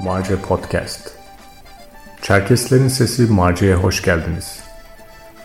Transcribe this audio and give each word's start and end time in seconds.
Marce 0.00 0.36
Podcast 0.36 1.12
Çerkeslerin 2.22 2.88
Sesi 2.88 3.22
Marce'ye 3.22 3.74
hoş 3.74 4.02
geldiniz. 4.02 4.60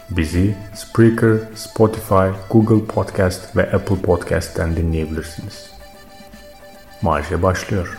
Bizi 0.10 0.56
Spreaker, 0.76 1.38
Spotify, 1.56 2.30
Google 2.50 2.86
Podcast 2.86 3.58
ve 3.58 3.72
Apple 3.72 4.02
Podcast'ten 4.02 4.76
dinleyebilirsiniz. 4.76 5.72
Marce 7.02 7.44
başlıyor. 7.44 7.98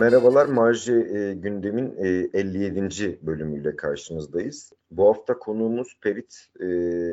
Merhabalar, 0.00 0.46
Marji 0.46 0.92
e, 0.92 1.34
gündemin 1.34 1.94
e, 1.98 2.38
57. 2.38 3.18
bölümüyle 3.22 3.76
karşınızdayız. 3.76 4.72
Bu 4.90 5.08
hafta 5.08 5.38
konuğumuz 5.38 5.96
Perit. 6.00 6.46
E, 6.60 6.66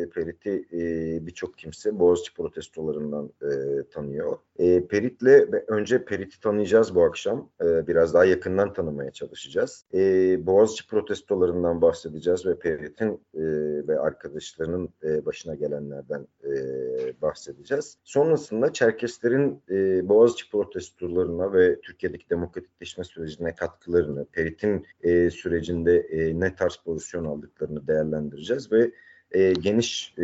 Perit'i 0.10 0.66
e, 0.74 0.80
birçok 1.28 1.58
kimse 1.58 2.00
Boğaziçi 2.00 2.34
protestolarından 2.34 3.32
e, 3.42 3.84
tanıyor. 3.92 4.38
E, 4.60 4.88
Perit'le 4.88 5.54
önce 5.68 6.06
Perit'i 6.06 6.40
tanıyacağız 6.40 6.96
bu 6.96 7.04
akşam. 7.04 7.50
E, 7.62 7.88
biraz 7.88 8.14
daha 8.14 8.26
yakından 8.26 8.74
tanımaya 8.74 9.12
çalışacağız. 9.12 9.86
E, 9.94 10.00
Boğaziçi 10.46 10.88
protestolarından 10.88 11.82
bahsedeceğiz 11.82 12.46
ve 12.46 12.60
Perit'in 12.60 13.12
e, 13.34 13.44
ve 13.88 14.00
arkadaşlarının 14.00 14.90
e, 15.04 15.26
başına 15.26 15.56
gelenlerden 15.56 16.28
e, 16.44 16.52
bahsedeceğiz. 17.22 17.98
Sonrasında 18.04 18.74
Çerkeslerin 18.74 19.64
e, 19.70 20.10
Boğaziçi 20.10 20.52
protestolarına 20.52 21.54
ve 21.54 21.82
Türkiye'deki 21.82 22.30
demokratikleşme 22.30 23.04
sürecine 23.04 23.56
katkılarını, 23.56 24.26
Perit'in 24.26 24.86
e, 25.04 25.30
sürecinde 25.30 25.98
e, 25.98 26.40
ne 26.40 26.56
tarz 26.56 26.76
pozisyon 26.76 27.26
aldıklarını 27.26 27.67
değerlendireceğiz 27.88 28.72
ve 28.72 28.92
e, 29.32 29.54
geniş 29.54 30.14
e, 30.18 30.24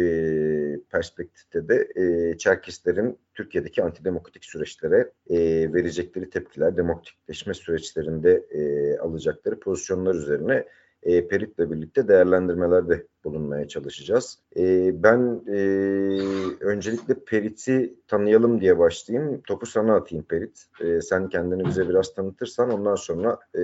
perspektifte 0.92 1.68
de 1.68 1.88
e, 1.96 2.38
Çerkeslerin 2.38 3.18
Türkiye'deki 3.34 3.84
antidemokratik 3.84 4.46
süreçlere 4.46 5.12
e, 5.30 5.38
verecekleri 5.74 6.30
tepkiler, 6.30 6.78
demokratikleşme 6.78 7.54
süreçlerinde 7.54 8.44
e, 8.52 8.98
alacakları 8.98 9.60
pozisyonlar 9.60 10.16
üzerine 10.16 10.66
e, 11.04 11.28
Perit'le 11.28 11.72
birlikte 11.72 12.08
değerlendirmelerde 12.08 13.08
bulunmaya 13.24 13.68
çalışacağız. 13.68 14.40
E, 14.58 14.92
ben 15.04 15.42
e, 15.48 15.58
öncelikle 16.60 17.14
Perit'i 17.14 17.96
tanıyalım 18.08 18.62
diye 18.62 18.80
başlayayım. 18.80 19.42
Topu 19.42 19.66
sana 19.66 19.96
atayım 19.96 20.26
Perit. 20.26 20.66
E, 20.82 21.02
sen 21.02 21.30
kendini 21.30 21.66
bize 21.66 21.90
biraz 21.90 22.14
tanıtırsan 22.14 22.72
ondan 22.72 22.96
sonra 22.96 23.40
e, 23.56 23.62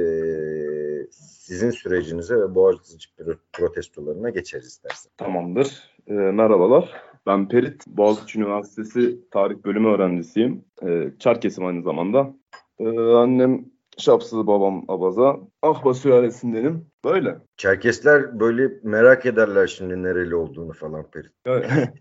sizin 1.11 1.69
sürecinize 1.69 2.35
ve 2.35 2.55
Boğaziçi 2.55 3.09
protestolarına 3.53 4.29
geçeriz 4.29 4.65
istersen. 4.65 5.11
Tamamdır. 5.17 5.89
E, 6.07 6.13
merhabalar. 6.13 6.93
Ben 7.25 7.47
Perit. 7.47 7.87
Boğaziçi 7.87 8.39
Üniversitesi 8.39 9.19
Tarih 9.31 9.55
Bölümü 9.65 9.87
öğrencisiyim. 9.87 10.65
E, 10.87 11.11
Çerkesim 11.19 11.65
aynı 11.65 11.81
zamanda. 11.81 12.33
E, 12.79 12.99
annem 12.99 13.65
Şapsız 13.99 14.47
babam 14.47 14.85
abaza. 14.87 15.39
Ahba 15.61 15.93
sülalesindenim. 15.93 16.85
Böyle. 17.05 17.37
Çerkesler 17.57 18.39
böyle 18.39 18.71
merak 18.83 19.25
ederler 19.25 19.67
şimdi 19.67 20.03
nereli 20.03 20.35
olduğunu 20.35 20.73
falan 20.73 21.05
Perit. 21.11 21.31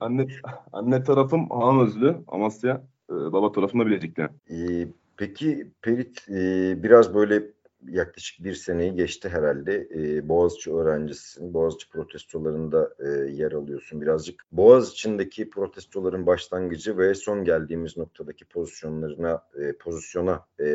anne, 0.00 0.26
anne 0.72 1.02
tarafım 1.02 1.50
Hanözlü, 1.50 2.16
Amasya. 2.26 2.82
Ee, 3.10 3.14
baba 3.14 3.52
tarafım 3.52 3.80
da 3.80 3.86
Bilecikli. 3.86 4.28
Ee, 4.50 4.88
peki 5.16 5.70
Perit 5.82 6.28
e, 6.28 6.74
biraz 6.82 7.14
böyle 7.14 7.42
yaklaşık 7.86 8.44
bir 8.44 8.54
seneyi 8.54 8.94
geçti 8.94 9.28
herhalde. 9.28 9.88
E, 9.94 10.28
Boğaziçi 10.28 10.72
öğrencisisin. 10.72 11.54
Boğaziçi 11.54 11.88
protestolarında 11.88 12.94
e, 12.98 13.08
yer 13.32 13.52
alıyorsun. 13.52 14.00
Birazcık 14.00 14.44
Boğaziçi'ndeki 14.52 15.50
protestoların 15.50 16.26
başlangıcı 16.26 16.98
ve 16.98 17.14
son 17.14 17.44
geldiğimiz 17.44 17.96
noktadaki 17.96 18.44
pozisyonlarına, 18.44 19.42
e, 19.60 19.72
pozisyona, 19.72 20.46
e, 20.60 20.66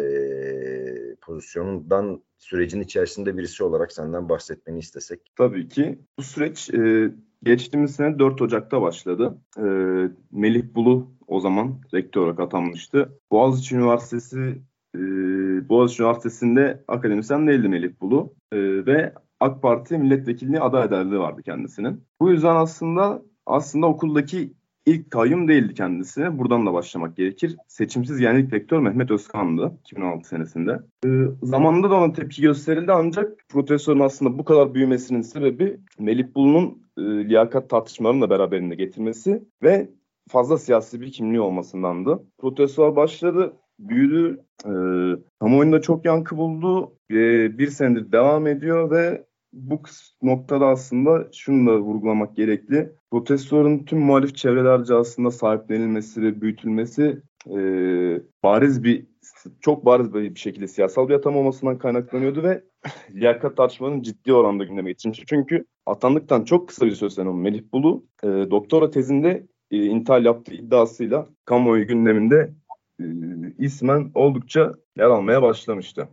pozisyondan 1.21 2.23
sürecin 2.37 2.81
içerisinde 2.81 3.37
birisi 3.37 3.63
olarak 3.63 3.91
senden 3.91 4.29
bahsetmeni 4.29 4.79
istesek. 4.79 5.19
Tabii 5.35 5.69
ki. 5.69 5.99
Bu 6.19 6.23
süreç 6.23 6.73
e, 6.73 7.11
geçtiğimiz 7.43 7.95
sene 7.95 8.19
4 8.19 8.41
Ocak'ta 8.41 8.81
başladı. 8.81 9.37
E, 9.57 9.63
Melih 10.31 10.63
Bulu 10.75 11.11
o 11.27 11.39
zaman 11.39 11.81
rektör 11.93 12.21
olarak 12.21 12.39
atanmıştı. 12.39 13.19
Boğaziçi 13.31 13.75
Üniversitesi 13.75 14.61
e, 14.95 14.99
Boğaziçi 15.69 16.03
Üniversitesi'nde 16.03 16.83
akademisyen 16.87 17.47
değildi 17.47 17.69
Melih 17.69 17.91
Bulu 18.01 18.33
e, 18.51 18.57
ve 18.85 19.13
AK 19.39 19.61
Parti 19.61 19.97
milletvekilliği 19.97 20.59
aday 20.59 20.83
adaylığı 20.83 21.19
vardı 21.19 21.41
kendisinin. 21.43 22.03
Bu 22.21 22.31
yüzden 22.31 22.55
aslında 22.55 23.21
aslında 23.45 23.87
okuldaki 23.87 24.53
ilk 24.85 25.11
kayyum 25.11 25.47
değildi 25.47 25.73
kendisi. 25.73 26.39
Buradan 26.39 26.65
da 26.65 26.73
başlamak 26.73 27.17
gerekir. 27.17 27.57
Seçimsiz 27.67 28.19
genellik 28.19 28.53
rektör 28.53 28.79
Mehmet 28.79 29.11
Özkan'dı 29.11 29.77
2016 29.79 30.27
senesinde. 30.27 30.79
E, 31.05 31.09
zamanında 31.43 31.89
da 31.89 31.95
ona 31.95 32.13
tepki 32.13 32.41
gösterildi 32.41 32.91
ancak 32.91 33.49
protestörün 33.49 33.99
aslında 33.99 34.39
bu 34.39 34.45
kadar 34.45 34.73
büyümesinin 34.73 35.21
sebebi 35.21 35.79
Melih 35.99 36.35
Bulu'nun 36.35 36.83
e, 36.97 37.01
liyakat 37.01 37.69
tartışmalarını 37.69 38.21
da 38.21 38.29
beraberinde 38.29 38.75
getirmesi 38.75 39.43
ve 39.63 39.89
fazla 40.29 40.57
siyasi 40.57 41.01
bir 41.01 41.11
kimliği 41.11 41.39
olmasındandı. 41.39 42.23
Protestler 42.37 42.95
başladı 42.95 43.53
büyüdü. 43.79 44.39
E, 44.65 44.71
kamuoyunda 45.39 45.81
çok 45.81 46.05
yankı 46.05 46.37
buldu. 46.37 46.97
E, 47.11 47.15
bir 47.57 47.67
senedir 47.67 48.11
devam 48.11 48.47
ediyor 48.47 48.91
ve 48.91 49.25
bu 49.53 49.81
noktada 50.21 50.67
aslında 50.67 51.27
şunu 51.33 51.71
da 51.71 51.79
vurgulamak 51.79 52.35
gerekli. 52.35 52.91
Protestoların 53.11 53.85
tüm 53.85 53.99
muhalif 53.99 54.35
çevrelerce 54.35 54.93
aslında 54.93 55.31
sahiplenilmesi 55.31 56.21
ve 56.21 56.41
büyütülmesi 56.41 57.21
e, 57.49 57.57
bariz 58.43 58.83
bir 58.83 59.05
çok 59.61 59.85
bariz 59.85 60.13
bir 60.13 60.35
şekilde 60.35 60.67
siyasal 60.67 61.09
bir 61.09 61.13
atam 61.13 61.35
olmasından 61.35 61.77
kaynaklanıyordu 61.77 62.43
ve 62.43 62.63
liyakat 63.13 63.57
tartışmalarının 63.57 64.01
ciddi 64.01 64.33
oranda 64.33 64.63
gündeme 64.63 64.91
getirilmişti. 64.91 65.25
Çünkü 65.27 65.65
atandıktan 65.85 66.43
çok 66.43 66.67
kısa 66.67 66.85
bir 66.85 66.91
süre 66.91 67.23
Melih 67.23 67.63
Bulu 67.73 68.05
e, 68.23 68.27
doktora 68.27 68.89
tezinde 68.89 69.47
e, 69.71 69.77
intihal 69.85 70.25
yaptığı 70.25 70.53
iddiasıyla 70.53 71.27
kamuoyu 71.45 71.87
gündeminde 71.87 72.53
e, 72.99 73.05
ismen 73.57 74.11
oldukça 74.15 74.71
yer 74.97 75.05
almaya 75.05 75.41
başlamıştı. 75.41 76.07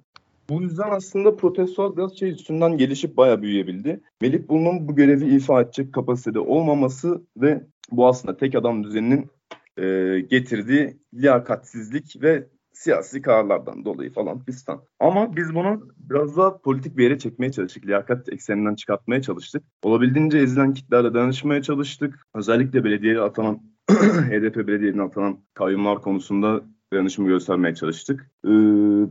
Bu 0.48 0.62
yüzden 0.62 0.90
aslında 0.90 1.36
protestolar 1.36 1.96
biraz 1.96 2.18
şey 2.18 2.30
üstünden 2.30 2.76
gelişip 2.78 3.16
bayağı 3.16 3.42
büyüyebildi. 3.42 4.00
Melih 4.20 4.48
Bulu'nun 4.48 4.88
bu 4.88 4.96
görevi 4.96 5.36
ifa 5.36 5.60
edecek 5.60 5.92
kapasitede 5.92 6.38
olmaması 6.38 7.22
ve 7.36 7.66
bu 7.90 8.08
aslında 8.08 8.36
tek 8.36 8.54
adam 8.54 8.84
düzeninin 8.84 9.30
e, 9.78 10.20
getirdiği 10.20 10.96
liyakatsizlik 11.14 12.22
ve 12.22 12.46
siyasi 12.72 13.22
kararlardan 13.22 13.84
dolayı 13.84 14.12
falan 14.12 14.38
fistan. 14.44 14.82
Ama 15.00 15.36
biz 15.36 15.54
bunu 15.54 15.88
biraz 15.96 16.36
daha 16.36 16.58
politik 16.58 16.96
bir 16.96 17.04
yere 17.04 17.18
çekmeye 17.18 17.52
çalıştık. 17.52 17.86
Liyakat 17.86 18.28
ekseninden 18.32 18.74
çıkartmaya 18.74 19.22
çalıştık. 19.22 19.62
Olabildiğince 19.82 20.38
ezilen 20.38 20.74
kitlerle 20.74 21.14
danışmaya 21.14 21.62
çalıştık. 21.62 22.26
Özellikle 22.34 22.84
belediyeye 22.84 23.20
atanan 23.20 23.62
HDP 24.30 24.56
belediyelerine 24.56 25.02
atanan 25.02 25.38
kayyumlar 25.54 26.02
konusunda 26.02 26.62
dayanışımı 26.92 27.28
göstermeye 27.28 27.74
çalıştık. 27.74 28.30
Ee, 28.44 28.48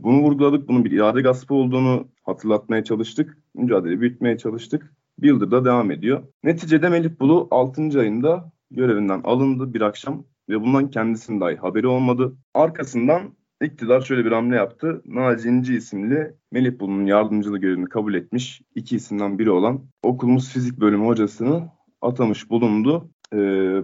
bunu 0.02 0.22
vurguladık. 0.22 0.68
Bunun 0.68 0.84
bir 0.84 0.90
irade 0.90 1.20
gaspı 1.20 1.54
olduğunu 1.54 2.08
hatırlatmaya 2.22 2.84
çalıştık. 2.84 3.38
Mücadele 3.54 4.00
büyütmeye 4.00 4.38
çalıştık. 4.38 4.92
Bir 5.18 5.28
yıldır 5.28 5.50
da 5.50 5.64
devam 5.64 5.90
ediyor. 5.90 6.22
Neticede 6.44 6.88
Melih 6.88 7.10
Bulu 7.20 7.48
6. 7.50 8.00
ayında 8.00 8.52
görevinden 8.70 9.20
alındı 9.24 9.74
bir 9.74 9.80
akşam 9.80 10.24
ve 10.48 10.60
bundan 10.60 10.90
kendisinin 10.90 11.40
dahi 11.40 11.56
haberi 11.56 11.86
olmadı. 11.86 12.36
Arkasından 12.54 13.22
iktidar 13.62 14.00
şöyle 14.00 14.24
bir 14.24 14.32
hamle 14.32 14.56
yaptı. 14.56 15.02
Naci 15.04 15.48
İnci 15.48 15.74
isimli 15.74 16.34
Melih 16.52 16.80
Bulu'nun 16.80 17.06
yardımcılığı 17.06 17.58
görevini 17.58 17.88
kabul 17.88 18.14
etmiş 18.14 18.62
iki 18.74 18.96
isimden 18.96 19.38
biri 19.38 19.50
olan 19.50 19.80
okulumuz 20.02 20.48
fizik 20.48 20.80
bölümü 20.80 21.06
hocasını 21.06 21.68
atamış 22.02 22.50
bulundu. 22.50 23.10
Ee, 23.34 23.36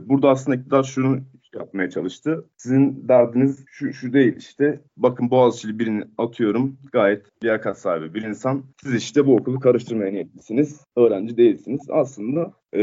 burada 0.09 0.31
aslında 0.31 0.57
iktidar 0.57 0.83
şunu 0.83 1.21
yapmaya 1.55 1.91
çalıştı. 1.91 2.45
Sizin 2.57 3.09
derdiniz 3.09 3.65
şu, 3.67 3.93
şu 3.93 4.13
değil 4.13 4.37
işte. 4.37 4.81
Bakın 4.97 5.31
Boğaziçi'li 5.31 5.79
birini 5.79 6.05
atıyorum. 6.19 6.79
Gayet 6.93 7.45
liyakat 7.45 7.79
sahibi 7.79 8.15
bir 8.15 8.23
insan. 8.23 8.65
Siz 8.83 8.95
işte 8.95 9.27
bu 9.27 9.37
okulu 9.37 9.61
karıştırmaya 9.61 10.13
niyetlisiniz. 10.13 10.85
Öğrenci 10.97 11.37
değilsiniz. 11.37 11.81
Aslında 11.91 12.53
e, 12.75 12.83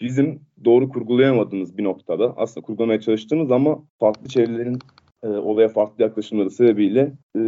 bizim 0.00 0.40
doğru 0.64 0.88
kurgulayamadığımız 0.88 1.78
bir 1.78 1.84
noktada 1.84 2.34
aslında 2.36 2.66
kurgulamaya 2.66 3.00
çalıştığımız 3.00 3.50
ama 3.50 3.78
farklı 4.00 4.28
çevrelerin 4.28 4.78
e, 5.22 5.28
olaya 5.28 5.68
farklı 5.68 6.04
yaklaşımları 6.04 6.50
sebebiyle 6.50 7.12
e, 7.36 7.40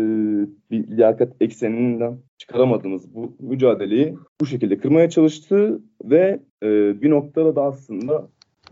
bir 0.71 0.97
liyakat 0.97 1.33
ekseninden 1.41 2.19
çıkaramadığımız 2.50 3.14
bu 3.14 3.32
mücadeleyi 3.41 4.14
bu 4.41 4.47
şekilde 4.47 4.79
kırmaya 4.79 5.11
çalıştı 5.11 5.81
ve 6.05 6.41
e, 6.62 6.67
bir 7.02 7.11
noktada 7.11 7.56
da 7.56 7.62
aslında 7.62 8.29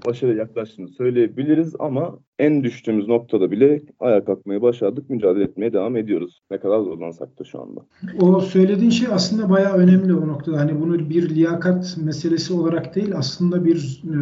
başarıya 0.06 0.36
yaklaştığını 0.36 0.88
söyleyebiliriz 0.88 1.74
ama 1.78 2.18
en 2.38 2.64
düştüğümüz 2.64 3.08
noktada 3.08 3.50
bile 3.50 3.82
ayağa 4.00 4.24
kalkmaya 4.24 4.62
başardık, 4.62 5.10
mücadele 5.10 5.44
etmeye 5.44 5.72
devam 5.72 5.96
ediyoruz. 5.96 6.40
Ne 6.50 6.58
kadar 6.58 6.80
zorlansak 6.80 7.38
da 7.38 7.44
şu 7.44 7.62
anda. 7.62 7.80
O 8.20 8.40
söylediğin 8.40 8.90
şey 8.90 9.08
aslında 9.12 9.50
bayağı 9.50 9.76
önemli 9.76 10.14
o 10.14 10.28
noktada. 10.28 10.60
Hani 10.60 10.80
bunu 10.80 11.10
bir 11.10 11.34
liyakat 11.34 11.96
meselesi 12.04 12.52
olarak 12.52 12.94
değil 12.94 13.16
aslında 13.16 13.64
bir 13.64 14.02
e, 14.04 14.18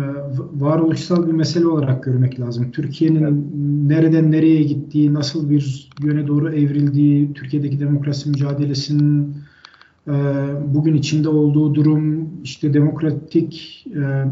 varoluşsal 0.61 1.27
bir 1.27 1.33
mesele 1.33 1.67
olarak 1.67 2.03
görmek 2.03 2.41
lazım. 2.41 2.71
Türkiye'nin 2.71 3.23
evet. 3.23 3.33
nereden 3.87 4.33
nereye 4.33 4.63
gittiği, 4.63 5.15
nasıl 5.15 5.51
bir 5.51 5.91
yöne 6.03 6.27
doğru 6.27 6.55
evrildiği, 6.55 7.33
Türkiye'deki 7.33 7.81
demokrasi 7.81 8.31
mücadelesinin 8.31 9.37
e, 10.09 10.13
bugün 10.75 10.95
içinde 10.95 11.29
olduğu 11.29 11.75
durum, 11.75 12.31
işte 12.45 12.75
demokratik 12.75 13.85
e, 13.97 14.25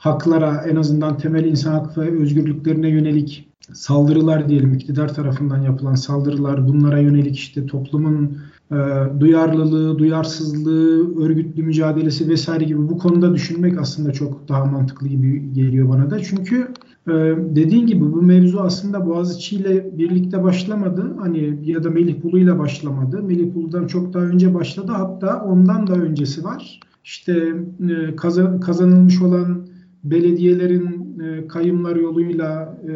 haklara 0.00 0.64
en 0.70 0.76
azından 0.76 1.18
temel 1.18 1.44
insan 1.44 1.72
hak 1.72 1.98
ve 1.98 2.20
özgürlüklerine 2.22 2.88
yönelik 2.88 3.48
saldırılar 3.72 4.48
diyelim 4.48 4.74
iktidar 4.74 5.14
tarafından 5.14 5.62
yapılan 5.62 5.94
saldırılar 5.94 6.68
bunlara 6.68 6.98
yönelik 6.98 7.36
işte 7.36 7.66
toplumun 7.66 8.38
e, 8.72 8.76
duyarlılığı, 9.20 9.98
duyarsızlığı, 9.98 11.20
örgütlü 11.24 11.62
mücadelesi 11.62 12.28
vesaire 12.28 12.64
gibi 12.64 12.88
bu 12.88 12.98
konuda 12.98 13.34
düşünmek 13.34 13.78
aslında 13.78 14.12
çok 14.12 14.48
daha 14.48 14.64
mantıklı 14.64 15.08
gibi 15.08 15.52
geliyor 15.52 15.88
bana 15.88 16.10
da. 16.10 16.22
Çünkü 16.22 16.68
e, 17.08 17.12
dediğin 17.54 17.86
gibi 17.86 18.12
bu 18.12 18.22
mevzu 18.22 18.60
aslında 18.60 19.06
Boğaziçi 19.06 19.56
ile 19.56 19.98
birlikte 19.98 20.42
başlamadı. 20.42 21.16
Hani 21.18 21.58
ya 21.64 21.84
da 21.84 21.90
Melih 21.90 22.22
Bulu 22.22 22.38
ile 22.38 22.58
başlamadı. 22.58 23.22
Melih 23.22 23.54
Bulu'dan 23.54 23.86
çok 23.86 24.14
daha 24.14 24.22
önce 24.22 24.54
başladı. 24.54 24.92
Hatta 24.92 25.44
ondan 25.44 25.86
da 25.86 25.92
öncesi 25.92 26.44
var. 26.44 26.80
İşte 27.04 27.54
e, 27.90 28.16
kazan, 28.16 28.60
kazanılmış 28.60 29.22
olan 29.22 29.69
belediyelerin 30.04 31.18
e, 31.20 31.48
kayımlar 31.48 31.96
yoluyla 31.96 32.78
e, 32.88 32.92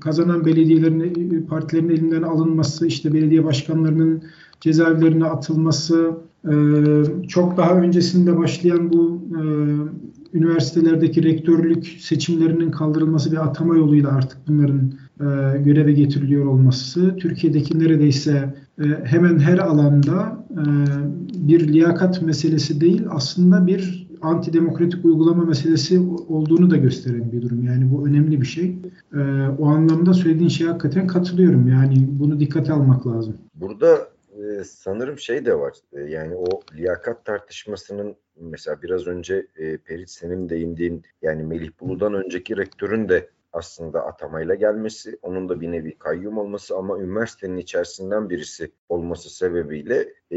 kazanan 0.00 0.44
belediyelerin 0.44 1.34
e, 1.34 1.46
partilerin 1.46 1.88
elinden 1.88 2.22
alınması, 2.22 2.86
işte 2.86 3.14
belediye 3.14 3.44
başkanlarının 3.44 4.22
cezaevlerine 4.60 5.24
atılması, 5.24 6.10
çok 7.28 7.56
daha 7.56 7.74
öncesinde 7.74 8.38
başlayan 8.38 8.92
bu 8.92 9.20
üniversitelerdeki 10.34 11.22
rektörlük 11.22 11.86
seçimlerinin 11.86 12.70
kaldırılması 12.70 13.32
ve 13.32 13.38
atama 13.38 13.76
yoluyla 13.76 14.10
artık 14.10 14.38
bunların 14.48 14.92
göreve 15.64 15.92
getiriliyor 15.92 16.46
olması, 16.46 17.16
Türkiye'deki 17.16 17.78
neredeyse 17.78 18.54
hemen 19.04 19.38
her 19.38 19.58
alanda 19.58 20.46
bir 21.34 21.68
liyakat 21.68 22.22
meselesi 22.22 22.80
değil, 22.80 23.02
aslında 23.10 23.66
bir 23.66 24.09
antidemokratik 24.22 25.04
uygulama 25.04 25.44
meselesi 25.44 26.00
olduğunu 26.28 26.70
da 26.70 26.76
gösteren 26.76 27.32
bir 27.32 27.42
durum. 27.42 27.64
Yani 27.64 27.92
bu 27.92 28.08
önemli 28.08 28.40
bir 28.40 28.46
şey. 28.46 28.76
E, 29.14 29.18
o 29.58 29.66
anlamda 29.66 30.14
söylediğin 30.14 30.48
şeye 30.48 30.66
hakikaten 30.66 31.06
katılıyorum. 31.06 31.68
Yani 31.68 32.08
bunu 32.08 32.40
dikkate 32.40 32.72
almak 32.72 33.06
lazım. 33.06 33.38
Burada 33.54 34.08
e, 34.38 34.64
sanırım 34.64 35.18
şey 35.18 35.46
de 35.46 35.58
var. 35.58 35.72
E, 35.92 36.00
yani 36.00 36.34
o 36.34 36.46
liyakat 36.76 37.24
tartışmasının 37.24 38.16
mesela 38.40 38.82
biraz 38.82 39.06
önce 39.06 39.46
e, 39.56 39.76
Perit 39.76 40.10
senin 40.10 40.48
değindiğin 40.48 41.02
yani 41.22 41.42
Melih 41.42 41.70
Bulu'dan 41.80 42.14
önceki 42.14 42.56
rektörün 42.56 43.08
de 43.08 43.28
aslında 43.52 44.06
atamayla 44.06 44.54
gelmesi, 44.54 45.18
onun 45.22 45.48
da 45.48 45.60
bir 45.60 45.72
nevi 45.72 45.98
kayyum 45.98 46.38
olması 46.38 46.76
ama 46.76 46.98
üniversitenin 46.98 47.56
içerisinden 47.56 48.30
birisi 48.30 48.72
olması 48.88 49.30
sebebiyle 49.30 50.14
e, 50.32 50.36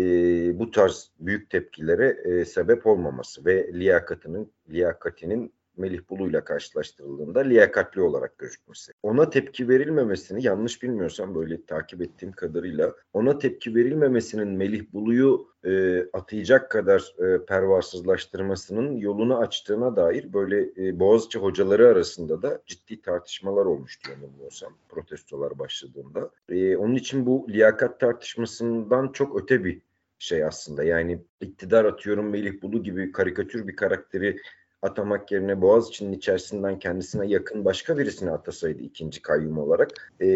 bu 0.59 0.71
tarz 0.71 1.11
büyük 1.19 1.49
tepkilere 1.49 2.07
e, 2.23 2.45
sebep 2.45 2.87
olmaması 2.87 3.45
ve 3.45 3.73
liyakatının 3.73 4.51
liyakatinin 4.69 5.53
Melih 5.77 5.99
Bulu 6.09 6.29
ile 6.29 6.43
karşılaştırıldığında 6.43 7.39
liyakatli 7.39 8.01
olarak 8.01 8.37
gözükmesi. 8.37 8.91
Ona 9.03 9.29
tepki 9.29 9.69
verilmemesini 9.69 10.45
yanlış 10.45 10.83
bilmiyorsam 10.83 11.35
böyle 11.35 11.65
takip 11.65 12.01
ettiğim 12.01 12.31
kadarıyla 12.31 12.93
ona 13.13 13.37
tepki 13.37 13.75
verilmemesinin 13.75 14.47
Melih 14.47 14.93
Bulu'yu 14.93 15.47
e, 15.65 16.03
atayacak 16.13 16.71
kadar 16.71 17.15
e, 17.19 17.45
pervasızlaştırmasının 17.45 18.97
yolunu 18.97 19.37
açtığına 19.37 19.95
dair 19.95 20.33
böyle 20.33 20.69
e, 20.77 20.99
Boğaziçi 20.99 21.39
hocaları 21.39 21.87
arasında 21.87 22.41
da 22.41 22.61
ciddi 22.65 23.01
tartışmalar 23.01 23.65
olmuştu 23.65 24.11
yanılmıyorsam 24.11 24.73
protestolar 24.89 25.59
başladığında. 25.59 26.29
E, 26.49 26.77
onun 26.77 26.95
için 26.95 27.25
bu 27.25 27.47
liyakat 27.49 27.99
tartışmasından 27.99 29.11
çok 29.11 29.43
öte 29.43 29.63
bir 29.63 29.81
şey 30.19 30.43
aslında. 30.43 30.83
Yani 30.83 31.19
iktidar 31.41 31.85
atıyorum 31.85 32.29
Melih 32.29 32.61
Bulu 32.61 32.83
gibi 32.83 33.11
karikatür 33.11 33.67
bir 33.67 33.75
karakteri 33.75 34.37
atamak 34.83 35.31
yerine 35.31 35.61
Boğaziçi'nin 35.61 36.13
içerisinden 36.13 36.79
kendisine 36.79 37.27
yakın 37.27 37.65
başka 37.65 37.97
birisini 37.97 38.31
atasaydı 38.31 38.83
ikinci 38.83 39.21
kayyum 39.21 39.57
olarak 39.57 40.11
e, 40.19 40.27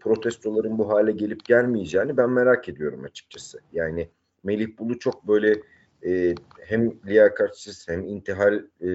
protestoların 0.00 0.78
bu 0.78 0.88
hale 0.88 1.12
gelip 1.12 1.44
gelmeyeceğini 1.44 2.16
ben 2.16 2.30
merak 2.30 2.68
ediyorum 2.68 3.04
açıkçası. 3.04 3.60
Yani 3.72 4.08
Melih 4.44 4.78
Bulu 4.78 4.98
çok 4.98 5.28
böyle 5.28 5.60
e, 6.06 6.34
hem 6.60 6.92
liyakatsiz 7.06 7.88
hem 7.88 8.04
intihal 8.04 8.54
e, 8.80 8.88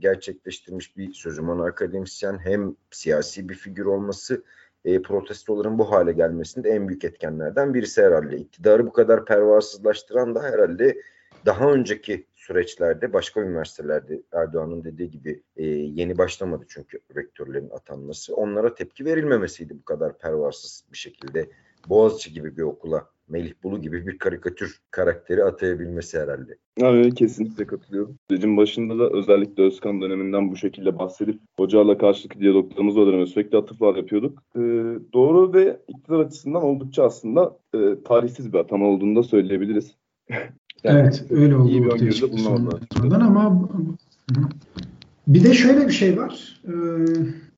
gerçekleştirmiş 0.00 0.96
bir 0.96 1.12
sözüman 1.12 1.58
akademisyen 1.58 2.38
hem 2.38 2.76
siyasi 2.90 3.48
bir 3.48 3.54
figür 3.54 3.84
olması 3.84 4.44
e, 4.84 5.02
protestoların 5.02 5.78
bu 5.78 5.90
hale 5.90 6.12
gelmesinde 6.12 6.70
en 6.70 6.88
büyük 6.88 7.04
etkenlerden 7.04 7.74
birisi 7.74 8.02
herhalde. 8.02 8.36
İktidarı 8.36 8.86
bu 8.86 8.92
kadar 8.92 9.24
pervasızlaştıran 9.24 10.34
da 10.34 10.42
herhalde 10.42 11.00
daha 11.46 11.72
önceki 11.72 12.26
süreçlerde 12.40 13.12
başka 13.12 13.40
üniversitelerde 13.40 14.22
Erdoğan'ın 14.32 14.84
dediği 14.84 15.10
gibi 15.10 15.42
e, 15.56 15.66
yeni 15.66 16.18
başlamadı 16.18 16.64
çünkü 16.68 17.00
rektörlerin 17.16 17.70
atanması. 17.70 18.34
Onlara 18.34 18.74
tepki 18.74 19.04
verilmemesiydi 19.04 19.78
bu 19.78 19.84
kadar 19.84 20.18
pervasız 20.18 20.84
bir 20.92 20.98
şekilde. 20.98 21.50
Boğaziçi 21.88 22.32
gibi 22.32 22.56
bir 22.56 22.62
okula 22.62 23.08
Melih 23.28 23.52
Bulu 23.62 23.80
gibi 23.80 24.06
bir 24.06 24.18
karikatür 24.18 24.80
karakteri 24.90 25.44
atayabilmesi 25.44 26.18
herhalde. 26.20 26.56
Evet 26.76 27.14
kesinlikle 27.14 27.66
katılıyorum. 27.66 28.18
Sürecin 28.30 28.56
başında 28.56 28.98
da 28.98 29.10
özellikle 29.10 29.62
Özkan 29.62 30.00
döneminden 30.00 30.50
bu 30.50 30.56
şekilde 30.56 30.98
bahsedip 30.98 31.40
hocalarla 31.56 31.98
karşılıklı 31.98 32.40
diyaloglarımız 32.40 32.96
o 32.96 33.06
döneme 33.06 33.26
sürekli 33.26 33.58
atıflar 33.58 33.96
yapıyorduk. 33.96 34.42
Ee, 34.56 34.60
doğru 35.12 35.54
ve 35.54 35.80
iktidar 35.88 36.18
açısından 36.18 36.62
oldukça 36.62 37.04
aslında 37.04 37.58
e, 37.74 37.78
tarihsiz 38.04 38.52
bir 38.52 38.58
atama 38.58 38.86
olduğunu 38.86 39.16
da 39.16 39.22
söyleyebiliriz. 39.22 39.96
Yani 40.84 40.98
evet 41.00 41.24
öyle 41.30 41.56
oldu. 41.56 41.70
İyi 41.70 41.82
bir 41.84 41.90
öngörüde 41.90 42.32
bulunamadılar. 42.32 42.80
Ama 43.26 43.58
bir 45.28 45.44
de 45.44 45.54
şöyle 45.54 45.86
bir 45.88 45.92
şey 45.92 46.16
var. 46.16 46.60
Ee, 46.68 46.72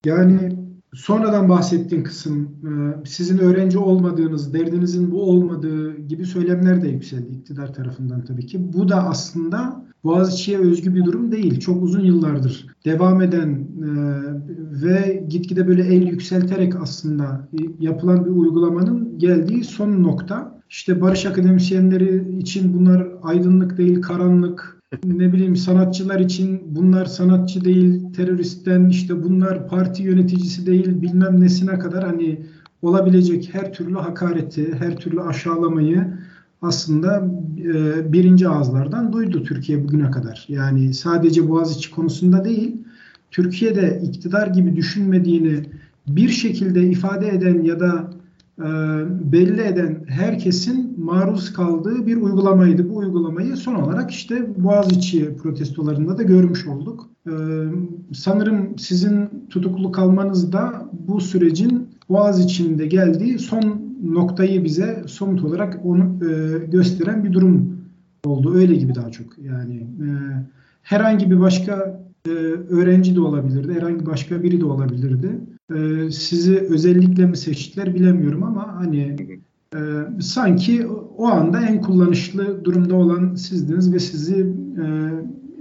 yani 0.05 0.57
sonradan 0.95 1.49
bahsettiğin 1.49 2.03
kısım 2.03 2.43
e, 2.43 2.71
sizin 3.07 3.39
öğrenci 3.39 3.79
olmadığınız, 3.79 4.55
derdinizin 4.55 5.11
bu 5.11 5.23
olmadığı 5.23 5.97
gibi 5.99 6.25
söylemler 6.25 6.83
de 6.83 6.89
yükseldi 6.89 7.33
iktidar 7.33 7.75
tarafından 7.75 8.25
tabii 8.25 8.46
ki. 8.46 8.73
Bu 8.73 8.89
da 8.89 9.08
aslında 9.08 9.85
Boğaziçi'ye 10.05 10.58
özgü 10.58 10.94
bir 10.94 11.05
durum 11.05 11.32
değil. 11.32 11.61
Çok 11.61 11.82
uzun 11.82 12.05
yıllardır 12.05 12.67
devam 12.85 13.23
eden 13.23 13.51
e, 13.51 13.89
ve 14.85 15.25
gitgide 15.29 15.69
böyle 15.69 15.82
el 15.82 16.08
yükselterek 16.08 16.77
aslında 16.77 17.49
yapılan 17.81 18.25
bir 18.25 18.31
uygulamanın 18.31 19.19
geldiği 19.19 19.65
son 19.65 20.03
nokta. 20.03 20.62
İşte 20.72 21.00
barış 21.00 21.26
akademisyenleri 21.26 22.38
için 22.38 22.74
bunlar 22.74 23.06
aydınlık 23.22 23.79
değil 23.79 24.02
karanlık. 24.02 24.79
ne 25.05 25.32
bileyim 25.32 25.56
sanatçılar 25.56 26.20
için 26.20 26.62
bunlar 26.67 27.06
sanatçı 27.06 27.64
değil 27.64 28.12
teröristten 28.12 28.88
işte 28.88 29.22
bunlar 29.22 29.69
parti 29.69 30.02
yöneticisi 30.02 30.67
değil 30.67 31.02
bilmem 31.02 31.41
nesine 31.41 31.79
kadar 31.79 32.05
hani 32.05 32.46
olabilecek 32.82 33.50
her 33.52 33.72
türlü 33.72 33.94
hakareti, 33.94 34.74
her 34.74 34.96
türlü 34.96 35.22
aşağılamayı 35.22 36.06
aslında 36.62 37.31
e, 37.58 38.12
birinci 38.12 38.48
ağızlardan 38.48 39.12
duydu 39.12 39.43
Türkiye 39.43 39.84
bugüne 39.84 40.10
kadar. 40.10 40.44
Yani 40.48 40.94
sadece 40.94 41.48
Boğaziçi 41.48 41.91
konusunda 41.91 42.44
değil, 42.44 42.76
Türkiye'de 43.31 44.00
iktidar 44.05 44.46
gibi 44.46 44.76
düşünmediğini 44.76 45.64
bir 46.06 46.29
şekilde 46.29 46.82
ifade 46.82 47.29
eden 47.29 47.62
ya 47.62 47.81
da 47.81 48.12
belli 49.33 49.61
eden 49.61 50.05
herkesin 50.07 51.05
maruz 51.05 51.53
kaldığı 51.53 52.07
bir 52.07 52.17
uygulamaydı. 52.17 52.91
Bu 52.91 52.97
uygulamayı 52.97 53.57
son 53.57 53.75
olarak 53.75 54.11
işte 54.11 54.65
Boğaziçi 54.65 55.37
protestolarında 55.37 56.19
da 56.19 56.23
görmüş 56.23 56.67
olduk. 56.67 57.11
E, 57.27 57.33
sanırım 58.15 58.79
sizin 58.79 59.29
tutuklu 59.51 59.93
kalmanız 59.93 60.53
da 60.53 60.91
bu 61.09 61.21
sürecin 61.21 61.89
Boğaziçi'nde 62.09 62.87
geldiği 62.87 63.39
son 63.39 63.83
noktayı 64.03 64.65
bize 64.65 65.05
somut 65.07 65.45
olarak 65.45 65.81
onu 65.85 66.03
e, 66.03 66.59
gösteren 66.67 67.25
bir 67.25 67.33
durum 67.33 67.77
oldu. 68.25 68.55
Öyle 68.55 68.75
gibi 68.75 68.95
daha 68.95 69.11
çok. 69.11 69.39
Yani 69.39 69.87
herhangi 70.83 71.31
bir 71.31 71.41
başka 71.41 72.03
öğrenci 72.71 73.17
de 73.17 73.21
olabilirdi, 73.21 73.75
herhangi 73.75 74.07
başka 74.07 74.43
biri 74.43 74.61
de 74.61 74.65
olabilirdi 74.65 75.41
e, 75.76 76.10
sizi 76.10 76.58
özellikle 76.58 77.26
mi 77.26 77.36
seçtiler 77.36 77.94
bilemiyorum 77.94 78.43
ama 78.43 78.76
hani 78.76 79.17
e, 79.74 79.79
sanki 80.20 80.86
o 81.17 81.26
anda 81.26 81.60
en 81.60 81.81
kullanışlı 81.81 82.64
durumda 82.64 82.94
olan 82.94 83.34
sizdiniz 83.34 83.93
ve 83.93 83.98
sizi 83.98 84.41
e, 84.41 84.86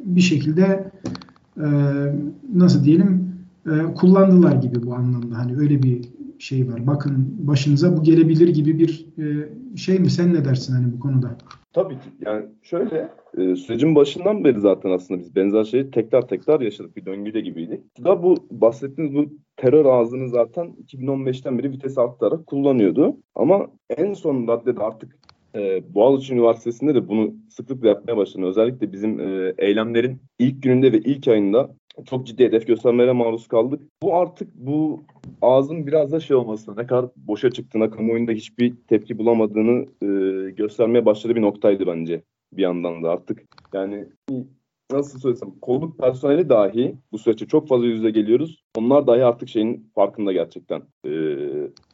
bir 0.05 0.21
şekilde 0.21 0.91
e, 1.57 1.65
e, 1.65 1.67
nasıl 2.55 2.83
diyelim 2.83 3.31
e, 3.65 3.93
kullandılar 3.95 4.55
gibi 4.55 4.85
bu 4.85 4.95
anlamda. 4.95 5.37
Hani 5.37 5.57
öyle 5.57 5.83
bir 5.83 6.01
şey 6.41 6.67
var. 6.67 6.87
Bakın 6.87 7.35
başınıza 7.39 7.97
bu 7.97 8.03
gelebilir 8.03 8.47
gibi 8.47 8.79
bir 8.79 9.07
e, 9.17 9.49
şey 9.77 9.99
mi? 9.99 10.09
Sen 10.09 10.33
ne 10.33 10.45
dersin 10.45 10.73
hani 10.73 10.93
bu 10.93 10.99
konuda? 10.99 11.37
Tabii 11.73 11.93
ki. 11.93 12.09
Yani 12.25 12.45
şöyle 12.61 13.09
e, 13.37 13.55
sürecin 13.55 13.95
başından 13.95 14.43
beri 14.43 14.59
zaten 14.59 14.91
aslında 14.91 15.19
biz 15.19 15.35
benzer 15.35 15.63
şeyi 15.63 15.91
tekrar 15.91 16.27
tekrar 16.27 16.61
yaşadık. 16.61 16.95
Bir 16.95 17.05
döngüde 17.05 17.41
gibiydi. 17.41 17.83
Da 18.03 18.23
bu 18.23 18.35
bahsettiğiniz 18.51 19.15
bu 19.15 19.25
terör 19.57 19.85
ağzını 19.85 20.29
zaten 20.29 20.75
2015'ten 20.87 21.57
beri 21.59 21.71
vites 21.71 21.97
arttırarak 21.97 22.47
kullanıyordu. 22.47 23.17
Ama 23.35 23.67
en 23.97 24.13
son 24.13 24.47
raddede 24.47 24.79
artık 24.79 25.17
e, 25.55 25.93
Boğaziçi 25.93 26.33
Üniversitesi'nde 26.33 26.95
de 26.95 27.07
bunu 27.07 27.33
sıklıkla 27.49 27.87
yapmaya 27.87 28.17
başladı. 28.17 28.45
Özellikle 28.45 28.91
bizim 28.91 29.19
e, 29.19 29.53
eylemlerin 29.57 30.21
ilk 30.39 30.63
gününde 30.63 30.91
ve 30.91 30.97
ilk 30.97 31.27
ayında 31.27 31.75
çok 32.05 32.27
ciddi 32.27 32.43
hedef 32.43 32.67
göstermelere 32.67 33.11
maruz 33.11 33.47
kaldık. 33.47 33.81
Bu 34.03 34.15
artık 34.15 34.55
bu 34.55 35.03
ağzın 35.41 35.87
biraz 35.87 36.11
da 36.11 36.19
şey 36.19 36.35
olması, 36.35 36.77
ne 36.77 36.87
kadar 36.87 37.05
boşa 37.15 37.51
çıktığına, 37.51 37.89
kamuoyunda 37.89 38.31
hiçbir 38.31 38.75
tepki 38.87 39.17
bulamadığını 39.17 39.85
e, 40.01 40.51
göstermeye 40.51 41.05
başladığı 41.05 41.35
bir 41.35 41.41
noktaydı 41.41 41.87
bence 41.87 42.23
bir 42.53 42.61
yandan 42.61 43.03
da 43.03 43.09
artık. 43.09 43.43
Yani 43.73 44.05
nasıl 44.91 45.19
söylesem 45.19 45.51
kolluk 45.61 45.97
personeli 45.97 46.49
dahi 46.49 46.95
bu 47.11 47.17
süreçte 47.17 47.47
çok 47.47 47.67
fazla 47.67 47.85
yüzde 47.85 48.11
geliyoruz. 48.11 48.63
Onlar 48.77 49.07
dahi 49.07 49.23
artık 49.23 49.49
şeyin 49.49 49.91
farkında 49.95 50.33
gerçekten. 50.33 50.81
Ee, 51.05 51.09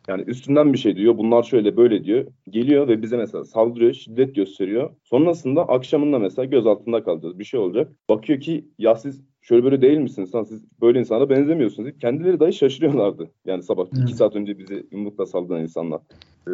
yani 0.08 0.22
üstünden 0.28 0.74
bir 0.74 0.78
şey 0.78 0.96
diyor. 0.96 1.18
Bunlar 1.18 1.44
şöyle 1.44 1.78
böyle 1.78 2.04
diyor. 2.04 2.28
Geliyor 2.50 2.88
ve 2.88 3.02
bize 3.02 3.18
mesela 3.18 3.46
saldırıyor, 3.46 3.94
şiddet 3.94 4.36
gösteriyor. 4.36 4.96
Sonrasında 5.04 5.68
akşamında 5.68 6.20
mesela 6.20 6.46
göz 6.46 6.68
altında 6.68 7.04
kalacağız. 7.04 7.40
Bir 7.40 7.44
şey 7.44 7.60
olacak. 7.60 7.92
Bakıyor 8.10 8.40
ki 8.40 8.66
ya 8.78 8.96
siz 8.96 9.24
şöyle 9.48 9.64
böyle 9.64 9.82
değil 9.82 9.98
misiniz? 9.98 10.30
Sen 10.32 10.44
siz 10.44 10.66
böyle 10.82 11.00
insana 11.00 11.30
benzemiyorsunuz. 11.30 11.98
Kendileri 12.02 12.40
dahi 12.40 12.54
şaşırıyorlardı. 12.54 13.30
Yani 13.46 13.64
sabah 13.64 13.86
evet. 13.94 14.04
iki 14.04 14.14
saat 14.14 14.36
önce 14.36 14.58
bizi 14.60 14.88
yumrukla 14.92 15.26
saldıran 15.26 15.62
insanlar. 15.62 16.02
Ee, 16.48 16.52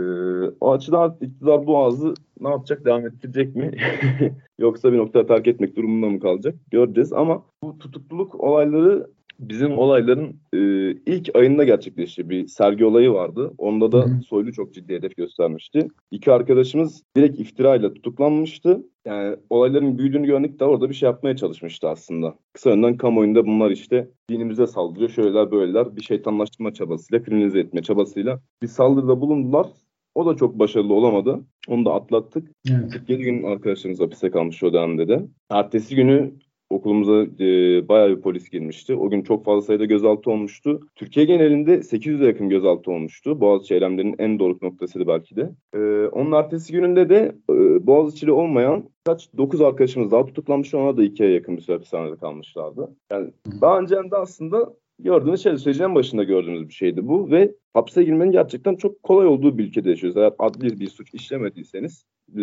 o 0.61 0.71
açıdan 0.71 1.17
iktidar 1.21 1.67
bu 1.67 1.77
ağzı 1.83 2.13
ne 2.39 2.49
yapacak? 2.49 2.85
Devam 2.85 3.07
ettirecek 3.07 3.55
mi? 3.55 3.71
Yoksa 4.59 4.93
bir 4.93 4.97
noktada 4.97 5.25
terk 5.25 5.47
etmek 5.47 5.75
durumunda 5.75 6.07
mı 6.09 6.19
kalacak? 6.19 6.55
Göreceğiz 6.71 7.13
ama 7.13 7.43
bu 7.63 7.77
tutukluluk 7.77 8.35
olayları 8.35 9.07
bizim 9.39 9.77
olayların 9.77 10.35
e, 10.53 10.91
ilk 10.91 11.35
ayında 11.35 11.63
gerçekleşti. 11.63 12.29
Bir 12.29 12.47
sergi 12.47 12.85
olayı 12.85 13.11
vardı. 13.11 13.53
Onda 13.57 13.91
da 13.91 14.07
Soylu 14.27 14.53
çok 14.53 14.73
ciddi 14.73 14.93
hedef 14.93 15.15
göstermişti. 15.17 15.87
İki 16.11 16.31
arkadaşımız 16.31 17.03
direkt 17.17 17.39
iftirayla 17.39 17.93
tutuklanmıştı. 17.93 18.83
Yani 19.05 19.35
olayların 19.49 19.97
büyüdüğünü 19.97 20.27
gördük 20.27 20.59
de 20.59 20.65
orada 20.65 20.89
bir 20.89 20.95
şey 20.95 21.07
yapmaya 21.07 21.35
çalışmıştı 21.35 21.89
aslında. 21.89 22.35
Kısa 22.53 22.69
önden 22.69 22.97
kamuoyunda 22.97 23.45
bunlar 23.45 23.71
işte 23.71 24.09
dinimize 24.29 24.67
saldırıyor, 24.67 25.09
şöyleler 25.09 25.51
böyleler 25.51 25.95
bir 25.95 26.01
şeytanlaştırma 26.01 26.73
çabasıyla, 26.73 27.23
kriminalize 27.23 27.59
etme 27.59 27.81
çabasıyla 27.81 28.39
bir 28.61 28.67
saldırıda 28.67 29.21
bulundular. 29.21 29.67
O 30.15 30.25
da 30.25 30.35
çok 30.35 30.59
başarılı 30.59 30.93
olamadı. 30.93 31.39
Onu 31.67 31.85
da 31.85 31.93
atlattık. 31.93 32.51
Evet. 32.71 32.91
47 32.91 33.23
gün 33.23 33.43
arkadaşlarımız 33.43 33.99
hapiste 33.99 34.31
kalmış 34.31 34.63
o 34.63 34.73
dönemde 34.73 35.07
de. 35.07 35.25
Ertesi 35.49 35.95
günü 35.95 36.33
okulumuza 36.73 37.23
e, 37.39 37.47
bayağı 37.87 38.09
bir 38.09 38.21
polis 38.21 38.49
girmişti. 38.49 38.95
O 38.95 39.09
gün 39.09 39.21
çok 39.21 39.45
fazla 39.45 39.61
sayıda 39.61 39.85
gözaltı 39.85 40.31
olmuştu. 40.31 40.79
Türkiye 40.95 41.25
genelinde 41.25 41.75
800'e 41.75 42.27
yakın 42.27 42.49
gözaltı 42.49 42.91
olmuştu. 42.91 43.41
Boğaziçi 43.41 43.73
eylemlerinin 43.73 44.15
en 44.19 44.39
doruk 44.39 44.61
noktasıydı 44.61 45.07
belki 45.07 45.35
de. 45.35 45.51
E, 45.73 46.07
onun 46.07 46.31
ertesi 46.31 46.73
gününde 46.73 47.09
de 47.09 47.35
e, 47.49 47.87
Boğaziçi'li 47.87 48.31
olmayan 48.31 48.83
kaç 49.05 49.29
9 49.37 49.61
arkadaşımız 49.61 50.11
daha 50.11 50.25
tutuklanmış. 50.25 50.73
Ona 50.73 50.97
da 50.97 51.03
2'ye 51.03 51.31
yakın 51.31 51.57
bir 51.57 51.61
süre 51.61 51.75
hapishanede 51.75 52.15
kalmışlardı. 52.15 52.95
Yani 53.11 53.31
daha 53.61 53.79
önce 53.79 53.95
de 53.95 54.15
aslında 54.15 54.73
gördüğünüz 54.99 55.43
şey 55.43 55.57
sürecin 55.57 55.95
başında 55.95 56.23
gördüğünüz 56.23 56.67
bir 56.67 56.73
şeydi 56.73 57.07
bu 57.07 57.31
ve 57.31 57.55
hapse 57.73 58.03
girmenin 58.03 58.31
gerçekten 58.31 58.75
çok 58.75 59.03
kolay 59.03 59.27
olduğu 59.27 59.57
bir 59.57 59.63
ülkede 59.63 59.89
yaşıyoruz. 59.89 60.17
Eğer 60.17 60.33
adli 60.39 60.79
bir 60.79 60.87
suç 60.87 61.13
işlemediyseniz, 61.13 62.05
e, 62.33 62.37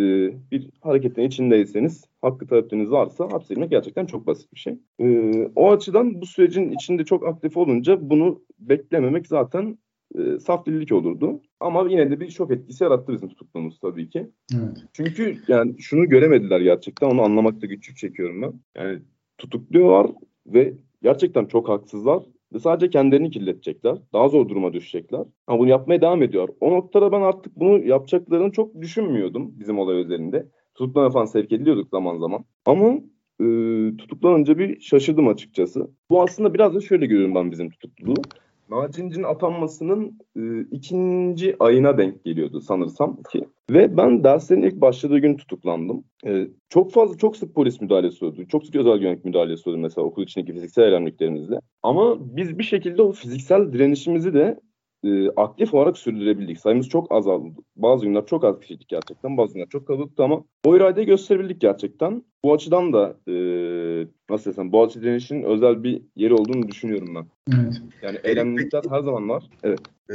bir 0.50 0.71
hareketin 0.80 1.23
içindeyseniz, 1.23 2.04
hakkı 2.23 2.47
talepleriniz 2.47 2.90
varsa 2.90 3.25
hapse 3.25 3.54
girmek 3.54 3.71
gerçekten 3.71 4.07
çok 4.07 4.26
basit 4.26 4.54
bir 4.54 4.59
şey. 4.59 4.78
E, 4.99 5.30
o 5.57 5.73
açıdan 5.73 6.21
bu 6.21 6.26
sürecin 6.26 6.71
içinde 6.71 7.04
çok 7.04 7.26
aktif 7.26 7.57
olunca 7.57 8.11
bunu 8.11 8.42
beklememek 8.59 9.26
zaten 9.26 9.78
e, 10.19 10.38
saf 10.38 10.66
dillik 10.66 10.92
olurdu. 10.92 11.40
Ama 11.61 11.87
yine 11.90 12.11
de 12.11 12.21
bir 12.21 12.30
şok 12.30 12.50
etkisi 12.50 12.85
yarattı 12.85 13.12
bizim 13.12 13.28
tutukluğumuz 13.28 13.78
tabii 13.78 14.09
ki. 14.09 14.30
Evet. 14.54 14.85
Çünkü 14.92 15.38
yani 15.49 15.83
şunu 15.83 16.09
göremediler 16.09 16.61
gerçekten. 16.61 17.07
Onu 17.07 17.23
anlamakta 17.23 17.66
güçlük 17.66 17.97
çekiyorum 17.97 18.42
ben. 18.42 18.52
Yani 18.76 18.99
tutukluyorlar 19.38 20.11
ve 20.47 20.75
gerçekten 21.02 21.47
çok 21.47 21.69
haksızlar 21.69 22.23
ve 22.54 22.59
sadece 22.59 22.90
kendilerini 22.90 23.30
kirletecekler. 23.30 23.99
Daha 24.12 24.28
zor 24.28 24.49
duruma 24.49 24.73
düşecekler. 24.73 25.25
Ama 25.47 25.59
bunu 25.59 25.69
yapmaya 25.69 26.00
devam 26.00 26.23
ediyor. 26.23 26.49
O 26.61 26.71
noktada 26.71 27.12
ben 27.12 27.21
artık 27.21 27.57
bunu 27.57 27.85
yapacaklarını 27.85 28.52
çok 28.52 28.80
düşünmüyordum 28.80 29.52
bizim 29.61 29.78
olay 29.78 30.00
üzerinde. 30.00 30.49
Tutuklama 30.75 31.11
falan 31.11 31.25
sevk 31.25 31.52
ediliyorduk 31.52 31.90
zaman 31.90 32.19
zaman. 32.19 32.45
Ama 32.66 32.95
e, 33.40 33.47
tutuklanınca 33.97 34.59
bir 34.59 34.80
şaşırdım 34.80 35.28
açıkçası. 35.28 35.90
Bu 36.11 36.23
aslında 36.23 36.54
biraz 36.54 36.75
da 36.75 36.80
şöyle 36.80 37.07
görüyorum 37.07 37.35
ben 37.35 37.50
bizim 37.50 37.71
tutukluluğu. 37.71 38.23
Nacinci'nin 38.70 39.24
atanmasının 39.24 40.18
e, 40.36 40.60
ikinci 40.70 41.56
ayına 41.60 41.98
denk 41.98 42.24
geliyordu 42.24 42.60
sanırsam 42.60 43.22
ki. 43.32 43.48
Ve 43.70 43.96
ben 43.96 44.24
derslerin 44.24 44.62
ilk 44.62 44.80
başladığı 44.80 45.18
gün 45.18 45.36
tutuklandım. 45.36 46.04
E, 46.26 46.48
çok 46.68 46.92
fazla, 46.92 47.16
çok 47.16 47.36
sık 47.36 47.54
polis 47.54 47.80
müdahalesi 47.80 48.24
oldu. 48.24 48.46
Çok 48.48 48.66
sık 48.66 48.76
özel 48.76 48.98
güvenlik 48.98 49.24
müdahalesi 49.24 49.70
oldu 49.70 49.78
mesela 49.78 50.04
okul 50.04 50.22
içindeki 50.22 50.52
fiziksel 50.52 50.82
eylemliklerimizle. 50.82 51.60
Ama 51.82 52.16
biz 52.36 52.58
bir 52.58 52.64
şekilde 52.64 53.02
o 53.02 53.12
fiziksel 53.12 53.72
direnişimizi 53.72 54.34
de 54.34 54.60
e, 55.04 55.30
aktif 55.30 55.75
olarak 55.75 55.99
sürdürebildik. 55.99 56.61
Sayımız 56.61 56.88
çok 56.88 57.12
azaldı. 57.12 57.49
Bazı 57.76 58.07
günler 58.07 58.26
çok 58.26 58.45
az 58.45 58.61
kişiydik 58.61 58.88
gerçekten. 58.88 59.37
Bazı 59.37 59.54
günler 59.54 59.69
çok 59.69 59.87
kalabalıktı 59.87 60.25
ama 60.25 60.45
o 60.64 60.76
iradeyi 60.76 61.07
gösterebildik 61.07 61.61
gerçekten. 61.61 62.25
Bu 62.45 62.54
açıdan 62.54 62.92
da 62.92 63.16
e, 63.28 63.35
nasıl 64.30 64.50
desem 64.50 64.73
Boğaziçi 64.73 65.02
direnişinin 65.02 65.42
özel 65.42 65.83
bir 65.83 66.02
yeri 66.16 66.35
olduğunu 66.35 66.69
düşünüyorum 66.69 67.14
ben. 67.14 67.26
Evet. 67.54 67.83
Yani 68.02 68.19
eylemlilikler 68.25 68.83
her 68.90 69.00
zaman 69.00 69.28
var. 69.28 69.45
Evet. 69.62 69.80
Ee, 70.11 70.14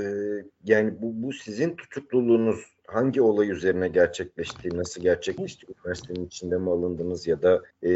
yani 0.64 0.94
bu, 1.02 1.28
bu 1.28 1.34
sizin 1.34 1.76
tutukluluğunuz 1.76 2.75
hangi 2.96 3.22
olay 3.22 3.52
üzerine 3.52 3.88
gerçekleşti, 3.88 4.78
nasıl 4.78 5.02
gerçekleşti, 5.02 5.66
üniversitenin 5.70 6.26
içinde 6.26 6.58
mi 6.58 6.70
alındınız 6.70 7.28
ya 7.28 7.42
da 7.42 7.64
e, 7.84 7.92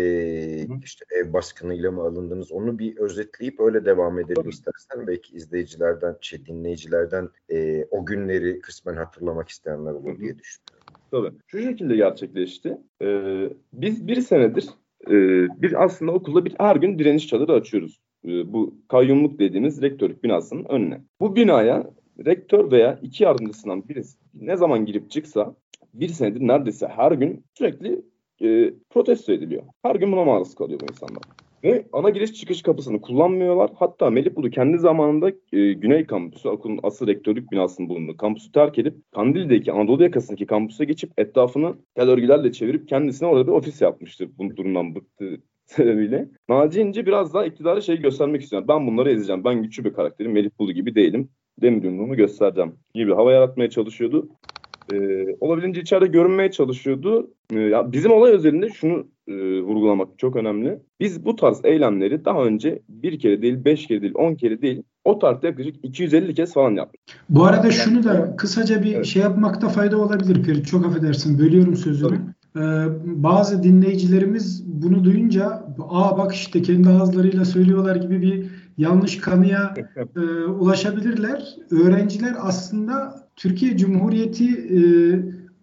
işte 0.84 1.06
ev 1.12 1.34
baskınıyla 1.34 1.92
mı 1.92 2.02
alındınız 2.02 2.52
onu 2.52 2.80
bir 2.80 2.98
özetleyip 2.98 3.60
öyle 3.60 3.86
devam 3.86 4.20
edelim 4.20 4.36
Tabii. 4.36 4.50
istersen. 4.50 5.08
Belki 5.08 5.36
izleyicilerden, 5.36 6.18
şey, 6.22 6.46
dinleyicilerden 6.46 7.30
e, 7.50 7.86
o 7.92 8.06
günleri 8.06 8.60
kısmen 8.60 8.96
hatırlamak 8.96 9.50
isteyenler 9.50 9.92
olur 9.92 10.20
diye 10.20 10.40
düşünüyorum. 10.40 10.80
Tabii. 11.12 11.32
Şu 11.48 11.62
şekilde 11.62 11.96
gerçekleşti. 11.96 12.78
Ee, 13.02 13.50
biz 13.74 14.08
bir 14.08 14.22
senedir 14.22 14.70
e, 15.08 15.14
bir 15.62 15.84
aslında 15.84 16.12
okulda 16.12 16.46
bir 16.46 16.56
her 16.58 16.76
gün 16.76 17.00
direniş 17.00 17.28
çadırı 17.28 17.54
açıyoruz. 17.54 18.00
E, 18.26 18.54
bu 18.54 18.76
kayyumluk 18.88 19.40
dediğimiz 19.40 19.82
rektörlük 19.82 20.24
binasının 20.24 20.66
önüne. 20.66 21.02
Bu 21.20 21.36
binaya 21.36 21.92
rektör 22.26 22.72
veya 22.72 23.00
iki 23.02 23.24
yardımcısından 23.24 23.90
birisi 23.90 24.18
ne 24.34 24.58
zaman 24.58 24.86
girip 24.86 25.12
çıksa 25.12 25.56
bir 25.94 26.08
senedir 26.08 26.48
neredeyse 26.48 26.88
her 26.88 27.12
gün 27.12 27.44
sürekli 27.54 28.02
e, 28.42 28.74
protesto 28.90 29.34
ediliyor. 29.34 29.64
Her 29.84 29.96
gün 29.96 30.12
buna 30.12 30.24
maruz 30.24 30.56
kalıyor 30.56 30.80
bu 30.80 30.86
insanlar. 30.92 31.24
Ve 31.64 31.86
ana 31.94 32.10
giriş 32.10 32.34
çıkış 32.34 32.62
kapısını 32.62 33.02
kullanmıyorlar. 33.02 33.72
Hatta 33.76 34.10
Melih 34.10 34.36
Bulu 34.36 34.50
kendi 34.50 34.78
zamanında 34.78 35.30
e, 35.30 35.74
Güney 35.74 36.06
Kampüsü, 36.06 36.50
okulun 36.50 36.80
asıl 36.84 37.08
rektörlük 37.08 37.52
binasının 37.52 37.90
bulunduğu 37.90 38.18
kampüsü 38.18 38.52
terk 38.52 38.78
edip 38.78 38.96
Kandil'deki 39.12 39.72
Anadolu 39.72 40.04
yakasındaki 40.04 40.46
kampüse 40.46 40.86
geçip 40.86 41.12
etrafını 41.18 41.76
tel 41.96 42.10
örgülerle 42.10 42.52
çevirip 42.52 42.88
kendisine 42.88 43.28
orada 43.28 43.48
bir 43.48 43.52
ofis 43.52 43.82
yapmıştır. 43.82 44.30
Bu 44.38 44.58
durumdan 44.58 44.96
bıktığı 44.96 45.42
sebebiyle. 45.66 46.30
Naci 46.50 46.82
İnce 46.82 47.06
biraz 47.06 47.34
daha 47.34 47.46
iktidarı 47.46 47.82
şey 47.82 47.98
göstermek 47.98 48.42
istiyor. 48.42 48.68
Ben 48.68 48.88
bunları 48.88 49.12
ezeceğim. 49.12 49.44
Ben 49.44 49.64
güçlü 49.64 49.86
bir 49.86 49.94
karakterim. 49.94 50.32
Melih 50.32 50.50
Bulu 50.60 50.72
gibi 50.72 50.96
değilim 50.96 51.30
demir 51.62 51.84
yumruğumu 51.84 52.16
göstereceğim 52.16 52.72
gibi 52.94 53.14
hava 53.14 53.32
yaratmaya 53.32 53.70
çalışıyordu. 53.70 54.30
Ee, 54.94 55.26
olabildiğince 55.40 55.82
içeride 55.82 56.08
görünmeye 56.08 56.52
çalışıyordu. 56.52 57.32
Ee, 57.54 57.60
ya 57.60 57.92
bizim 57.92 58.12
olay 58.12 58.32
özelinde 58.32 58.70
şunu 58.70 59.08
e, 59.28 59.62
vurgulamak 59.62 60.20
çok 60.20 60.36
önemli. 60.36 60.80
Biz 61.00 61.26
bu 61.26 61.36
tarz 61.36 61.62
eylemleri 61.64 62.26
daha 62.26 62.44
önce 62.44 62.80
bir 62.90 63.20
kere 63.20 63.42
değil, 63.42 63.66
beş 63.66 63.88
kere 63.88 64.02
değil, 64.02 64.14
on 64.16 64.36
kere 64.36 64.62
değil, 64.62 64.84
o 65.06 65.20
tarzda 65.20 65.48
yaklaşık 65.48 65.76
250 65.84 66.34
kez 66.34 66.54
falan 66.54 66.72
yaptık. 66.72 67.02
Bu 67.30 67.46
arada 67.46 67.64
yani, 67.64 67.74
şunu 67.74 68.04
da 68.04 68.36
kısaca 68.36 68.84
bir 68.84 68.96
evet. 68.96 69.06
şey 69.06 69.22
yapmakta 69.22 69.70
fayda 69.70 69.98
olabilir 69.98 70.44
Ferit. 70.44 70.68
Çok 70.68 70.86
affedersin, 70.86 71.40
bölüyorum 71.40 71.76
sözünü. 71.76 72.20
Ee, 72.56 72.62
bazı 73.04 73.64
dinleyicilerimiz 73.64 74.64
bunu 74.66 75.04
duyunca, 75.04 75.66
aa 75.90 76.18
bak 76.18 76.36
işte 76.36 76.62
kendi 76.62 76.90
ağızlarıyla 76.90 77.46
söylüyorlar 77.46 77.96
gibi 77.96 78.22
bir 78.22 78.46
yanlış 78.80 79.18
kanıya 79.18 79.74
e, 80.16 80.20
ulaşabilirler. 80.46 81.56
Öğrenciler 81.72 82.36
aslında 82.40 83.24
Türkiye 83.36 83.78
Cumhuriyeti 83.78 84.50
e, 84.50 84.80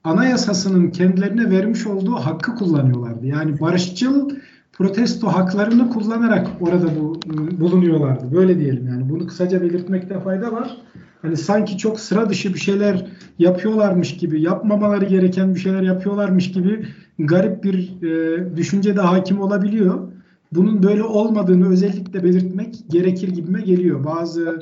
anayasasının 0.04 0.90
kendilerine 0.90 1.50
vermiş 1.50 1.87
olduğu 1.87 2.14
hakkı 2.14 2.54
kullanıyorlardı. 2.54 3.26
Yani 3.26 3.61
barışçıl 3.61 4.30
protesto 4.73 5.28
haklarını 5.28 5.90
kullanarak 5.90 6.49
orada 6.61 6.87
bu 7.00 7.20
bulunuyorlardı. 7.61 8.32
Böyle 8.32 8.58
diyelim 8.58 8.88
yani. 8.88 9.08
Bunu 9.11 9.26
kısaca 9.26 9.62
belirtmekte 9.62 10.20
fayda 10.20 10.52
var. 10.52 10.76
Hani 11.23 11.37
sanki 11.37 11.78
çok 11.78 12.00
sıra 12.00 12.30
dışı 12.30 12.54
bir 12.54 12.58
şeyler 12.58 13.06
yapıyorlarmış 13.38 14.16
gibi, 14.16 14.42
yapmamaları 14.42 15.04
gereken 15.04 15.54
bir 15.54 15.61
şeyler 15.61 15.82
yapıyorlarmış 15.82 16.52
gibi 16.52 16.87
garip 17.18 17.64
bir 17.64 18.02
e, 18.02 18.56
düşünce 18.56 18.96
de 18.96 19.00
hakim 19.00 19.40
olabiliyor. 19.40 20.15
Bunun 20.56 20.82
böyle 20.82 21.02
olmadığını 21.02 21.68
özellikle 21.68 22.25
belirtmek 22.25 22.76
gerekir 22.88 23.28
gibime 23.28 23.60
geliyor. 23.60 24.04
Bazı 24.04 24.60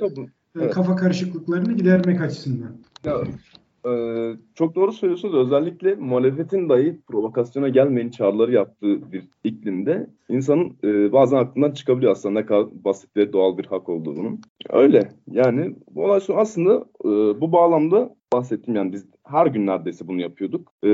e, 0.60 0.70
kafa 0.70 0.96
karışıklıklarını 0.96 1.72
gidermek 1.72 2.20
açısından. 2.20 2.76
Ya, 3.04 3.16
ee, 3.86 4.32
çok 4.54 4.74
doğru 4.74 4.92
söylüyorsunuz. 4.92 5.34
Özellikle 5.34 5.94
muhalefetin 5.94 6.68
dahi 6.68 7.00
provokasyona 7.06 7.68
gelmeyin 7.68 8.10
çağrıları 8.10 8.52
yaptığı 8.52 9.12
bir 9.12 9.28
iklimde 9.44 10.10
insanın 10.28 10.76
e, 10.84 11.12
bazen 11.12 11.36
aklından 11.36 11.72
çıkabiliyor 11.72 12.12
aslında 12.12 12.40
ne 12.40 12.46
kadar 12.46 12.66
basit 12.84 13.16
ve 13.16 13.32
doğal 13.32 13.58
bir 13.58 13.66
hak 13.66 13.88
olduğunu. 13.88 14.38
Öyle. 14.70 15.08
Yani 15.30 15.76
bu 15.90 16.04
olay 16.04 16.20
aslında 16.34 16.84
e, 17.04 17.40
bu 17.40 17.52
bağlamda 17.52 18.14
bahsettim 18.32 18.76
yani 18.76 18.92
biz 18.92 19.06
her 19.24 19.46
gün 19.46 19.66
neredeyse 19.66 20.08
bunu 20.08 20.20
yapıyorduk. 20.20 20.72
E, 20.84 20.88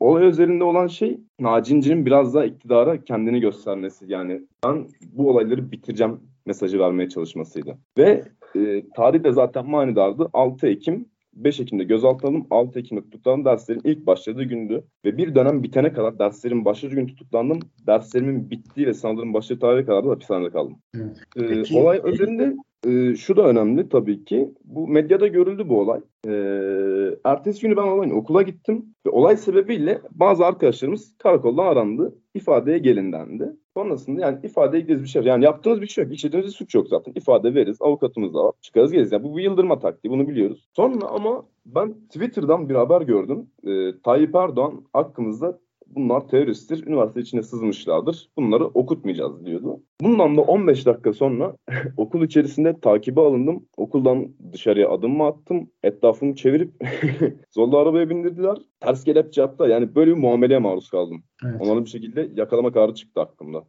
olay 0.00 0.28
üzerinde 0.28 0.64
olan 0.64 0.86
şey 0.86 1.20
Naci 1.40 2.06
biraz 2.06 2.34
daha 2.34 2.44
iktidara 2.44 3.04
kendini 3.04 3.40
göstermesi. 3.40 4.04
Yani 4.08 4.42
ben 4.64 4.86
bu 5.12 5.30
olayları 5.30 5.72
bitireceğim 5.72 6.20
mesajı 6.46 6.78
vermeye 6.78 7.08
çalışmasıydı. 7.08 7.78
Ve 7.98 8.24
e, 8.56 8.88
tarih 8.96 9.24
de 9.24 9.32
zaten 9.32 9.70
manidardı. 9.70 10.28
6 10.32 10.66
Ekim 10.66 11.06
5 11.36 11.60
Ekim'de 11.60 11.84
gözaltına 11.84 12.30
alındım. 12.30 12.46
6 12.50 12.78
Ekim'de 12.78 13.02
tutuklanan 13.02 13.44
derslerin 13.44 13.80
ilk 13.84 14.06
başladığı 14.06 14.42
gündü. 14.42 14.84
Ve 15.04 15.18
bir 15.18 15.34
dönem 15.34 15.62
bitene 15.62 15.92
kadar 15.92 16.18
derslerin 16.18 16.64
başladığı 16.64 16.94
gün 16.94 17.06
tutuklandım. 17.06 17.60
Derslerimin 17.86 18.50
bittiği 18.50 18.86
ve 18.86 18.94
sınavların 18.94 19.34
başladığı 19.34 19.60
tarihe 19.60 19.86
kadar 19.86 20.04
da 20.04 20.10
hapishanede 20.10 20.50
kaldım. 20.50 20.76
Ee, 20.94 21.00
Peki, 21.34 21.76
olay 21.76 22.00
özelinde 22.02 22.56
e, 22.86 23.16
şu 23.16 23.36
da 23.36 23.48
önemli 23.48 23.88
tabii 23.88 24.24
ki. 24.24 24.48
Bu 24.64 24.88
medyada 24.88 25.26
görüldü 25.26 25.68
bu 25.68 25.80
olay. 25.80 26.00
Ee, 26.26 27.16
ertesi 27.24 27.60
günü 27.60 27.76
ben 27.76 27.82
olayın 27.82 28.10
okula 28.10 28.42
gittim. 28.42 28.84
Ve 29.06 29.10
olay 29.10 29.36
sebebiyle 29.36 30.00
bazı 30.10 30.46
arkadaşlarımız 30.46 31.16
karakoldan 31.18 31.66
arandı. 31.66 32.14
ifadeye 32.34 32.78
gelin 32.78 33.12
dendi. 33.12 33.52
Sonrasında 33.76 34.20
yani 34.20 34.38
ifadeye 34.42 34.80
gideriz 34.80 35.02
bir 35.02 35.08
şey 35.08 35.22
Yani 35.22 35.44
yaptığımız 35.44 35.80
bir 35.80 35.86
şey 35.86 36.04
yok. 36.04 36.14
İşlediğimiz 36.14 36.52
suç 36.52 36.74
yok 36.74 36.88
zaten. 36.88 37.12
İfade 37.16 37.54
veririz. 37.54 37.76
Avukatımız 37.80 38.34
da 38.34 38.44
var. 38.44 38.52
Çıkarız 38.60 38.92
geliriz. 38.92 39.12
Yani 39.12 39.22
bu 39.22 39.36
bir 39.36 39.42
yıldırma 39.42 39.78
taktiği. 39.78 40.10
Bunu 40.10 40.28
biliyoruz. 40.28 40.68
Sonra 40.76 41.06
ama 41.06 41.46
ben 41.66 41.94
Twitter'dan 41.94 42.68
bir 42.68 42.74
haber 42.74 43.00
gördüm. 43.00 43.46
Ee, 43.66 44.00
Tayyip 44.04 44.34
Erdoğan 44.34 44.84
hakkımızda 44.92 45.58
bunlar 45.86 46.28
teröristtir, 46.28 46.86
üniversite 46.86 47.20
içine 47.20 47.42
sızmışlardır, 47.42 48.28
bunları 48.36 48.64
okutmayacağız 48.64 49.46
diyordu. 49.46 49.80
Bundan 50.00 50.36
da 50.36 50.40
15 50.40 50.86
dakika 50.86 51.12
sonra 51.12 51.56
okul 51.96 52.22
içerisinde 52.22 52.80
takibe 52.80 53.20
alındım. 53.20 53.66
Okuldan 53.76 54.28
dışarıya 54.52 54.90
adım 54.90 55.16
mı 55.16 55.26
attım, 55.26 55.70
etrafımı 55.82 56.34
çevirip 56.34 56.72
zorla 57.50 57.78
arabaya 57.78 58.10
bindirdiler. 58.10 58.56
Ters 58.80 59.04
kelepçe 59.04 59.40
yaptı. 59.40 59.64
Yani 59.64 59.94
böyle 59.94 60.10
bir 60.10 60.16
muameleye 60.16 60.58
maruz 60.58 60.90
kaldım. 60.90 61.22
Evet. 61.44 61.56
Onların 61.60 61.84
bir 61.84 61.90
şekilde 61.90 62.28
yakalama 62.34 62.72
kararı 62.72 62.94
çıktı 62.94 63.20
hakkımda. 63.20 63.64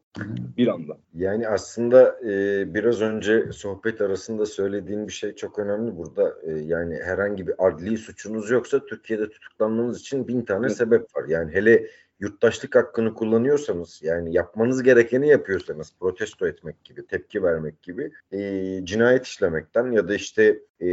bir 0.58 0.68
anda. 0.68 0.98
Yani 1.14 1.48
aslında 1.48 2.20
e, 2.22 2.66
biraz 2.74 3.02
önce 3.02 3.52
sohbet 3.52 4.02
arasında 4.02 4.46
söylediğin 4.46 5.08
bir 5.08 5.14
şey 5.14 5.36
çok 5.36 5.60
önemli 5.60 5.98
burada. 5.98 6.34
E, 6.44 6.52
yani 6.52 7.00
herhangi 7.04 7.48
bir 7.48 7.54
adli 7.58 7.98
suçunuz 7.98 8.50
yoksa 8.52 8.86
Türkiye'de 8.86 9.30
tutuklanmanız 9.30 10.00
için 10.00 10.28
bin 10.28 10.42
tane 10.42 10.66
evet. 10.66 10.78
sebep 10.78 11.02
var. 11.16 11.26
Yani 11.28 11.54
hele 11.54 11.88
yurttaşlık 12.20 12.76
hakkını 12.76 13.14
kullanıyorsanız 13.14 14.00
yani 14.04 14.34
yapmanız 14.34 14.84
gerekeni 14.84 15.30
yapıyorsanız 15.30 15.94
protesto 16.00 16.48
etmek 16.48 16.84
gibi, 16.84 17.08
tepki 17.08 17.44
vermek 17.44 17.82
gibi 17.82 18.12
e, 18.32 18.40
cinayet 18.84 19.26
işlemekten 19.26 19.92
ya 19.92 20.08
da 20.08 20.16
işte 20.16 20.60
e, 20.82 20.90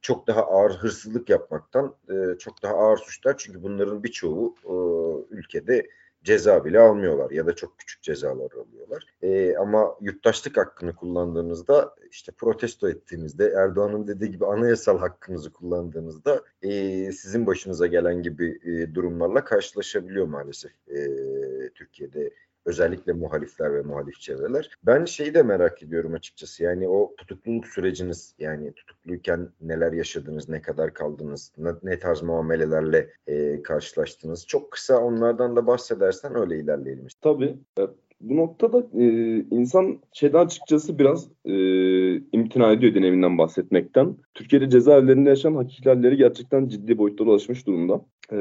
çok 0.00 0.26
daha 0.26 0.42
ağır 0.42 0.72
hırsızlık 0.72 1.28
yapmaktan 1.28 1.94
e, 2.10 2.38
çok 2.38 2.62
daha 2.62 2.74
ağır 2.74 2.96
suçlar. 2.96 3.34
Çünkü 3.38 3.62
bunların 3.62 4.02
birçoğu 4.02 4.54
e, 4.64 4.74
ülkede 5.34 5.88
ceza 6.24 6.64
bile 6.64 6.80
almıyorlar 6.80 7.30
ya 7.30 7.46
da 7.46 7.54
çok 7.54 7.78
küçük 7.78 8.02
cezalar 8.02 8.50
alıyorlar. 8.52 9.06
E, 9.22 9.56
ama 9.56 9.96
yurttaşlık 10.00 10.56
hakkını 10.56 10.96
kullandığınızda 10.96 11.94
işte 12.10 12.32
protesto 12.32 12.88
ettiğinizde 12.88 13.52
Erdoğan'ın 13.56 14.08
dediği 14.08 14.30
gibi 14.30 14.46
anayasal 14.46 14.98
hakkınızı 14.98 15.52
kullandığınızda 15.52 16.42
e, 16.62 16.70
sizin 17.12 17.46
başınıza 17.46 17.86
gelen 17.86 18.22
gibi 18.22 18.60
e, 18.64 18.94
durumlarla 18.94 19.44
karşılaşabiliyor 19.44 20.26
maalesef 20.26 20.72
e, 20.88 21.00
Türkiye'de 21.74 22.30
özellikle 22.66 23.12
muhalifler 23.12 23.74
ve 23.74 23.82
muhalif 23.82 24.20
çevreler. 24.20 24.70
Ben 24.86 25.04
şeyi 25.04 25.34
de 25.34 25.42
merak 25.42 25.82
ediyorum 25.82 26.14
açıkçası. 26.14 26.62
Yani 26.62 26.88
o 26.88 27.14
tutukluluk 27.16 27.66
süreciniz 27.66 28.34
yani 28.38 28.72
tutukluyken 28.72 29.48
neler 29.60 29.92
yaşadınız, 29.92 30.48
ne 30.48 30.62
kadar 30.62 30.94
kaldınız, 30.94 31.52
ne, 31.58 31.70
ne 31.82 31.98
tarz 31.98 32.22
muamelelerle 32.22 33.10
e, 33.26 33.62
karşılaştınız. 33.62 34.46
Çok 34.46 34.70
kısa 34.70 34.98
onlardan 34.98 35.56
da 35.56 35.66
bahsedersen 35.66 36.36
öyle 36.36 36.58
ilerleyelim. 36.58 37.06
Tabii 37.20 37.56
bu 38.22 38.36
noktada 38.36 38.86
e, 38.98 39.06
insan 39.50 39.98
şeyden 40.12 40.46
açıkçası 40.46 40.98
biraz 40.98 41.28
e, 41.44 41.54
imtina 42.16 42.72
ediyor 42.72 42.94
döneminden 42.94 43.38
bahsetmekten. 43.38 44.16
Türkiye'de 44.34 44.70
cezaevlerinde 44.70 45.28
yaşanan 45.28 45.56
hak 45.56 45.70
gerçekten 46.16 46.68
ciddi 46.68 46.98
boyutlara 46.98 47.30
ulaşmış 47.30 47.66
durumda. 47.66 48.00
E, 48.32 48.36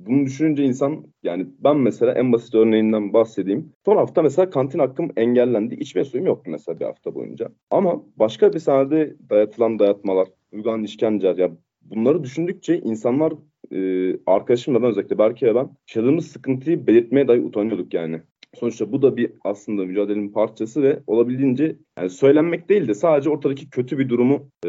bunu 0.00 0.26
düşününce 0.26 0.64
insan 0.64 1.04
yani 1.22 1.46
ben 1.58 1.76
mesela 1.76 2.12
en 2.12 2.32
basit 2.32 2.54
örneğinden 2.54 3.12
bahsedeyim. 3.12 3.72
Son 3.84 3.96
hafta 3.96 4.22
mesela 4.22 4.50
kantin 4.50 4.78
hakkım 4.78 5.10
engellendi. 5.16 5.74
İçme 5.74 6.04
suyum 6.04 6.26
yoktu 6.26 6.50
mesela 6.50 6.80
bir 6.80 6.84
hafta 6.84 7.14
boyunca. 7.14 7.48
Ama 7.70 8.02
başka 8.16 8.52
bir 8.52 8.58
sahnede 8.58 9.16
dayatılan 9.30 9.78
dayatmalar, 9.78 10.28
uygulan 10.52 10.82
işkenceler 10.82 11.36
ya 11.36 11.50
bunları 11.82 12.24
düşündükçe 12.24 12.78
insanlar 12.78 13.32
e, 13.72 14.10
arkadaşımla 14.26 14.82
ben 14.82 14.88
özellikle 14.88 15.18
Berke 15.18 15.46
ve 15.46 15.54
ben 15.54 15.70
yaşadığımız 15.88 16.26
sıkıntıyı 16.26 16.86
belirtmeye 16.86 17.28
dahi 17.28 17.40
utanıyorduk 17.40 17.94
yani. 17.94 18.20
Sonuçta 18.60 18.92
bu 18.92 19.02
da 19.02 19.16
bir 19.16 19.32
aslında 19.44 19.84
mücadelenin 19.84 20.32
parçası 20.32 20.82
ve 20.82 21.02
olabildiğince 21.06 21.76
yani 21.98 22.10
söylenmek 22.10 22.68
değil 22.68 22.88
de 22.88 22.94
sadece 22.94 23.30
ortadaki 23.30 23.70
kötü 23.70 23.98
bir 23.98 24.08
durumu 24.08 24.50
e, 24.64 24.68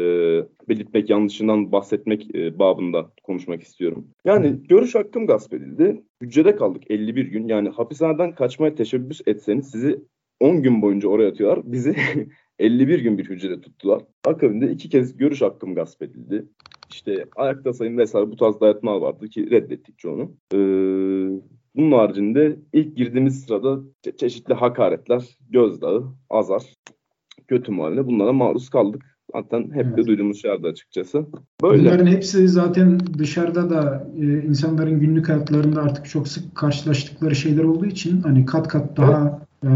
belirtmek, 0.68 1.10
yanlışından 1.10 1.72
bahsetmek 1.72 2.34
e, 2.34 2.58
babında 2.58 3.10
konuşmak 3.22 3.62
istiyorum. 3.62 4.08
Yani 4.24 4.56
görüş 4.68 4.94
hakkım 4.94 5.26
gasp 5.26 5.54
edildi. 5.54 6.02
Hücrede 6.22 6.56
kaldık 6.56 6.82
51 6.90 7.26
gün. 7.26 7.48
Yani 7.48 7.68
hapishaneden 7.68 8.34
kaçmaya 8.34 8.74
teşebbüs 8.74 9.20
etseniz 9.26 9.70
sizi 9.70 9.98
10 10.40 10.62
gün 10.62 10.82
boyunca 10.82 11.08
oraya 11.08 11.28
atıyorlar. 11.28 11.72
Bizi 11.72 11.96
51 12.58 12.98
gün 12.98 13.18
bir 13.18 13.30
hücrede 13.30 13.60
tuttular. 13.60 14.02
Akabinde 14.24 14.70
iki 14.70 14.88
kez 14.88 15.16
görüş 15.16 15.42
hakkım 15.42 15.74
gasp 15.74 16.02
edildi. 16.02 16.46
İşte 16.90 17.24
ayakta 17.36 17.72
sayım 17.72 17.98
vesaire 17.98 18.30
bu 18.30 18.36
tarz 18.36 18.60
dayatmalar 18.60 19.00
vardı 19.00 19.28
ki 19.28 19.50
reddettik 19.50 19.98
çoğunu. 19.98 20.36
Ee, 20.54 21.40
bunun 21.76 21.92
haricinde 21.92 22.58
ilk 22.72 22.96
girdiğimiz 22.96 23.44
sırada 23.44 23.80
çe- 24.06 24.16
çeşitli 24.16 24.54
hakaretler, 24.54 25.38
gözdağı, 25.50 26.04
azar, 26.30 26.62
kötü 27.48 27.72
muamele 27.72 28.06
bunlara 28.06 28.32
maruz 28.32 28.68
kaldık. 28.68 29.02
Zaten 29.34 29.70
hep 29.74 29.86
evet. 29.86 29.96
de 29.96 30.06
duyduğumuz 30.06 30.42
şeylerdi 30.42 30.66
açıkçası. 30.66 31.26
Böyle. 31.62 31.82
Bunların 31.82 32.06
hepsi 32.06 32.48
zaten 32.48 33.00
dışarıda 33.18 33.70
da 33.70 34.10
e, 34.16 34.22
insanların 34.22 35.00
günlük 35.00 35.28
hayatlarında 35.28 35.82
artık 35.82 36.06
çok 36.06 36.28
sık 36.28 36.54
karşılaştıkları 36.54 37.36
şeyler 37.36 37.64
olduğu 37.64 37.86
için 37.86 38.20
hani 38.20 38.46
kat 38.46 38.68
kat 38.68 38.96
daha. 38.96 39.49
E, 39.64 39.70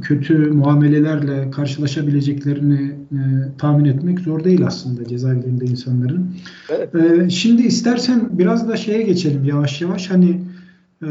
kötü 0.00 0.50
muamelelerle 0.50 1.50
karşılaşabileceklerini 1.50 2.94
e, 3.12 3.20
tahmin 3.58 3.84
etmek 3.84 4.20
zor 4.20 4.44
değil 4.44 4.66
aslında 4.66 5.04
cezaevlerinde 5.04 5.64
insanların. 5.64 6.26
Evet. 6.68 6.94
E, 6.94 7.30
şimdi 7.30 7.62
istersen 7.62 8.28
biraz 8.32 8.68
da 8.68 8.76
şeye 8.76 9.02
geçelim 9.02 9.44
yavaş 9.44 9.80
yavaş. 9.80 10.10
Hani 10.10 10.40
e, 11.02 11.08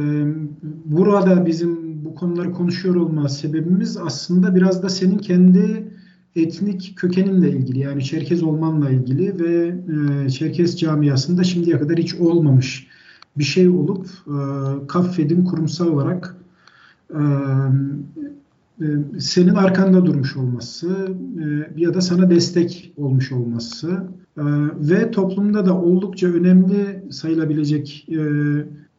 burada 0.86 1.46
bizim 1.46 2.06
bu 2.06 2.16
konuları 2.16 2.52
konuşuyor 2.52 2.96
olma 2.96 3.30
sebebimiz 3.30 3.98
aslında 3.98 4.56
biraz 4.56 4.84
da 4.84 4.90
senin 4.90 5.18
kendi 5.18 5.88
etnik 6.36 6.94
kökeninle 6.96 7.52
ilgili 7.52 7.80
yani 7.80 8.04
Çerkez 8.04 8.44
olmanla 8.44 8.90
ilgili 8.90 9.40
ve 9.40 9.76
e, 10.26 10.30
Çerkez 10.30 10.80
camiasında 10.80 11.44
şimdiye 11.44 11.80
kadar 11.80 11.98
hiç 11.98 12.16
olmamış 12.16 12.88
bir 13.38 13.44
şey 13.44 13.70
olup 13.70 14.08
e, 14.28 14.38
Kaffed'in 14.88 15.46
kurumsal 15.46 15.88
olarak 15.88 16.36
senin 19.20 19.56
arkanda 19.56 20.06
durmuş 20.06 20.38
olması 20.38 21.08
ya 21.78 21.94
da 21.94 22.02
sana 22.02 22.30
destek 22.30 22.94
olmuş 22.98 23.32
olması 23.32 24.04
ve 24.80 25.12
toplumda 25.12 25.66
da 25.66 25.78
oldukça 25.78 26.28
önemli 26.28 27.04
sayılabilecek 27.12 28.08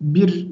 bir 0.01 0.49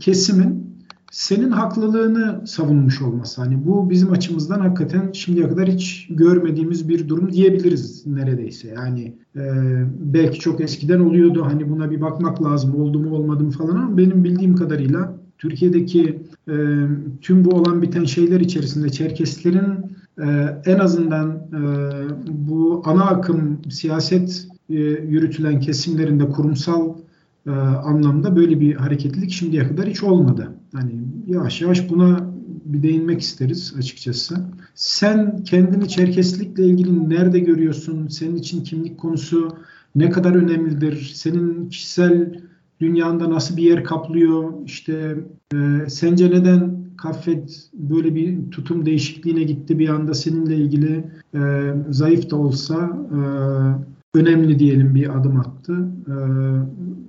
kesimin 0.00 0.66
senin 1.10 1.50
haklılığını 1.50 2.46
savunmuş 2.46 3.02
olması. 3.02 3.42
Hani 3.42 3.66
bu 3.66 3.90
bizim 3.90 4.12
açımızdan 4.12 4.60
hakikaten 4.60 5.12
şimdiye 5.12 5.48
kadar 5.48 5.68
hiç 5.68 6.08
görmediğimiz 6.10 6.88
bir 6.88 7.08
durum 7.08 7.32
diyebiliriz 7.32 8.06
neredeyse. 8.06 8.68
Yani 8.68 9.14
belki 10.00 10.40
çok 10.40 10.60
eskiden 10.60 11.00
oluyordu 11.00 11.44
hani 11.44 11.70
buna 11.70 11.90
bir 11.90 12.00
bakmak 12.00 12.42
lazım 12.42 12.74
oldu 12.74 12.98
mu 12.98 13.10
olmadı 13.10 13.44
mı 13.44 13.50
falan 13.50 13.76
ama 13.76 13.96
benim 13.96 14.24
bildiğim 14.24 14.56
kadarıyla 14.56 15.25
Türkiye'deki 15.38 16.22
e, 16.48 16.54
tüm 17.20 17.44
bu 17.44 17.50
olan 17.50 17.82
biten 17.82 18.04
şeyler 18.04 18.40
içerisinde 18.40 18.88
Çerkeslerin 18.88 19.96
e, 20.18 20.26
en 20.64 20.78
azından 20.78 21.30
e, 21.30 21.60
bu 22.48 22.82
ana 22.84 23.04
akım 23.04 23.58
siyaset 23.70 24.48
e, 24.70 24.74
yürütülen 25.08 25.60
kesimlerinde 25.60 26.28
kurumsal 26.28 26.94
e, 27.46 27.50
anlamda 27.50 28.36
böyle 28.36 28.60
bir 28.60 28.74
hareketlilik 28.74 29.30
şimdiye 29.30 29.68
kadar 29.68 29.86
hiç 29.86 30.02
olmadı. 30.02 30.52
Hani 30.72 30.92
yavaş 31.26 31.62
yavaş 31.62 31.90
buna 31.90 32.30
bir 32.64 32.82
değinmek 32.82 33.20
isteriz 33.20 33.74
açıkçası. 33.78 34.36
Sen 34.74 35.44
kendini 35.44 35.88
Çerkeslikle 35.88 36.66
ilgili 36.66 37.10
nerede 37.10 37.38
görüyorsun? 37.38 38.08
Senin 38.08 38.36
için 38.36 38.64
kimlik 38.64 38.98
konusu 38.98 39.56
ne 39.94 40.10
kadar 40.10 40.34
önemlidir? 40.34 41.12
Senin 41.14 41.68
kişisel 41.68 42.40
dünyanda 42.80 43.30
nasıl 43.30 43.56
bir 43.56 43.62
yer 43.62 43.84
kaplıyor? 43.84 44.52
İşte 44.64 45.16
e, 45.54 45.56
sence 45.88 46.30
neden 46.30 46.86
Kaffet 46.96 47.70
böyle 47.72 48.14
bir 48.14 48.50
tutum 48.50 48.86
değişikliğine 48.86 49.42
gitti 49.42 49.78
bir 49.78 49.88
anda 49.88 50.14
seninle 50.14 50.56
ilgili 50.56 51.04
e, 51.34 51.72
zayıf 51.90 52.30
da 52.30 52.36
olsa 52.36 53.06
e, 53.12 53.18
önemli 54.18 54.58
diyelim 54.58 54.94
bir 54.94 55.18
adım 55.18 55.40
attı. 55.40 55.88
E, 56.08 56.14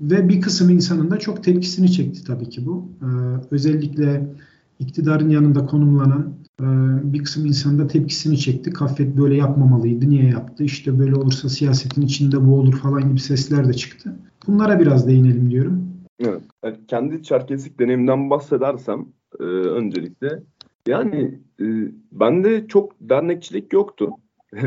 ve 0.02 0.30
bir 0.30 0.42
kısım 0.42 0.70
insanın 0.70 1.12
da 1.12 1.18
çok 1.20 1.44
tepkisini 1.44 1.92
çekti 1.92 2.24
tabii 2.24 2.50
ki 2.50 2.66
bu. 2.66 2.90
E, 3.02 3.08
özellikle 3.52 4.36
iktidarın 4.80 5.30
yanında 5.30 5.66
konumlanan 5.66 6.34
e, 6.62 6.66
bir 7.14 7.24
kısım 7.24 7.46
insan 7.46 7.80
da 7.80 7.88
tepkisini 7.88 8.38
çekti. 8.38 8.70
Kaffet 8.70 9.18
böyle 9.18 9.36
yapmamalıydı. 9.36 10.10
Niye 10.10 10.26
yaptı? 10.26 10.64
İşte 10.64 11.00
böyle 11.00 11.16
olursa 11.16 11.50
siyasetin 11.50 12.02
içinde 12.02 12.46
bu 12.48 12.56
olur 12.56 12.74
falan 12.74 13.10
gibi 13.10 13.20
sesler 13.20 13.68
de 13.68 13.74
çıktı. 13.74 14.16
Bunlara 14.48 14.80
biraz 14.80 15.08
değinelim 15.08 15.52
diyorum. 15.52 15.88
Evet. 16.20 16.42
Yani 16.64 16.78
kendi 16.88 17.24
Çerkeslik 17.24 17.80
deneyimden 17.80 18.30
bahsedersem 18.30 19.06
e, 19.40 19.44
öncelikle 19.44 20.44
yani 20.88 21.40
e, 21.60 21.66
bende 22.12 22.68
çok 22.68 22.96
dernekçilik 23.02 23.74
yoktu. 23.74 24.12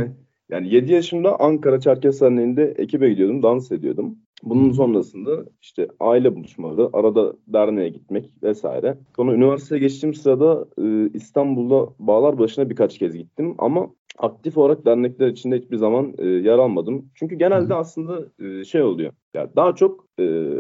yani 0.51 0.75
7 0.75 0.93
yaşımda 0.93 1.41
Ankara 1.41 1.81
Çerkes 1.81 2.21
Derneği'nde 2.21 2.65
ekibe 2.65 3.11
gidiyordum, 3.11 3.43
dans 3.43 3.73
ediyordum. 3.73 4.19
Bunun 4.43 4.73
sonrasında 4.73 5.45
işte 5.61 5.89
aile 6.01 6.37
buluşmaları, 6.37 6.91
arada 6.93 7.33
derneğe 7.47 7.89
gitmek 7.89 8.31
vesaire. 8.43 8.99
Sonra 9.17 9.35
üniversiteye 9.35 9.81
geçtiğim 9.81 10.15
sırada 10.15 10.67
e, 10.79 11.11
İstanbul'da 11.15 11.93
bağlar 11.99 12.39
başına 12.39 12.71
birkaç 12.71 12.99
kez 12.99 13.17
gittim 13.17 13.55
ama 13.59 13.91
aktif 14.19 14.59
olarak 14.59 14.87
dernekler 14.87 15.29
içinde 15.29 15.59
hiçbir 15.59 15.77
zaman 15.77 16.15
e, 16.19 16.27
yer 16.27 16.59
almadım. 16.59 17.11
Çünkü 17.15 17.35
genelde 17.35 17.75
aslında 17.75 18.25
e, 18.45 18.65
şey 18.65 18.83
oluyor. 18.83 19.13
Yani 19.35 19.51
daha 19.57 19.75
çok 19.75 20.07
e, 20.21 20.55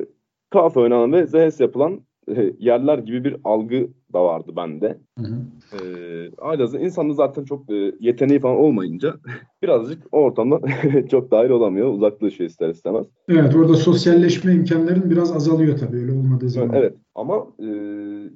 kafe 0.50 0.80
oynanan 0.80 1.12
ve 1.12 1.26
ZS 1.26 1.60
yapılan 1.60 2.00
e, 2.36 2.52
yerler 2.58 2.98
gibi 2.98 3.24
bir 3.24 3.36
algı 3.44 3.88
da 4.12 4.24
vardı 4.24 4.52
bende. 4.56 4.98
Hı 5.18 5.24
hı. 5.24 5.36
Ee, 5.72 6.30
Ailazı 6.38 6.78
insanda 6.78 7.12
zaten 7.12 7.44
çok 7.44 7.70
e, 7.70 7.92
yeteneği 8.00 8.40
falan 8.40 8.56
olmayınca 8.56 9.14
birazcık 9.62 10.02
o 10.12 10.18
ortamda 10.18 10.60
çok 11.10 11.30
dahil 11.30 11.50
olamıyor. 11.50 11.92
Uzaklaşıyor 11.92 12.50
ister 12.50 12.68
istemez. 12.68 13.06
Evet 13.28 13.56
orada 13.56 13.74
sosyalleşme 13.74 14.52
imkanların 14.52 15.10
biraz 15.10 15.36
azalıyor 15.36 15.78
tabii 15.78 15.96
öyle 15.96 16.12
olmadığı 16.12 16.48
zaman. 16.48 16.70
Evet 16.74 16.94
ama 17.14 17.46
e, 17.58 17.66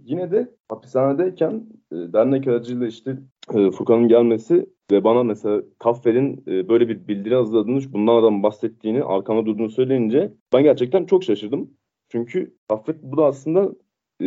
yine 0.05 0.31
de 0.31 0.49
hapishanedeyken 0.69 1.67
e, 1.93 1.97
dernek 1.97 2.49
aracıyla 2.49 2.87
işte 2.87 3.19
e, 3.55 3.71
Furkan'ın 3.71 4.09
gelmesi 4.09 4.67
ve 4.91 5.05
bana 5.05 5.23
mesela 5.23 5.63
Kaffer'in 5.79 6.45
e, 6.47 6.69
böyle 6.69 6.89
bir 6.89 7.09
bildiri 7.09 7.35
hazırladığını, 7.35 7.93
bundan 7.93 8.15
adam 8.17 8.43
bahsettiğini, 8.43 9.05
arkamda 9.05 9.47
durduğunu 9.47 9.71
söyleyince 9.71 10.33
ben 10.53 10.63
gerçekten 10.63 11.07
çok 11.07 11.25
şaşırdım. 11.25 11.71
Çünkü 12.09 12.55
Kaffet 12.69 13.03
bu 13.03 13.17
da 13.17 13.25
aslında 13.25 13.73
e, 14.21 14.27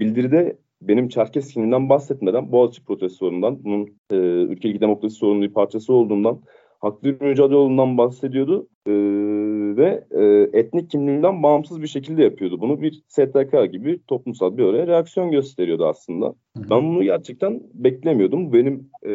bildiride 0.00 0.58
benim 0.80 1.08
Çerkes 1.08 1.52
kimliğinden 1.52 1.88
bahsetmeden 1.88 2.52
Boğaziçi 2.52 2.84
protestolarından, 2.84 3.64
bunun 3.64 3.98
e, 4.10 4.16
ülkedeki 4.52 4.80
demokrasi 4.80 5.16
sorunlu 5.16 5.42
bir 5.42 5.52
parçası 5.52 5.92
olduğundan, 5.92 6.42
haklı 6.78 7.20
bir 7.20 7.26
mücadele 7.26 7.56
olduğundan 7.56 7.98
bahsediyordu 7.98 8.68
e, 8.86 8.92
ve 9.76 10.04
e, 10.10 10.58
etnik 10.58 10.90
kimliğinden 10.90 11.42
bağımsız 11.42 11.82
bir 11.82 11.86
şekilde 11.86 12.22
yapıyordu. 12.22 12.60
Bunu 12.60 12.82
bir 12.82 13.02
STK 13.08 13.72
gibi 13.72 14.00
toplumsal 14.06 14.56
bir 14.56 14.62
oraya 14.62 14.86
reaksiyon 14.86 15.30
gösteriyordu 15.30 15.86
aslında. 15.86 16.34
Ben 16.56 16.82
bunu 16.82 17.02
gerçekten 17.02 17.62
beklemiyordum. 17.74 18.52
Benim 18.52 18.90
e, 19.04 19.10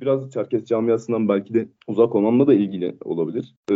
biraz 0.00 0.30
Çerkes 0.30 0.64
camiasından 0.64 1.28
belki 1.28 1.54
de 1.54 1.68
uzak 1.88 2.14
olmamla 2.14 2.46
da 2.46 2.54
ilgili 2.54 2.96
olabilir. 3.04 3.54
E, 3.70 3.74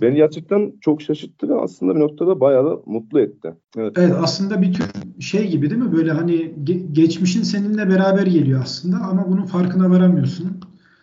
beni 0.00 0.16
gerçekten 0.16 0.72
çok 0.80 1.02
şaşırttı 1.02 1.48
ve 1.48 1.54
aslında 1.54 1.94
bir 1.94 2.00
noktada 2.00 2.40
bayağı 2.40 2.64
da 2.64 2.80
mutlu 2.86 3.20
etti. 3.20 3.54
Evet, 3.76 3.92
evet 3.98 4.14
aslında 4.20 4.62
bir 4.62 4.72
tür 4.72 4.84
şey 5.20 5.50
gibi 5.50 5.70
değil 5.70 5.82
mi? 5.82 5.92
Böyle 5.92 6.10
hani 6.10 6.34
ge- 6.64 6.92
geçmişin 6.92 7.42
seninle 7.42 7.88
beraber 7.88 8.26
geliyor 8.26 8.60
aslında 8.62 8.96
ama 8.96 9.26
bunun 9.28 9.44
farkına 9.44 9.90
varamıyorsun. 9.90 10.60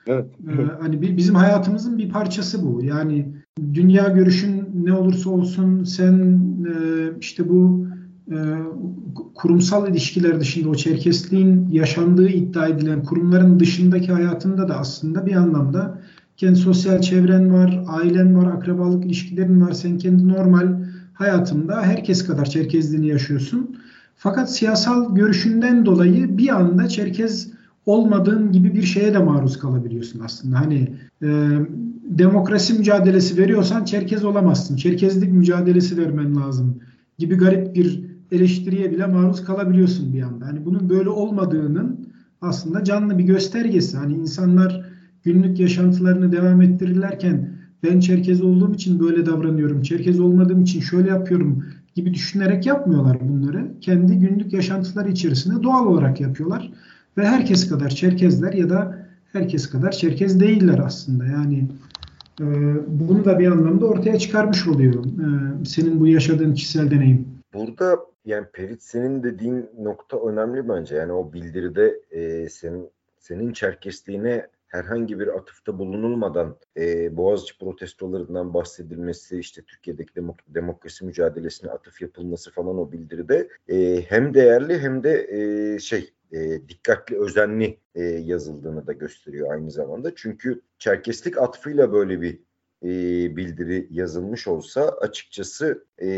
Evet. 0.07 0.25
Ee, 0.47 0.81
hani 0.81 1.17
bizim 1.17 1.35
hayatımızın 1.35 1.97
bir 1.97 2.09
parçası 2.09 2.63
bu. 2.65 2.83
Yani 2.83 3.27
dünya 3.73 4.07
görüşün 4.07 4.69
ne 4.83 4.93
olursa 4.93 5.29
olsun 5.29 5.83
sen 5.83 6.39
e, 6.65 6.73
işte 7.19 7.49
bu 7.49 7.87
e, 8.31 8.37
kurumsal 9.35 9.89
ilişkiler 9.89 10.39
dışında 10.39 10.69
o 10.69 10.75
Çerkesliğin 10.75 11.69
yaşandığı 11.71 12.29
iddia 12.29 12.67
edilen 12.67 13.03
kurumların 13.03 13.59
dışındaki 13.59 14.11
hayatında 14.11 14.69
da 14.69 14.77
aslında 14.77 15.25
bir 15.25 15.35
anlamda 15.35 16.01
kendi 16.37 16.55
sosyal 16.55 17.01
çevren 17.01 17.53
var, 17.53 17.83
ailen 17.87 18.37
var, 18.37 18.53
akrabalık 18.53 19.05
ilişkilerin 19.05 19.61
var. 19.61 19.71
Sen 19.71 19.97
kendi 19.97 20.27
normal 20.27 20.67
hayatında 21.13 21.81
herkes 21.81 22.25
kadar 22.25 22.45
Çerkezliğini 22.45 23.07
yaşıyorsun. 23.07 23.77
Fakat 24.15 24.53
siyasal 24.53 25.15
görüşünden 25.15 25.85
dolayı 25.85 26.37
bir 26.37 26.55
anda 26.55 26.87
Çerkez 26.87 27.51
olmadığın 27.85 28.51
gibi 28.51 28.73
bir 28.73 28.83
şeye 28.83 29.13
de 29.13 29.19
maruz 29.19 29.59
kalabiliyorsun 29.59 30.19
aslında. 30.19 30.59
Hani 30.59 30.95
e, 31.23 31.49
demokrasi 32.03 32.73
mücadelesi 32.73 33.37
veriyorsan 33.37 33.85
Çerkez 33.85 34.25
olamazsın. 34.25 34.75
Çerkezlik 34.75 35.31
mücadelesi 35.31 35.97
vermen 35.97 36.35
lazım 36.35 36.79
gibi 37.17 37.35
garip 37.35 37.75
bir 37.75 38.03
eleştiriye 38.31 38.91
bile 38.91 39.05
maruz 39.05 39.43
kalabiliyorsun 39.43 40.13
bir 40.13 40.21
anda. 40.21 40.47
Hani 40.47 40.65
bunun 40.65 40.89
böyle 40.89 41.09
olmadığının 41.09 42.07
aslında 42.41 42.83
canlı 42.83 43.17
bir 43.17 43.23
göstergesi. 43.23 43.97
Hani 43.97 44.13
insanlar 44.13 44.85
günlük 45.23 45.59
yaşantılarını 45.59 46.31
devam 46.31 46.61
ettirirlerken 46.61 47.53
ben 47.83 47.99
Çerkez 47.99 48.41
olduğum 48.41 48.73
için 48.73 48.99
böyle 48.99 49.25
davranıyorum, 49.25 49.81
Çerkez 49.81 50.19
olmadığım 50.19 50.61
için 50.61 50.79
şöyle 50.79 51.09
yapıyorum 51.09 51.65
gibi 51.95 52.13
düşünerek 52.13 52.65
yapmıyorlar 52.65 53.17
bunları. 53.29 53.71
Kendi 53.81 54.19
günlük 54.19 54.53
yaşantıları 54.53 55.11
içerisinde 55.11 55.63
doğal 55.63 55.87
olarak 55.87 56.21
yapıyorlar. 56.21 56.71
Ve 57.17 57.25
herkes 57.25 57.69
kadar 57.69 57.89
Çerkezler 57.89 58.53
ya 58.53 58.69
da 58.69 59.07
herkes 59.31 59.69
kadar 59.69 59.91
Çerkez 59.91 60.39
değiller 60.39 60.79
aslında. 60.85 61.25
Yani 61.25 61.67
e, 62.41 62.45
bunu 62.87 63.25
da 63.25 63.39
bir 63.39 63.47
anlamda 63.47 63.85
ortaya 63.85 64.19
çıkarmış 64.19 64.67
oluyor. 64.67 65.05
E, 65.05 65.65
senin 65.65 65.99
bu 65.99 66.07
yaşadığın 66.07 66.53
kişisel 66.53 66.91
deneyim. 66.91 67.27
Burada 67.53 67.99
yani 68.25 68.45
Perit 68.53 68.83
senin 68.83 69.23
dediğin 69.23 69.69
nokta 69.79 70.17
önemli 70.27 70.69
bence. 70.69 70.95
Yani 70.95 71.11
o 71.11 71.33
bildiride 71.33 72.01
e, 72.11 72.49
senin 72.49 72.89
senin 73.19 73.53
Çerkesliğine 73.53 74.47
herhangi 74.67 75.19
bir 75.19 75.27
atıfta 75.27 75.79
bulunulmadan 75.79 76.55
e, 76.77 77.17
Boğaziçi 77.17 77.57
protestolarından 77.57 78.53
bahsedilmesi, 78.53 79.39
işte 79.39 79.61
Türkiye'deki 79.61 80.13
demok- 80.13 80.47
demokrasi 80.47 81.05
mücadelesine 81.05 81.71
atıf 81.71 82.01
yapılması 82.01 82.51
falan 82.51 82.77
o 82.77 82.91
bildiride 82.91 83.47
e, 83.69 84.01
hem 84.01 84.33
değerli 84.33 84.79
hem 84.79 85.03
de 85.03 85.27
e, 85.31 85.79
şey 85.79 86.13
e, 86.33 86.69
dikkatli, 86.69 87.17
özenli 87.17 87.79
e, 87.95 88.03
yazıldığını 88.03 88.87
da 88.87 88.93
gösteriyor 88.93 89.51
aynı 89.51 89.71
zamanda. 89.71 90.15
Çünkü 90.15 90.61
Çerkeslik 90.77 91.37
atfıyla 91.37 91.93
böyle 91.93 92.21
bir 92.21 92.39
e, 92.83 92.89
bildiri 93.35 93.87
yazılmış 93.91 94.47
olsa 94.47 94.89
açıkçası 94.89 95.85
e, 96.01 96.09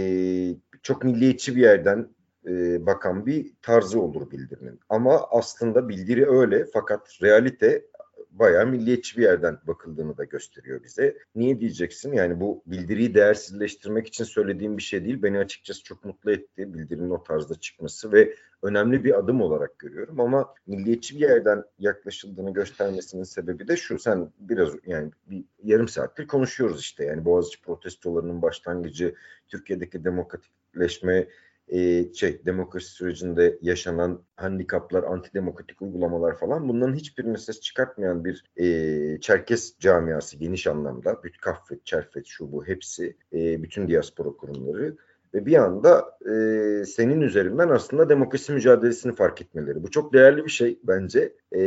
çok 0.81 1.03
milliyetçi 1.03 1.55
bir 1.55 1.61
yerden 1.61 2.09
e, 2.47 2.85
bakan 2.85 3.25
bir 3.25 3.53
tarzı 3.61 4.01
olur 4.01 4.31
bildirinin. 4.31 4.79
Ama 4.89 5.27
aslında 5.31 5.89
bildiri 5.89 6.29
öyle 6.29 6.65
fakat 6.73 7.09
realite 7.21 7.85
bayağı 8.31 8.67
milliyetçi 8.67 9.17
bir 9.17 9.23
yerden 9.23 9.57
bakıldığını 9.67 10.17
da 10.17 10.23
gösteriyor 10.23 10.83
bize. 10.83 11.17
Niye 11.35 11.59
diyeceksin? 11.59 12.13
Yani 12.13 12.39
bu 12.39 12.63
bildiriyi 12.65 13.13
değersizleştirmek 13.13 14.07
için 14.07 14.23
söylediğim 14.23 14.77
bir 14.77 14.83
şey 14.83 15.05
değil. 15.05 15.23
Beni 15.23 15.37
açıkçası 15.37 15.83
çok 15.83 16.05
mutlu 16.05 16.31
etti 16.31 16.73
bildirinin 16.73 17.09
o 17.09 17.23
tarzda 17.23 17.55
çıkması 17.55 18.11
ve 18.11 18.35
önemli 18.61 19.03
bir 19.03 19.19
adım 19.19 19.41
olarak 19.41 19.79
görüyorum 19.79 20.19
ama 20.19 20.53
milliyetçi 20.67 21.15
bir 21.15 21.21
yerden 21.21 21.63
yaklaşıldığını 21.79 22.53
göstermesinin 22.53 23.23
sebebi 23.23 23.67
de 23.67 23.77
şu. 23.77 23.99
Sen 23.99 24.31
biraz 24.39 24.69
yani 24.85 25.11
bir 25.27 25.45
yarım 25.63 25.87
saattir 25.87 26.27
konuşuyoruz 26.27 26.79
işte. 26.79 27.03
Yani 27.03 27.25
Boğaziçi 27.25 27.61
protestolarının 27.61 28.41
başlangıcı, 28.41 29.15
Türkiye'deki 29.47 30.03
demokratikleşme 30.03 31.27
e, 31.67 32.13
şey 32.13 32.45
demokrasi 32.45 32.91
sürecinde 32.91 33.57
yaşanan 33.61 34.21
handikaplar, 34.35 35.03
antidemokratik 35.03 35.81
uygulamalar 35.81 36.37
falan 36.37 36.69
bunların 36.69 36.95
hiçbirine 36.95 37.37
ses 37.37 37.61
çıkartmayan 37.61 38.25
bir 38.25 38.43
e, 38.57 39.19
Çerkes 39.21 39.79
camiası 39.79 40.37
geniş 40.37 40.67
anlamda. 40.67 41.23
Bütün 41.23 41.41
Kaffet, 41.41 41.85
Çerfet, 41.85 42.25
şu 42.27 42.51
bu 42.51 42.67
hepsi, 42.67 43.17
e, 43.33 43.63
bütün 43.63 43.87
diaspora 43.87 44.29
kurumları 44.29 44.95
ve 45.33 45.45
bir 45.45 45.55
anda 45.55 46.17
e, 46.21 46.85
senin 46.85 47.21
üzerinden 47.21 47.69
aslında 47.69 48.09
demokrasi 48.09 48.53
mücadelesini 48.53 49.15
fark 49.15 49.41
etmeleri. 49.41 49.83
Bu 49.83 49.91
çok 49.91 50.13
değerli 50.13 50.45
bir 50.45 50.51
şey 50.51 50.79
bence 50.83 51.35
e, 51.51 51.61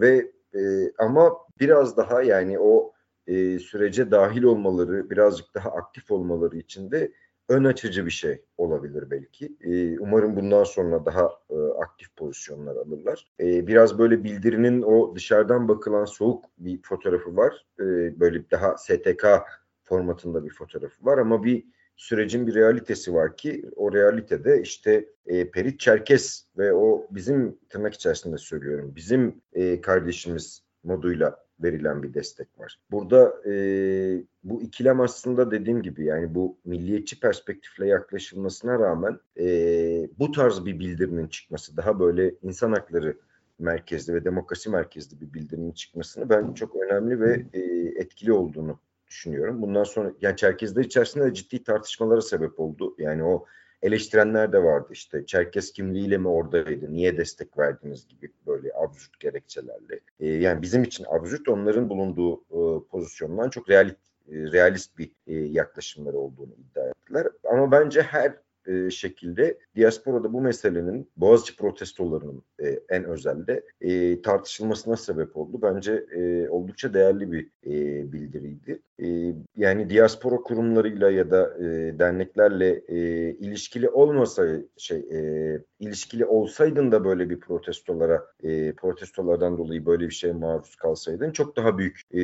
ve 0.00 0.32
e, 0.54 0.92
ama 0.98 1.36
biraz 1.60 1.96
daha 1.96 2.22
yani 2.22 2.58
o 2.58 2.92
e, 3.26 3.58
sürece 3.58 4.10
dahil 4.10 4.42
olmaları, 4.42 5.10
birazcık 5.10 5.54
daha 5.54 5.70
aktif 5.70 6.10
olmaları 6.10 6.56
için 6.56 6.90
de 6.90 7.12
ön 7.52 7.64
açıcı 7.64 8.06
bir 8.06 8.10
şey 8.10 8.42
olabilir 8.58 9.10
belki. 9.10 9.56
E, 9.60 9.98
umarım 9.98 10.36
bundan 10.36 10.64
sonra 10.64 11.06
daha 11.06 11.30
e, 11.50 11.56
aktif 11.82 12.16
pozisyonlar 12.16 12.76
alırlar. 12.76 13.26
E, 13.40 13.66
biraz 13.66 13.98
böyle 13.98 14.24
bildirinin 14.24 14.82
o 14.82 15.14
dışarıdan 15.14 15.68
bakılan 15.68 16.04
soğuk 16.04 16.44
bir 16.58 16.82
fotoğrafı 16.82 17.36
var. 17.36 17.66
E, 17.80 17.84
böyle 18.20 18.50
daha 18.50 18.76
STK 18.76 19.26
formatında 19.84 20.44
bir 20.44 20.50
fotoğrafı 20.50 21.04
var 21.04 21.18
ama 21.18 21.44
bir 21.44 21.64
sürecin 21.96 22.46
bir 22.46 22.54
realitesi 22.54 23.14
var 23.14 23.36
ki 23.36 23.70
o 23.76 23.92
realitede 23.92 24.60
işte 24.62 25.08
e, 25.26 25.50
Perit 25.50 25.80
Çerkes 25.80 26.46
ve 26.58 26.72
o 26.72 27.06
bizim 27.10 27.58
tırnak 27.68 27.94
içerisinde 27.94 28.38
söylüyorum 28.38 28.92
bizim 28.96 29.42
e, 29.52 29.80
kardeşimiz 29.80 30.62
moduyla 30.84 31.44
verilen 31.62 32.02
bir 32.02 32.14
destek 32.14 32.58
var. 32.58 32.78
Burada 32.90 33.34
e, 33.46 33.54
bu 34.44 34.62
ikilem 34.62 35.00
aslında 35.00 35.50
dediğim 35.50 35.82
gibi 35.82 36.04
yani 36.04 36.34
bu 36.34 36.56
milliyetçi 36.64 37.20
perspektifle 37.20 37.86
yaklaşılmasına 37.86 38.78
rağmen 38.78 39.18
e, 39.38 39.46
bu 40.18 40.32
tarz 40.32 40.66
bir 40.66 40.78
bildirinin 40.78 41.26
çıkması 41.26 41.76
daha 41.76 42.00
böyle 42.00 42.34
insan 42.42 42.72
hakları 42.72 43.16
merkezli 43.58 44.14
ve 44.14 44.24
demokrasi 44.24 44.70
merkezli 44.70 45.20
bir 45.20 45.34
bildirinin 45.34 45.72
çıkmasını 45.72 46.30
ben 46.30 46.52
çok 46.52 46.76
önemli 46.76 47.20
ve 47.20 47.46
e, 47.52 47.60
etkili 48.00 48.32
olduğunu 48.32 48.78
düşünüyorum. 49.06 49.62
Bundan 49.62 49.84
sonra 49.84 50.12
yani 50.20 50.36
Çerkezler 50.36 50.84
içerisinde 50.84 51.24
de 51.24 51.34
ciddi 51.34 51.64
tartışmalara 51.64 52.20
sebep 52.20 52.60
oldu. 52.60 52.94
Yani 52.98 53.24
o 53.24 53.46
eleştirenler 53.82 54.52
de 54.52 54.62
vardı 54.62 54.88
işte 54.90 55.26
Çerkez 55.26 55.72
kimliğiyle 55.72 56.18
mi 56.18 56.28
oradaydı, 56.28 56.92
niye 56.92 57.16
destek 57.16 57.58
verdiniz 57.58 58.08
gibi 58.08 58.32
böyle 58.46 58.70
absürt 58.74 59.20
gerekçelerle. 59.20 60.00
E, 60.20 60.28
yani 60.28 60.62
bizim 60.62 60.82
için 60.82 61.06
absürt 61.08 61.48
onların 61.48 61.88
bulunduğu 61.88 62.34
e, 62.36 62.88
pozisyondan 62.88 63.50
çok 63.50 63.70
realist, 63.70 63.98
e, 64.28 64.34
realist 64.34 64.98
bir 64.98 65.10
e, 65.26 65.34
yaklaşımları 65.34 66.16
olduğunu 66.16 66.54
iddia 66.54 66.88
ettiler. 66.88 67.26
Ama 67.50 67.72
bence 67.72 68.02
her 68.02 68.34
e, 68.66 68.90
şekilde 68.90 69.58
diasporada 69.76 70.32
bu 70.32 70.40
meselenin 70.40 71.10
Boğaziçi 71.16 71.56
protestolarının 71.56 72.42
e, 72.60 72.80
en 72.88 73.04
özelde 73.04 73.64
e, 73.80 74.22
tartışılmasına 74.22 74.96
sebep 74.96 75.36
oldu. 75.36 75.58
Bence 75.62 76.04
e, 76.16 76.48
oldukça 76.48 76.94
değerli 76.94 77.32
bir 77.32 77.50
e, 77.66 78.12
bildiriydi. 78.12 78.82
E, 79.02 79.34
yani 79.56 79.90
diaspora 79.90 80.36
kurumlarıyla 80.36 81.10
ya 81.10 81.30
da 81.30 81.58
e, 81.58 81.98
derneklerle 81.98 82.82
e, 82.88 82.98
ilişkili 83.30 83.88
olmasa 83.88 84.46
şey 84.76 84.98
e, 84.98 85.58
ilişkili 85.80 86.26
olsaydın 86.26 86.92
da 86.92 87.04
böyle 87.04 87.30
bir 87.30 87.40
protestolara 87.40 88.26
e, 88.42 88.72
protestolardan 88.72 89.58
dolayı 89.58 89.86
böyle 89.86 90.04
bir 90.04 90.14
şeye 90.14 90.32
maruz 90.32 90.76
kalsaydın 90.76 91.30
çok 91.30 91.56
daha 91.56 91.78
büyük 91.78 92.00
e, 92.10 92.20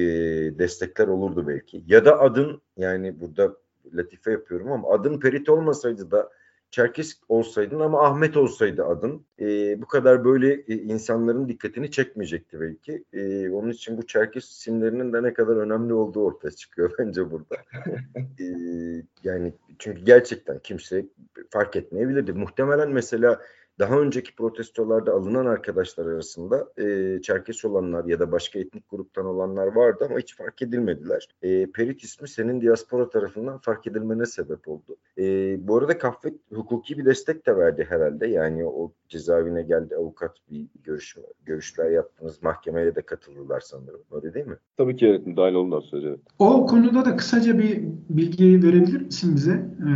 destekler 0.58 1.08
olurdu 1.08 1.48
belki. 1.48 1.84
Ya 1.86 2.04
da 2.04 2.20
adın 2.20 2.62
yani 2.76 3.20
burada 3.20 3.56
latife 3.94 4.30
yapıyorum 4.30 4.72
ama 4.72 4.90
adın 4.90 5.20
Perit 5.20 5.48
olmasaydı 5.48 6.10
da 6.10 6.30
Çerkes 6.70 7.20
olsaydın 7.28 7.80
ama 7.80 8.06
Ahmet 8.06 8.36
olsaydı 8.36 8.84
adın 8.84 9.26
e, 9.40 9.82
bu 9.82 9.86
kadar 9.86 10.24
böyle 10.24 10.52
e, 10.54 10.74
insanların 10.74 11.48
dikkatini 11.48 11.90
çekmeyecekti 11.90 12.60
belki. 12.60 13.04
E, 13.12 13.50
onun 13.50 13.70
için 13.70 13.98
bu 13.98 14.06
Çerkes 14.06 14.50
isimlerinin 14.50 15.12
de 15.12 15.22
ne 15.22 15.34
kadar 15.34 15.56
önemli 15.56 15.92
olduğu 15.92 16.24
ortaya 16.24 16.50
çıkıyor 16.50 16.92
bence 16.98 17.30
burada. 17.30 17.56
e, 18.40 18.44
yani 19.24 19.52
çünkü 19.78 20.04
gerçekten 20.04 20.58
kimse 20.58 21.06
fark 21.50 21.76
etmeyebilirdi. 21.76 22.32
Muhtemelen 22.32 22.90
mesela 22.90 23.40
daha 23.78 24.00
önceki 24.00 24.34
protestolarda 24.34 25.12
alınan 25.12 25.46
arkadaşlar 25.46 26.06
arasında 26.06 26.68
e, 26.78 27.18
Çerkes 27.22 27.64
olanlar 27.64 28.04
ya 28.04 28.20
da 28.20 28.32
başka 28.32 28.58
etnik 28.58 28.90
gruptan 28.90 29.26
olanlar 29.26 29.66
vardı 29.66 30.06
ama 30.10 30.18
hiç 30.18 30.36
fark 30.36 30.62
edilmediler. 30.62 31.28
E, 31.42 31.70
Perit 31.70 32.04
ismi 32.04 32.28
senin 32.28 32.60
diaspora 32.60 33.10
tarafından 33.10 33.58
fark 33.58 33.86
edilmene 33.86 34.26
sebep 34.26 34.68
oldu. 34.68 34.96
E, 35.18 35.56
bu 35.68 35.76
arada 35.76 35.98
kahve 35.98 36.32
hukuki 36.54 36.98
bir 36.98 37.04
destek 37.04 37.46
de 37.46 37.56
verdi 37.56 37.86
herhalde. 37.88 38.26
Yani 38.26 38.66
o 38.66 38.92
cezaevine 39.08 39.62
geldi 39.62 39.96
avukat 39.96 40.36
bir 40.50 40.66
görüşme, 40.84 41.22
görüşler 41.46 41.90
yaptınız. 41.90 42.42
Mahkemeye 42.42 42.94
de 42.94 43.02
katıldılar 43.02 43.60
sanırım. 43.60 44.00
Öyle 44.12 44.34
değil 44.34 44.46
mi? 44.46 44.56
Tabii 44.76 44.96
ki 44.96 45.22
dahil 45.36 45.54
oldular 45.54 45.80
sürece. 45.82 46.16
O 46.38 46.66
konuda 46.66 47.04
da 47.04 47.16
kısaca 47.16 47.58
bir 47.58 47.82
bilgi 48.10 48.62
verebilir 48.62 49.00
misin 49.02 49.36
bize? 49.36 49.52
Ee, 49.52 49.88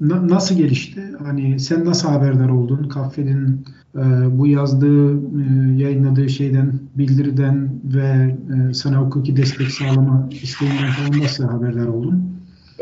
na- 0.00 0.28
nasıl 0.28 0.54
gelişti? 0.54 1.02
Hani 1.18 1.60
sen 1.60 1.84
nasıl 1.84 2.08
haberdar 2.08 2.48
oldun? 2.48 2.88
Kahvenin 3.02 3.64
e, 3.94 4.00
bu 4.38 4.46
yazdığı, 4.46 5.12
e, 5.14 5.82
yayınladığı 5.82 6.28
şeyden, 6.28 6.72
bildiriden 6.94 7.80
ve 7.84 8.36
e, 8.70 8.74
sana 8.74 8.96
hukuki 8.96 9.36
destek 9.36 9.66
sağlama 9.66 10.28
isteğinden 10.30 10.90
falan 10.90 11.22
nasıl 11.22 11.44
haberdar 11.44 11.86
oldun? 11.86 12.32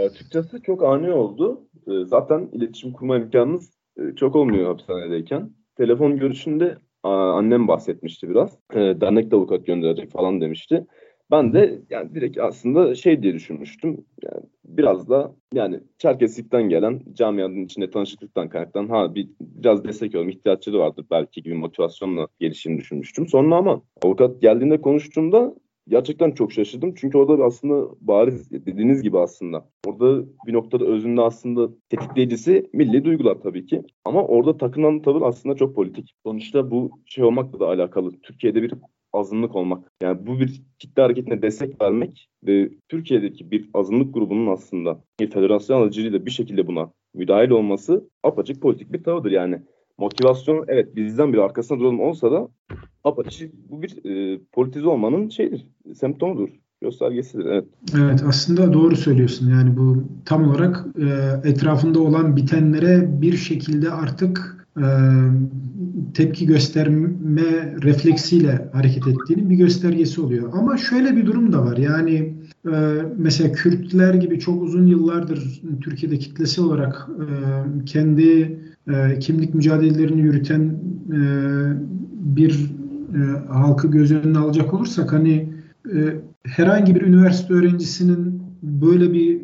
Açıkçası 0.07 0.63
çok 0.63 0.85
ani 0.85 1.13
oldu. 1.13 1.61
E, 1.87 2.05
zaten 2.05 2.49
iletişim 2.53 2.93
kurma 2.93 3.17
imkanınız 3.17 3.71
e, 3.99 4.15
çok 4.17 4.37
olmuyor 4.37 4.67
hapishanedeyken. 4.67 5.51
Telefon 5.77 6.19
görüşünde 6.19 6.79
annem 7.03 7.69
bahsetmişti 7.69 8.29
biraz. 8.29 8.59
E, 8.73 8.79
dernek 8.79 9.31
de 9.31 9.37
avukat 9.37 9.67
gönderecek 9.67 10.11
falan 10.11 10.41
demişti. 10.41 10.87
Ben 11.31 11.53
de 11.53 11.81
yani 11.91 12.15
direkt 12.15 12.39
aslında 12.39 12.95
şey 12.95 13.23
diye 13.23 13.35
düşünmüştüm. 13.35 14.05
Yani 14.25 14.43
biraz 14.65 15.09
da 15.09 15.35
yani 15.55 15.81
Çerkezlik'ten 15.99 16.63
gelen 16.63 17.01
camianın 17.13 17.65
içinde 17.65 17.91
tanışıklıktan 17.91 18.49
kaynaklanan 18.49 18.89
ha 18.89 19.15
bir 19.15 19.29
biraz 19.41 19.85
destek 19.85 20.15
alalım 20.15 20.29
ihtiyaçları 20.29 20.79
vardır 20.79 21.07
belki 21.11 21.43
gibi 21.43 21.55
motivasyonla 21.55 22.29
gelişini 22.41 22.79
düşünmüştüm. 22.79 23.27
Sonra 23.27 23.57
ama 23.57 23.83
avukat 24.03 24.43
geldiğinde 24.43 24.81
konuştuğumda 24.81 25.55
gerçekten 25.89 26.31
çok 26.31 26.53
şaşırdım. 26.53 26.95
Çünkü 26.95 27.19
orada 27.19 27.45
aslında 27.45 27.89
bariz 28.01 28.51
dediğiniz 28.51 29.03
gibi 29.03 29.19
aslında. 29.19 29.69
Orada 29.87 30.25
bir 30.47 30.53
noktada 30.53 30.85
özünde 30.85 31.21
aslında 31.21 31.69
tetikleyicisi 31.89 32.71
milli 32.73 33.05
duygular 33.05 33.35
tabii 33.35 33.67
ki. 33.67 33.83
Ama 34.05 34.27
orada 34.27 34.57
takılan 34.57 35.03
tavır 35.03 35.23
aslında 35.23 35.57
çok 35.57 35.75
politik. 35.75 36.15
Sonuçta 36.27 36.71
bu 36.71 36.91
şey 37.07 37.25
olmakla 37.25 37.61
da 37.61 37.67
alakalı. 37.67 38.13
Türkiye'de 38.23 38.63
bir 38.63 38.73
azınlık 39.13 39.57
olmak. 39.57 39.93
Yani 40.03 40.27
bu 40.27 40.41
bir 40.41 40.63
kitle 40.79 41.03
hareketine 41.03 41.43
destek 41.43 41.83
vermek 41.83 42.29
ve 42.47 42.71
Türkiye'deki 42.89 43.51
bir 43.51 43.71
azınlık 43.75 44.15
grubunun 44.15 44.53
aslında 44.53 45.01
bir 45.21 45.31
federasyon 45.31 45.83
aracılığıyla 45.83 46.27
bir 46.27 46.31
şekilde 46.31 46.67
buna 46.67 46.91
müdahil 47.15 47.51
olması 47.51 48.09
apaçık 48.23 48.63
politik 48.63 48.93
bir 48.93 49.03
tavırdır 49.03 49.31
yani. 49.31 49.63
Motivasyon 49.99 50.65
evet 50.69 50.97
bizden 50.97 51.33
bir 51.33 51.39
arkasında 51.39 51.79
duralım 51.79 52.01
olsa 52.01 52.33
da 52.33 52.49
apaçık 53.05 53.55
bu 53.71 53.83
bir 53.83 54.05
e, 54.05 54.41
politize 54.53 54.89
olmanın 54.89 55.29
şeydir, 55.29 55.67
semptomudur 55.95 56.49
göstergesidir. 56.81 57.47
Evet. 57.47 57.65
Evet 57.97 58.23
aslında 58.29 58.73
doğru 58.73 58.97
söylüyorsun. 58.97 59.51
Yani 59.51 59.77
bu 59.77 60.05
tam 60.25 60.49
olarak 60.49 60.87
e, 60.99 61.49
etrafında 61.49 62.01
olan 62.01 62.37
bitenlere 62.37 63.21
bir 63.23 63.37
şekilde 63.37 63.91
artık 63.91 64.60
e, 64.77 64.85
tepki 66.15 66.47
gösterme 66.47 67.75
refleksiyle 67.83 68.69
hareket 68.73 69.07
ettiğinin 69.07 69.51
bir 69.51 69.57
göstergesi 69.57 70.21
oluyor. 70.21 70.51
Ama 70.53 70.77
şöyle 70.77 71.17
bir 71.17 71.27
durum 71.27 71.53
da 71.53 71.65
var. 71.65 71.77
Yani 71.77 72.35
e, 72.67 73.03
mesela 73.17 73.53
Kürtler 73.53 74.15
gibi 74.15 74.39
çok 74.39 74.63
uzun 74.63 74.87
yıllardır 74.87 75.63
Türkiye'de 75.81 76.19
kitlesi 76.19 76.61
olarak 76.61 77.09
e, 77.21 77.85
kendi 77.85 78.61
kimlik 79.21 79.55
mücadelelerini 79.55 80.21
yürüten 80.21 80.79
bir 82.13 82.71
halkı 83.49 83.89
göz 83.89 84.13
önüne 84.13 84.39
alacak 84.39 84.75
olursak 84.75 85.13
hani 85.13 85.53
herhangi 86.47 86.95
bir 86.95 87.03
üniversite 87.03 87.55
öğrencisinin 87.55 88.43
böyle 88.63 89.13
bir 89.13 89.41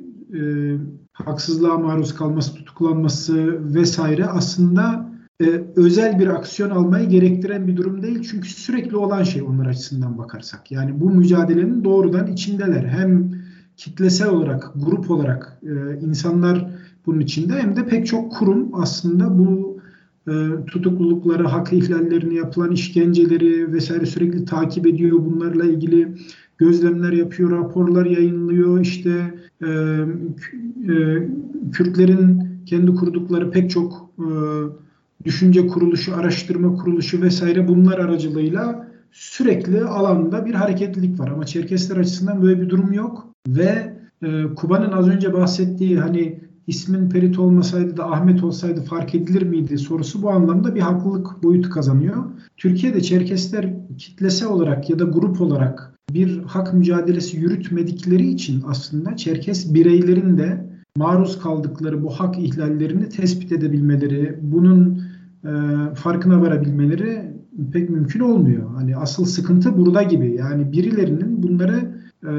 haksızlığa 1.13 1.79
maruz 1.79 2.15
kalması, 2.15 2.55
tutuklanması 2.55 3.59
vesaire 3.75 4.27
aslında 4.27 5.06
e, 5.41 5.65
özel 5.77 6.19
bir 6.19 6.27
aksiyon 6.27 6.71
almayı 6.71 7.09
gerektiren 7.09 7.67
bir 7.67 7.77
durum 7.77 8.03
değil. 8.03 8.29
Çünkü 8.31 8.49
sürekli 8.49 8.97
olan 8.97 9.23
şey 9.23 9.43
onlar 9.43 9.67
açısından 9.67 10.19
bakarsak. 10.19 10.73
Yani 10.73 11.01
bu 11.01 11.11
mücadelenin 11.11 11.85
doğrudan 11.85 12.27
içindeler. 12.27 12.85
Hem 12.85 13.31
kitlesel 13.77 14.29
olarak, 14.29 14.73
grup 14.75 15.11
olarak 15.11 15.59
e, 15.63 16.01
insanlar 16.01 16.71
bunun 17.07 17.21
içinde 17.21 17.53
hem 17.53 17.77
de 17.77 17.87
pek 17.87 18.07
çok 18.07 18.33
kurum 18.33 18.71
aslında 18.73 19.39
bu 19.39 19.81
e, 20.29 20.33
tutuklulukları, 20.67 21.47
hak 21.47 21.73
ihlallerini, 21.73 22.35
yapılan 22.35 22.71
işkenceleri 22.71 23.73
vesaire 23.73 24.07
sürekli 24.07 24.45
takip 24.45 24.87
ediyor. 24.87 25.19
Bunlarla 25.25 25.65
ilgili 25.65 26.15
gözlemler 26.59 27.13
yapıyor, 27.13 27.51
raporlar 27.51 28.07
yayınlıyor. 28.07 28.81
İşte 28.81 29.35
e, 29.63 29.67
e, 30.93 31.29
Kürtlerin 31.73 32.43
kendi 32.67 32.95
kurdukları 32.95 33.51
pek 33.51 33.71
çok 33.71 34.11
e, 34.19 34.27
düşünce 35.25 35.67
kuruluşu, 35.67 36.17
araştırma 36.17 36.75
kuruluşu 36.75 37.23
vesaire 37.23 37.69
bunlar 37.69 37.99
aracılığıyla 37.99 38.89
sürekli 39.13 39.85
alanda 39.85 40.47
bir 40.47 40.55
hareketlilik 40.55 41.21
var. 41.21 41.29
Ama 41.29 41.47
Çerkesler 41.47 41.97
açısından 41.97 42.43
böyle 42.43 42.61
bir 42.61 42.71
durum 42.71 42.93
yok 42.93 43.29
ve 43.49 43.97
e, 44.23 44.43
Kuba'nın 44.57 44.93
az 44.93 45.09
önce 45.09 45.33
bahsettiği 45.33 45.99
hani 45.99 46.41
ismin 46.67 47.09
Perit 47.09 47.39
olmasaydı 47.39 47.97
da 47.97 48.11
Ahmet 48.11 48.45
olsaydı 48.45 48.83
fark 48.83 49.15
edilir 49.15 49.43
miydi 49.43 49.79
sorusu 49.79 50.23
bu 50.23 50.31
anlamda 50.31 50.75
bir 50.75 50.81
haklılık 50.81 51.43
boyutu 51.43 51.71
kazanıyor. 51.71 52.25
Türkiye'de 52.57 53.01
Çerkesler 53.01 53.75
kitlesel 53.99 54.49
olarak 54.49 54.91
ya 54.91 54.99
da 54.99 55.05
grup 55.05 55.41
olarak 55.41 55.95
bir 56.11 56.39
hak 56.39 56.75
mücadelesi 56.75 57.37
yürütmedikleri 57.37 58.29
için 58.29 58.63
aslında 58.67 59.17
Çerkes 59.17 59.75
bireylerin 59.75 60.39
de 60.39 60.76
maruz 60.97 61.39
kaldıkları 61.39 62.03
bu 62.03 62.11
hak 62.11 62.39
ihlallerini 62.39 63.09
tespit 63.09 63.53
edebilmeleri, 63.53 64.39
bunun 64.43 65.03
e, 65.45 65.51
farkına 65.95 66.43
varabilmeleri 66.43 67.37
pek 67.73 67.91
mümkün 67.91 68.21
olmuyor. 68.21 68.71
Hani 68.75 68.97
asıl 68.97 69.25
sıkıntı 69.25 69.79
burada 69.79 70.03
gibi. 70.03 70.37
Yani 70.39 70.73
birilerinin 70.73 71.43
bunları 71.43 71.97
e, 72.27 72.33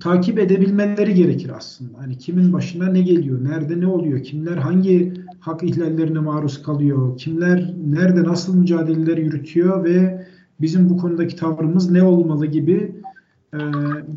takip 0.00 0.38
edebilmeleri 0.38 1.14
gerekir 1.14 1.50
aslında. 1.56 1.98
Hani 1.98 2.18
kimin 2.18 2.52
başına 2.52 2.86
ne 2.86 3.02
geliyor, 3.02 3.44
nerede 3.44 3.80
ne 3.80 3.86
oluyor, 3.86 4.22
kimler 4.22 4.56
hangi 4.56 5.12
hak 5.40 5.62
ihlallerine 5.62 6.18
maruz 6.18 6.62
kalıyor, 6.62 7.16
kimler 7.16 7.74
nerede 7.86 8.24
nasıl 8.24 8.56
mücadeleler 8.56 9.18
yürütüyor 9.18 9.84
ve 9.84 10.26
bizim 10.60 10.90
bu 10.90 10.96
konudaki 10.96 11.36
tavrımız 11.36 11.90
ne 11.90 12.02
olmalı 12.02 12.46
gibi 12.46 13.01
e, 13.54 13.60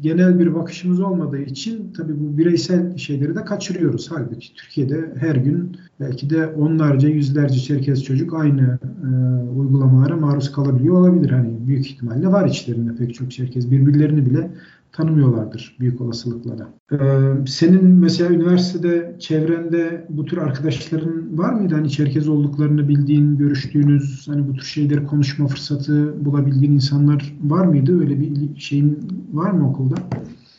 genel 0.01 0.39
bir 0.39 0.55
bakışımız 0.55 0.99
olmadığı 0.99 1.41
için 1.41 1.93
tabii 1.97 2.19
bu 2.19 2.37
bireysel 2.37 2.97
şeyleri 2.97 3.35
de 3.35 3.45
kaçırıyoruz. 3.45 4.11
Halbuki 4.11 4.53
Türkiye'de 4.53 5.13
her 5.19 5.35
gün 5.35 5.77
belki 5.99 6.29
de 6.29 6.47
onlarca, 6.47 7.09
yüzlerce 7.09 7.59
Çerkez 7.59 8.03
çocuk 8.03 8.33
aynı 8.33 8.79
e, 9.03 9.07
uygulamalara 9.49 10.15
maruz 10.15 10.51
kalabiliyor 10.51 10.95
olabilir. 10.95 11.29
Hani 11.29 11.67
büyük 11.67 11.87
ihtimalle 11.87 12.27
var 12.27 12.47
içlerinde 12.47 12.95
pek 12.95 13.15
çok 13.15 13.31
Çerkez. 13.31 13.71
Birbirlerini 13.71 14.25
bile 14.25 14.51
tanımıyorlardır 14.95 15.77
büyük 15.79 16.01
olasılıkla 16.01 16.57
da. 16.57 16.69
Ee, 16.91 17.47
senin 17.47 17.85
mesela 17.85 18.33
üniversitede 18.33 19.15
çevrende 19.19 20.05
bu 20.09 20.25
tür 20.25 20.37
arkadaşların 20.37 21.37
var 21.37 21.53
mıydı? 21.53 21.75
Hani 21.75 21.89
Çerkez 21.89 22.27
olduklarını 22.27 22.87
bildiğin, 22.87 23.37
görüştüğünüz, 23.37 24.27
hani 24.27 24.47
bu 24.47 24.53
tür 24.53 24.65
şeyleri 24.65 25.05
konuşma 25.05 25.47
fırsatı 25.47 26.25
bulabildiğin 26.25 26.73
insanlar 26.73 27.35
var 27.43 27.65
mıydı? 27.65 27.99
Öyle 27.99 28.19
bir 28.19 28.59
şeyin 28.59 28.99
var 29.33 29.51
mı 29.51 29.69
okulda? 29.69 29.95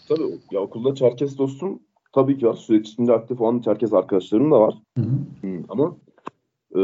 Tabii 0.08 0.22
ya 0.52 0.60
okulda 0.60 0.94
Çerkez 0.94 1.38
dostum 1.38 1.78
tabii 2.12 2.38
ki 2.38 2.46
var. 2.46 2.54
Süreç 2.54 2.88
içinde 2.88 3.12
aktif 3.12 3.40
olan 3.40 3.60
Çerkez 3.60 3.94
arkadaşlarım 3.94 4.50
da 4.50 4.60
var. 4.60 4.74
Hı 4.98 5.02
hı. 5.02 5.48
Ama 5.68 5.96
e, 6.76 6.80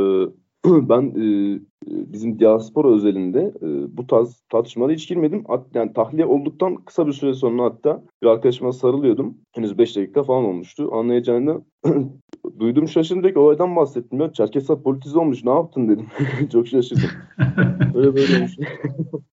ben 0.67 1.03
e, 1.03 1.61
bizim 1.87 2.39
diaspora 2.39 2.89
özelinde 2.89 3.53
e, 3.63 3.97
bu 3.97 4.07
tarz 4.07 4.43
tartışmalara 4.49 4.93
hiç 4.93 5.09
girmedim. 5.09 5.45
Yani 5.75 5.93
tahliye 5.93 6.27
olduktan 6.27 6.77
kısa 6.77 7.07
bir 7.07 7.13
süre 7.13 7.35
sonra 7.35 7.65
hatta 7.65 8.03
bir 8.23 8.27
arkadaşıma 8.27 8.73
sarılıyordum. 8.73 9.39
Henüz 9.53 9.79
5 9.79 9.97
dakika 9.97 10.23
falan 10.23 10.45
olmuştu. 10.45 10.89
Anlayacağını 10.93 11.63
duydum 12.59 12.89
şaşırdım. 12.89 13.23
Direkt 13.23 13.39
olaydan 13.39 13.77
bahsettim. 13.77 14.21
Ya 14.21 14.33
Çerkesler 14.33 14.83
politize 14.83 15.19
olmuş 15.19 15.45
ne 15.45 15.51
yaptın 15.51 15.89
dedim. 15.89 16.07
Çok 16.53 16.69
şaşırdım. 16.69 17.11
Öyle 17.95 18.15
böyle 18.15 18.37
olmuş. 18.37 18.53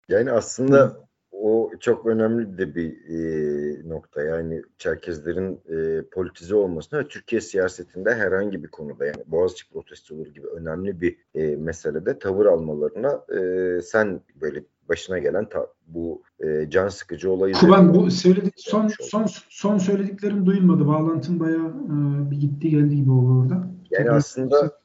yani 0.10 0.32
aslında 0.32 1.09
o 1.42 1.72
çok 1.80 2.06
önemli 2.06 2.58
de 2.58 2.76
bir 2.76 2.92
e, 3.10 3.90
nokta. 3.90 4.22
Yani 4.22 4.62
Çerkezlerin 4.78 5.60
e, 5.70 6.02
politize 6.02 6.56
olmasına 6.56 7.00
ve 7.00 7.08
Türkiye 7.08 7.42
siyasetinde 7.42 8.16
herhangi 8.16 8.64
bir 8.64 8.68
konuda 8.68 9.06
yani 9.06 9.24
Boğaziçi 9.28 9.70
protestoları 9.70 10.30
gibi 10.30 10.48
önemli 10.48 11.02
bir 11.02 11.18
e, 11.36 11.56
meselede 11.56 12.20
tavır 12.20 12.46
almalarına 12.46 13.22
e, 13.40 13.82
sen 13.82 14.22
böyle 14.42 14.64
başına 14.90 15.20
gelen 15.20 15.50
ta, 15.50 15.68
bu 15.88 16.22
e, 16.40 16.70
can 16.70 16.88
sıkıcı 16.88 17.32
olayı. 17.32 17.54
Kuban 17.54 17.94
bu 17.94 18.12
söyledik 18.12 18.54
son 18.58 18.88
son 19.00 19.26
son 19.50 19.78
söylediklerin 19.78 20.46
duyulmadı. 20.46 20.88
Bağlantın 20.88 21.40
bayağı 21.40 21.68
e, 21.68 22.32
bir 22.32 22.40
gitti 22.40 22.70
geldi 22.70 22.96
gibi 22.96 23.12
oldu 23.12 23.42
orada. 23.42 23.54
Yani 23.92 24.06
Tabii 24.06 24.12
aslında 24.12 24.80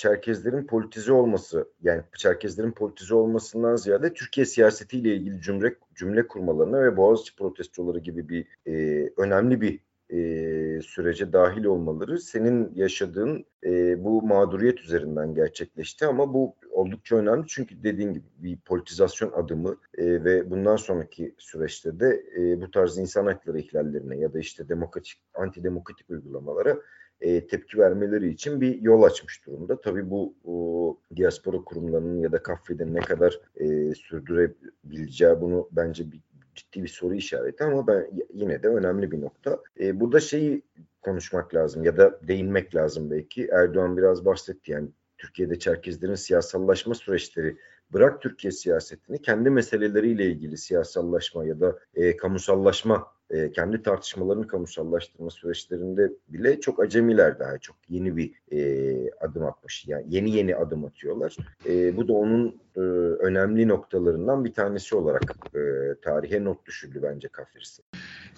Çerkezlerin 0.00 0.66
politize 0.66 1.12
olması 1.12 1.68
yani 1.82 2.02
Çerkezlerin 2.16 2.72
politize 2.72 3.14
olmasından 3.14 3.76
ziyade 3.76 4.14
Türkiye 4.14 4.46
siyasetiyle 4.46 5.14
ilgili 5.14 5.42
cümle 5.42 5.74
cümle 5.94 6.26
kurmalarına 6.26 6.82
ve 6.82 6.96
Boğaziçi 6.96 7.36
protestoları 7.36 7.98
gibi 7.98 8.28
bir 8.28 8.46
e, 8.66 9.06
önemli 9.16 9.60
bir 9.60 9.80
e, 10.10 10.80
sürece 10.82 11.32
dahil 11.32 11.64
olmaları 11.64 12.18
senin 12.20 12.72
yaşadığın 12.74 13.44
e, 13.64 14.04
bu 14.04 14.22
mağduriyet 14.22 14.80
üzerinden 14.80 15.34
gerçekleşti. 15.34 16.06
Ama 16.06 16.34
bu 16.34 16.56
oldukça 16.70 17.16
önemli 17.16 17.44
çünkü 17.48 17.82
dediğin 17.82 18.12
gibi 18.12 18.26
bir 18.38 18.56
politizasyon 18.56 19.32
adımı 19.32 19.76
e, 19.98 20.24
ve 20.24 20.50
bundan 20.50 20.76
sonraki 20.76 21.34
süreçte 21.38 22.00
de 22.00 22.24
e, 22.38 22.60
bu 22.60 22.70
tarz 22.70 22.98
insan 22.98 23.26
hakları 23.26 23.58
ihlallerine 23.58 24.18
ya 24.18 24.32
da 24.32 24.38
işte 24.38 24.68
demokratik 24.68 25.22
antidemokratik 25.34 26.10
uygulamalara 26.10 26.76
e, 27.20 27.46
tepki 27.46 27.78
vermeleri 27.78 28.28
için 28.28 28.60
bir 28.60 28.82
yol 28.82 29.02
açmış 29.02 29.46
durumda. 29.46 29.80
Tabii 29.80 30.10
bu 30.10 30.34
o, 30.44 30.98
diaspora 31.16 31.64
kurumlarının 31.64 32.20
ya 32.20 32.32
da 32.32 32.42
kafede 32.42 32.94
ne 32.94 33.00
kadar 33.00 33.40
e, 33.56 33.94
sürdürebileceği 33.94 35.40
bunu 35.40 35.68
bence 35.72 36.12
bir 36.12 36.20
ciddi 36.54 36.82
bir 36.82 36.88
soru 36.88 37.14
işareti 37.14 37.64
ama 37.64 37.86
ben 37.86 38.10
yine 38.34 38.62
de 38.62 38.68
önemli 38.68 39.10
bir 39.10 39.20
nokta. 39.20 39.58
E, 39.80 40.00
burada 40.00 40.20
şeyi 40.20 40.62
konuşmak 41.02 41.54
lazım 41.54 41.84
ya 41.84 41.96
da 41.96 42.20
değinmek 42.28 42.74
lazım 42.74 43.10
belki. 43.10 43.48
Erdoğan 43.52 43.96
biraz 43.96 44.24
bahsetti 44.24 44.72
yani 44.72 44.88
Türkiye'de 45.18 45.58
Çerkezlerin 45.58 46.14
siyasallaşma 46.14 46.94
süreçleri 46.94 47.56
bırak 47.92 48.22
Türkiye 48.22 48.52
siyasetini 48.52 49.22
kendi 49.22 49.50
meseleleriyle 49.50 50.26
ilgili 50.26 50.56
siyasallaşma 50.56 51.44
ya 51.44 51.60
da 51.60 51.78
e, 51.94 52.16
kamusallaşma 52.16 53.06
e, 53.30 53.52
kendi 53.52 53.82
tartışmalarını 53.82 54.46
kamusallaştırma 54.46 55.30
süreçlerinde 55.30 56.12
bile 56.28 56.60
çok 56.60 56.80
acemiler 56.80 57.38
daha 57.38 57.58
çok 57.58 57.76
yeni 57.88 58.16
bir 58.16 58.32
e, 58.52 59.10
adım 59.20 59.44
atmış. 59.44 59.88
Yani 59.88 60.04
yeni 60.08 60.30
yeni 60.30 60.56
adım 60.56 60.84
atıyorlar. 60.84 61.36
E, 61.66 61.96
bu 61.96 62.08
da 62.08 62.12
onun 62.12 62.60
e, 62.76 62.80
önemli 63.20 63.68
noktalarından 63.68 64.44
bir 64.44 64.52
tanesi 64.52 64.96
olarak 64.96 65.36
e, 65.54 65.60
tarihe 66.02 66.44
not 66.44 66.66
düşürdü 66.66 67.00
bence 67.02 67.28
Kafirisi. 67.28 67.82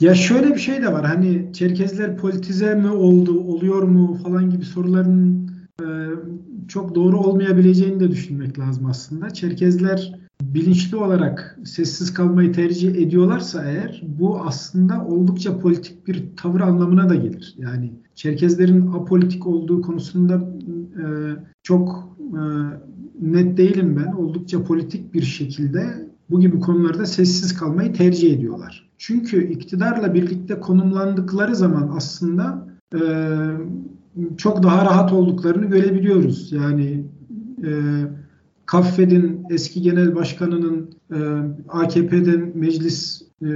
Ya 0.00 0.14
şöyle 0.14 0.54
bir 0.54 0.60
şey 0.60 0.82
de 0.82 0.92
var. 0.92 1.04
Hani 1.04 1.52
Çerkezler 1.52 2.16
politize 2.16 2.74
mi 2.74 2.90
oldu, 2.90 3.40
oluyor 3.40 3.82
mu 3.82 4.18
falan 4.22 4.50
gibi 4.50 4.64
soruların 4.64 5.41
çok 6.68 6.94
doğru 6.94 7.18
olmayabileceğini 7.18 8.00
de 8.00 8.10
düşünmek 8.10 8.58
lazım 8.58 8.86
aslında. 8.86 9.30
Çerkezler 9.30 10.12
bilinçli 10.42 10.96
olarak 10.96 11.58
sessiz 11.64 12.14
kalmayı 12.14 12.52
tercih 12.52 12.94
ediyorlarsa 12.94 13.64
eğer 13.64 14.02
bu 14.18 14.40
aslında 14.40 15.04
oldukça 15.06 15.58
politik 15.58 16.08
bir 16.08 16.36
tavır 16.36 16.60
anlamına 16.60 17.08
da 17.08 17.14
gelir. 17.14 17.54
Yani 17.58 17.92
Çerkezlerin 18.14 18.86
apolitik 18.86 19.46
olduğu 19.46 19.82
konusunda 19.82 20.34
e, 20.96 21.04
çok 21.62 22.16
e, 22.18 22.40
net 23.20 23.56
değilim 23.56 23.96
ben. 23.96 24.12
Oldukça 24.12 24.64
politik 24.64 25.14
bir 25.14 25.22
şekilde 25.22 26.08
bu 26.30 26.40
gibi 26.40 26.60
konularda 26.60 27.06
sessiz 27.06 27.54
kalmayı 27.54 27.92
tercih 27.92 28.34
ediyorlar. 28.34 28.90
Çünkü 28.98 29.48
iktidarla 29.48 30.14
birlikte 30.14 30.60
konumlandıkları 30.60 31.56
zaman 31.56 31.90
aslında 31.96 32.68
e, 32.94 33.00
çok 34.36 34.62
daha 34.62 34.84
rahat 34.84 35.12
olduklarını 35.12 35.66
görebiliyoruz. 35.66 36.52
Yani 36.52 37.04
e, 37.64 37.70
Kaffed'in 38.66 39.44
eski 39.50 39.82
genel 39.82 40.14
başkanının 40.14 40.90
e, 41.10 41.18
AKP'den 41.68 42.52
meclis 42.54 43.22
e, 43.42 43.48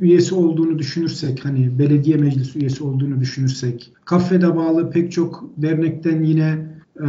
üyesi 0.00 0.34
olduğunu 0.34 0.78
düşünürsek, 0.78 1.44
hani 1.44 1.78
belediye 1.78 2.16
meclis 2.16 2.56
üyesi 2.56 2.84
olduğunu 2.84 3.20
düşünürsek, 3.20 3.92
Kaffed'e 4.04 4.56
bağlı 4.56 4.90
pek 4.90 5.12
çok 5.12 5.44
dernekten 5.56 6.22
yine 6.22 6.66
e, 7.04 7.08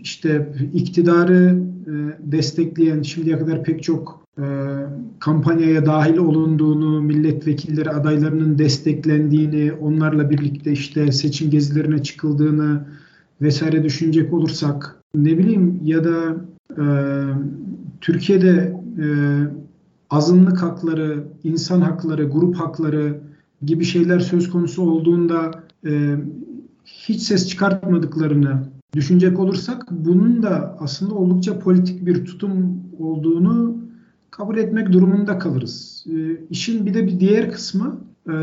işte 0.00 0.52
iktidarı 0.74 1.62
e, 1.86 1.92
destekleyen 2.32 3.02
şimdiye 3.02 3.38
kadar 3.38 3.64
pek 3.64 3.82
çok 3.82 4.25
e, 4.38 4.44
kampanyaya 5.18 5.86
dahil 5.86 6.16
olunduğunu, 6.16 7.00
milletvekilleri 7.00 7.90
adaylarının 7.90 8.58
desteklendiğini, 8.58 9.72
onlarla 9.72 10.30
birlikte 10.30 10.72
işte 10.72 11.12
seçim 11.12 11.50
gezilerine 11.50 12.02
çıkıldığını 12.02 12.86
vesaire 13.40 13.84
düşünecek 13.84 14.32
olursak 14.32 14.96
ne 15.14 15.38
bileyim 15.38 15.80
ya 15.84 16.04
da 16.04 16.36
e, 16.78 16.84
Türkiye'de 18.00 18.76
e, 18.98 19.06
azınlık 20.10 20.62
hakları, 20.62 21.24
insan 21.44 21.80
hakları, 21.80 22.24
grup 22.24 22.56
hakları 22.56 23.20
gibi 23.62 23.84
şeyler 23.84 24.18
söz 24.18 24.50
konusu 24.50 24.82
olduğunda 24.82 25.50
e, 25.86 26.16
hiç 26.84 27.22
ses 27.22 27.48
çıkartmadıklarını 27.48 28.62
düşünecek 28.94 29.38
olursak 29.38 29.86
bunun 29.90 30.42
da 30.42 30.76
aslında 30.80 31.14
oldukça 31.14 31.58
politik 31.58 32.06
bir 32.06 32.24
tutum 32.24 32.80
olduğunu 32.98 33.85
kabul 34.36 34.56
etmek 34.56 34.92
durumunda 34.92 35.38
kalırız. 35.38 36.06
E, 36.08 36.14
işin 36.50 36.86
bir 36.86 36.94
de 36.94 37.06
bir 37.06 37.20
diğer 37.20 37.52
kısmı 37.52 38.00
e, 38.28 38.34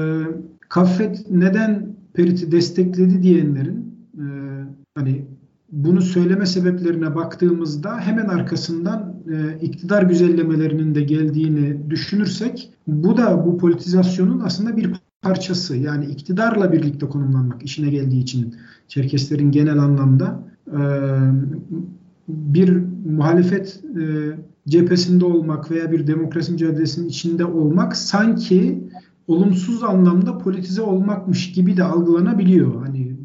Kaffet 0.70 1.26
neden 1.32 1.96
Perit'i 2.14 2.52
destekledi 2.52 3.24
diyenlerin 3.24 3.96
e, 4.18 4.24
hani 4.96 5.26
bunu 5.72 6.02
söyleme 6.02 6.46
sebeplerine 6.46 7.16
baktığımızda 7.16 8.00
hemen 8.00 8.26
arkasından 8.26 9.14
e, 9.34 9.66
iktidar 9.66 10.04
güzellemelerinin 10.04 10.96
de 10.96 11.02
geldiğini 11.02 11.90
düşünürsek 11.90 12.70
bu 12.88 13.18
da 13.18 13.46
bu 13.46 13.58
politizasyonun 13.58 14.40
aslında 14.40 14.78
bir 14.78 14.92
parçası 15.22 15.78
yani 15.78 16.06
iktidarla 16.06 16.72
birlikte 16.72 17.06
konumlanmak 17.06 17.64
işine 17.64 17.90
geldiği 17.90 18.22
için 18.22 18.56
Çerkeslerin 18.88 19.52
genel 19.52 19.80
anlamda 19.80 20.40
e, 20.68 20.80
bir 22.28 22.78
muhalefet 23.06 23.84
e, 24.00 24.04
cephesinde 24.68 25.26
olmak 25.26 25.72
veya 25.72 25.92
bir 25.92 26.08
demokrasi 26.08 26.52
mücadelesinin 26.52 27.10
içinde 27.10 27.46
olmak 27.46 27.96
sanki 27.96 28.84
olumsuz 29.28 29.84
anlamda 29.84 30.38
politize 30.38 30.82
olmakmış 30.82 31.52
gibi 31.52 31.78
de 31.78 31.84
algılanabiliyor. 31.84 32.86
Hani 32.86 33.16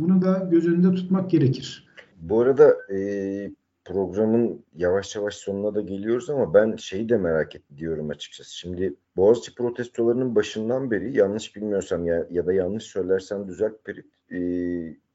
bunu 0.00 0.22
da 0.22 0.48
göz 0.50 0.66
önünde 0.66 0.94
tutmak 0.94 1.30
gerekir. 1.30 1.88
Bu 2.20 2.40
arada 2.40 2.76
e, 2.94 3.50
programın 3.84 4.64
yavaş 4.74 5.16
yavaş 5.16 5.34
sonuna 5.34 5.74
da 5.74 5.80
geliyoruz 5.80 6.30
ama 6.30 6.54
ben 6.54 6.76
şeyi 6.76 7.08
de 7.08 7.16
merak 7.16 7.52
ediyorum 7.56 8.10
açıkçası. 8.10 8.56
Şimdi 8.56 8.94
Boğaziçi 9.16 9.54
protestolarının 9.54 10.34
başından 10.34 10.90
beri 10.90 11.16
yanlış 11.16 11.56
bilmiyorsam 11.56 12.06
ya, 12.06 12.26
ya 12.30 12.46
da 12.46 12.52
yanlış 12.52 12.84
söylersem 12.84 13.48
düzelt 13.48 13.84
Perit 13.84 14.06
e, 14.32 14.38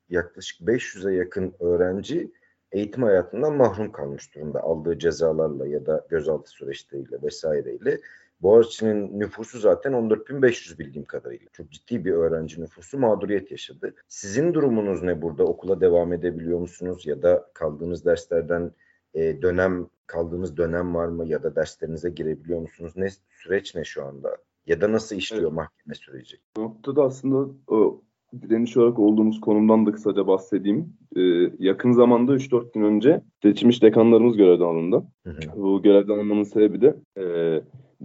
yaklaşık 0.10 0.62
500'e 0.62 1.14
yakın 1.14 1.54
öğrenci 1.60 2.32
eğitim 2.74 3.04
hayatından 3.04 3.54
mahrum 3.54 3.92
kalmış 3.92 4.36
durumda 4.36 4.62
aldığı 4.62 5.00
cezalarla 5.00 5.68
ya 5.68 5.86
da 5.86 6.06
gözaltı 6.10 6.50
süreçleriyle 6.50 7.22
vesaireyle. 7.24 8.00
Boğaziçi'nin 8.42 9.20
nüfusu 9.20 9.60
zaten 9.60 9.94
14.500 9.94 10.80
bildiğim 10.80 11.06
kadarıyla. 11.06 11.46
Çok 11.54 11.72
ciddi 11.72 12.06
bir 12.06 12.12
öğrenci 12.12 12.62
nüfusu 12.62 13.00
mağduriyet 13.00 13.52
yaşadı. 13.52 13.96
Sizin 14.08 14.54
durumunuz 14.54 15.04
ne 15.04 15.22
burada? 15.22 15.44
Okula 15.44 15.82
devam 15.82 16.14
edebiliyor 16.14 16.60
musunuz? 16.60 17.06
Ya 17.06 17.22
da 17.22 17.50
kaldığınız 17.54 18.06
derslerden 18.06 18.72
e, 19.14 19.42
dönem 19.42 19.88
kaldığınız 20.08 20.58
dönem 20.58 20.96
var 20.96 21.08
mı? 21.08 21.26
Ya 21.28 21.44
da 21.44 21.56
derslerinize 21.56 22.10
girebiliyor 22.10 22.60
musunuz? 22.60 22.94
Ne 22.96 23.10
süreç 23.30 23.76
ne 23.76 23.84
şu 23.84 24.06
anda? 24.06 24.38
Ya 24.68 24.82
da 24.82 24.92
nasıl 24.92 25.16
işliyor 25.16 25.44
evet. 25.44 25.54
mahkeme 25.54 25.96
süreci? 25.96 26.38
Bu 26.58 26.62
noktada 26.62 27.04
aslında 27.04 27.54
o 27.68 28.02
direniş 28.42 28.78
olarak 28.78 29.00
olduğumuz 29.00 29.42
konumdan 29.42 29.86
da 29.86 29.92
kısaca 29.92 30.28
bahsedeyim. 30.28 30.94
Ee, 31.16 31.22
yakın 31.60 31.92
zamanda 31.92 32.36
3-4 32.36 32.74
gün 32.74 32.82
önce 32.82 33.22
seçilmiş 33.42 33.84
dekanlarımız 33.84 34.38
görevden 34.38 34.66
alındı. 34.66 35.04
Hı 35.24 35.30
hı. 35.30 35.62
Bu 35.62 35.82
görevden 35.82 36.14
alınmanın 36.14 36.44
sebebi 36.44 36.82
de 36.82 36.96
e, 37.18 37.24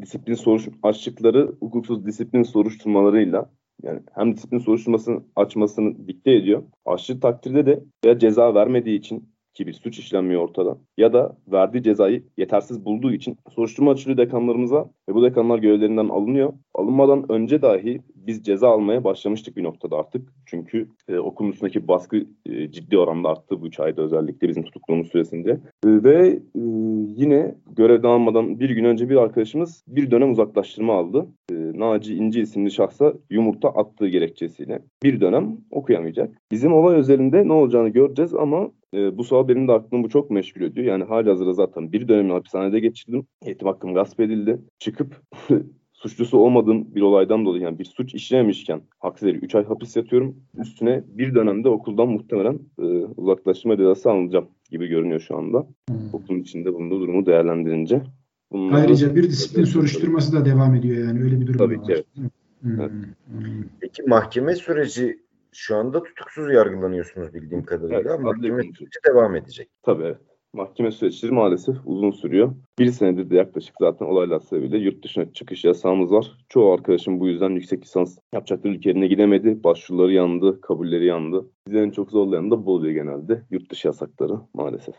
disiplin 0.01 0.35
soruş 0.35 0.69
açlıkları 0.83 1.53
hukuksuz 1.61 2.07
disiplin 2.07 2.43
soruşturmalarıyla 2.43 3.51
yani 3.83 4.01
hem 4.15 4.37
disiplin 4.37 4.59
soruşturmasını 4.59 5.23
açmasını 5.37 6.09
dikte 6.09 6.33
ediyor. 6.33 6.63
Aşırı 6.87 7.21
takdirde 7.21 7.67
de 7.67 7.85
veya 8.05 8.19
ceza 8.19 8.55
vermediği 8.55 8.99
için 8.99 9.29
ki 9.59 9.67
bir 9.67 9.73
suç 9.73 9.99
işlenmiyor 9.99 10.43
ortada 10.43 10.79
ya 10.99 11.13
da 11.13 11.37
verdiği 11.49 11.83
cezayı 11.83 12.23
yetersiz 12.37 12.85
bulduğu 12.85 13.13
için 13.13 13.37
soruşturma 13.55 13.91
açılıyor 13.91 14.19
dekanlarımıza 14.19 14.91
ve 15.09 15.15
bu 15.15 15.23
dekanlar 15.23 15.59
görevlerinden 15.59 16.09
alınıyor. 16.09 16.53
Alınmadan 16.75 17.33
önce 17.33 17.63
dahi 17.63 18.01
biz 18.15 18.43
ceza 18.43 18.69
almaya 18.69 19.05
başlamıştık 19.05 19.57
bir 19.57 19.63
noktada 19.63 19.97
artık. 19.97 20.33
Çünkü 20.47 20.89
e, 21.09 21.19
okulun 21.19 21.51
üstündeki 21.51 21.89
baskı 21.89 22.27
e, 22.47 22.71
ciddi 22.71 22.99
oranda 22.99 23.29
arttı 23.29 23.61
bu 23.61 23.67
üç 23.67 23.81
ayda 23.81 24.03
özellikle 24.03 24.49
bizim 24.49 24.63
tutukluğumuz 24.63 25.09
süresinde. 25.09 25.51
E, 25.51 25.59
ve 25.85 26.29
e, 26.29 26.61
yine 27.17 27.55
görevden 27.77 28.09
almadan 28.09 28.61
bir 28.61 28.71
gün 28.71 28.85
önce 28.85 29.09
bir 29.09 29.17
arkadaşımız 29.17 29.85
bir 29.89 30.11
dönem 30.11 30.31
uzaklaştırma 30.31 30.95
aldı. 30.95 31.27
E, 31.53 31.55
Naci 31.55 32.15
İnci 32.15 32.41
isimli 32.41 32.71
şahsa 32.71 33.13
yumurta 33.31 33.69
attığı 33.69 34.09
gerekçesiyle 34.09 34.83
bir 35.03 35.21
dönem 35.21 35.57
okuyamayacak. 35.71 36.35
Bizim 36.51 36.73
olay 36.73 36.97
özelinde 36.97 37.49
ne 37.49 37.53
olacağını 37.53 37.89
göreceğiz 37.89 38.35
ama 38.35 38.71
e, 38.95 39.19
bu 39.19 39.25
sabah 39.25 39.49
benim 39.49 39.69
de 39.69 39.73
aklımı 39.73 40.05
bu 40.05 40.09
çok 40.09 40.31
meşgul 40.31 40.61
ediyor. 40.61 40.87
Yani 40.87 41.05
hali 41.05 41.29
hazırda 41.29 41.53
zaten 41.53 41.93
bir 41.93 42.09
dönemi 42.09 42.33
hapishanede 42.33 42.81
geçirdim. 42.81 43.27
Eğitim 43.43 43.69
hakkım 43.69 43.95
gasp 43.95 44.21
edildi. 44.21 44.61
Çıkıp 44.79 45.23
suçlusu 45.93 46.39
olmadığım 46.39 46.95
bir 46.95 47.01
olaydan 47.01 47.45
dolayı 47.45 47.63
yani 47.63 47.79
bir 47.79 47.85
suç 47.85 48.15
işlememişken 48.15 48.81
haksız 48.99 49.29
yere 49.29 49.39
3 49.39 49.55
ay 49.55 49.65
hapis 49.65 49.97
yatıyorum. 49.97 50.37
Üstüne 50.59 51.05
bir 51.09 51.35
dönemde 51.35 51.69
okuldan 51.69 52.09
muhtemelen 52.09 52.59
e, 52.79 52.85
uzaklaştırma 53.17 53.77
cezası 53.77 54.11
alınacağım 54.11 54.49
gibi 54.71 54.87
görünüyor 54.87 55.21
şu 55.21 55.37
anda. 55.37 55.67
Hmm. 55.89 55.97
Okulun 56.13 56.41
içinde 56.41 56.75
bulunduğu 56.75 57.01
durumu 57.01 57.27
değerlendirince. 57.27 58.03
Bunları 58.53 58.81
Ayrıca 58.81 59.17
bir 59.17 59.23
disiplin 59.23 59.65
soruşturması 59.65 60.33
da 60.33 60.45
devam 60.45 60.75
ediyor 60.75 61.07
yani 61.07 61.23
öyle 61.23 61.41
bir 61.41 61.47
durum 61.47 61.59
Tabii 61.59 61.83
ki 61.83 61.93
evet. 61.93 62.07
Hmm. 62.63 62.81
evet. 62.81 62.93
Peki 63.81 64.03
mahkeme 64.03 64.55
süreci 64.55 65.19
şu 65.53 65.77
anda 65.77 66.03
tutuksuz 66.03 66.53
yargılanıyorsunuz 66.53 67.35
bildiğim 67.35 67.65
kadarıyla. 67.65 68.11
Evet, 68.11 68.21
mahkeme 68.21 68.63
süreci 68.63 68.99
devam 69.07 69.37
edecek. 69.37 69.69
Tabii 69.83 70.05
evet. 70.05 70.19
Mahkeme 70.53 70.91
süreçleri 70.91 71.33
maalesef 71.33 71.77
uzun 71.85 72.11
sürüyor. 72.11 72.55
Bir 72.79 72.91
senedir 72.91 73.31
de 73.31 73.37
yaklaşık 73.37 73.75
zaten 73.81 74.07
olaylar 74.07 74.41
sebebiyle 74.41 74.79
yurt 74.79 75.05
dışına 75.05 75.33
çıkış 75.33 75.65
yasağımız 75.65 76.13
var. 76.13 76.33
Çoğu 76.49 76.73
arkadaşım 76.73 77.21
bu 77.21 77.29
yüzden 77.29 77.51
yüksek 77.51 77.83
lisans 77.83 78.19
yapacakları 78.35 78.73
ülkelerine 78.73 79.07
gidemedi. 79.07 79.65
Başvuruları 79.65 80.13
yandı, 80.13 80.61
kabulleri 80.61 81.07
yandı. 81.07 81.51
Bizi 81.67 81.79
en 81.79 81.91
çok 81.91 82.11
zorlayan 82.11 82.51
da 82.51 82.67
bu 82.67 82.75
oluyor 82.75 82.95
genelde. 82.95 83.43
Yurt 83.51 83.71
dışı 83.71 83.89
yasakları 83.89 84.35
maalesef. 84.55 84.95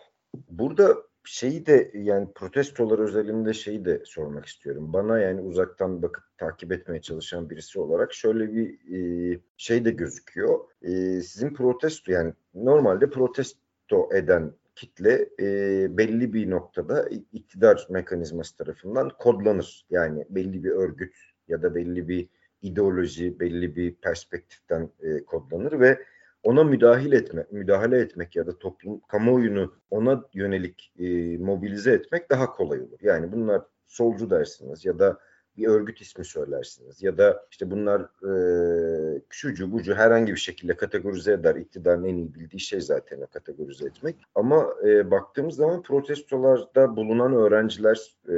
Burada 0.50 0.96
şeyi 1.24 1.66
de 1.66 1.92
yani 1.94 2.28
protestolar 2.36 3.00
özelinde 3.00 3.54
şeyi 3.54 3.86
de 3.86 4.02
sormak 4.06 4.46
istiyorum. 4.46 4.94
Bana 4.94 5.20
yani 5.20 5.42
uzaktan 5.42 6.02
bakıp 6.02 6.24
takip 6.38 6.72
etmeye 6.72 7.02
çalışan 7.02 7.50
birisi 7.50 7.80
olarak 7.80 8.14
şöyle 8.14 8.54
bir 8.54 8.96
e, 8.96 9.40
şey 9.58 9.86
de 9.86 9.92
gözüküyor. 9.92 10.60
E, 10.82 10.92
sizin 11.22 11.54
protesto 11.54 12.12
yani 12.12 12.34
normalde 12.54 13.10
protesto 13.10 14.10
eden 14.14 14.54
kitle 14.76 15.30
e, 15.40 15.88
belli 15.98 16.34
bir 16.34 16.50
noktada 16.50 17.10
iktidar 17.34 17.88
mekanizması 17.90 18.58
tarafından 18.58 19.12
kodlanır. 19.20 19.86
Yani 19.90 20.26
belli 20.30 20.64
bir 20.64 20.72
örgüt 20.72 21.16
ya 21.48 21.62
da 21.62 21.76
belli 21.76 22.08
bir 22.08 22.30
ideoloji, 22.62 23.40
belli 23.40 23.76
bir 23.76 23.96
perspektiften 23.96 24.90
e, 25.02 25.26
kodlanır 25.26 25.80
ve 25.80 26.00
ona 26.44 26.64
müdahil 26.64 27.12
etme, 27.12 27.46
müdahale 27.52 28.00
etmek 28.00 28.36
ya 28.36 28.48
da 28.48 28.60
toplum 28.60 29.00
kamuoyunu 29.00 29.74
ona 29.90 30.24
yönelik 30.34 30.94
e, 31.00 31.38
mobilize 31.38 31.92
etmek 31.92 32.30
daha 32.30 32.52
kolay 32.52 32.82
olur. 32.82 33.00
Yani 33.02 33.32
bunlar 33.32 33.62
solcu 33.88 34.30
dersiniz 34.30 34.86
ya 34.86 35.00
da 35.00 35.20
bir 35.58 35.68
örgüt 35.68 36.02
ismi 36.02 36.26
söylersiniz 36.26 37.04
ya 37.04 37.18
da 37.18 37.46
işte 37.52 37.72
bunlar 37.72 38.02
e, 38.02 39.22
şucu 39.30 39.72
bucu 39.72 39.94
herhangi 39.94 40.32
bir 40.32 40.40
şekilde 40.40 40.76
kategorize 40.76 41.34
eder. 41.34 41.56
İktidarın 41.56 42.04
en 42.04 42.16
iyi 42.16 42.34
bildiği 42.34 42.60
şey 42.60 42.82
zaten 42.82 43.22
o 43.22 43.28
kategorize 43.28 43.86
etmek. 43.86 44.16
Ama 44.36 44.70
e, 44.86 45.12
baktığımız 45.12 45.56
zaman 45.56 45.82
protestolarda 45.84 46.96
bulunan 46.96 47.34
öğrenciler 47.34 48.16
e, 48.30 48.36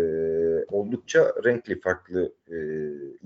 oldukça 0.71 1.33
renkli, 1.45 1.79
farklı 1.79 2.33
e, 2.51 2.57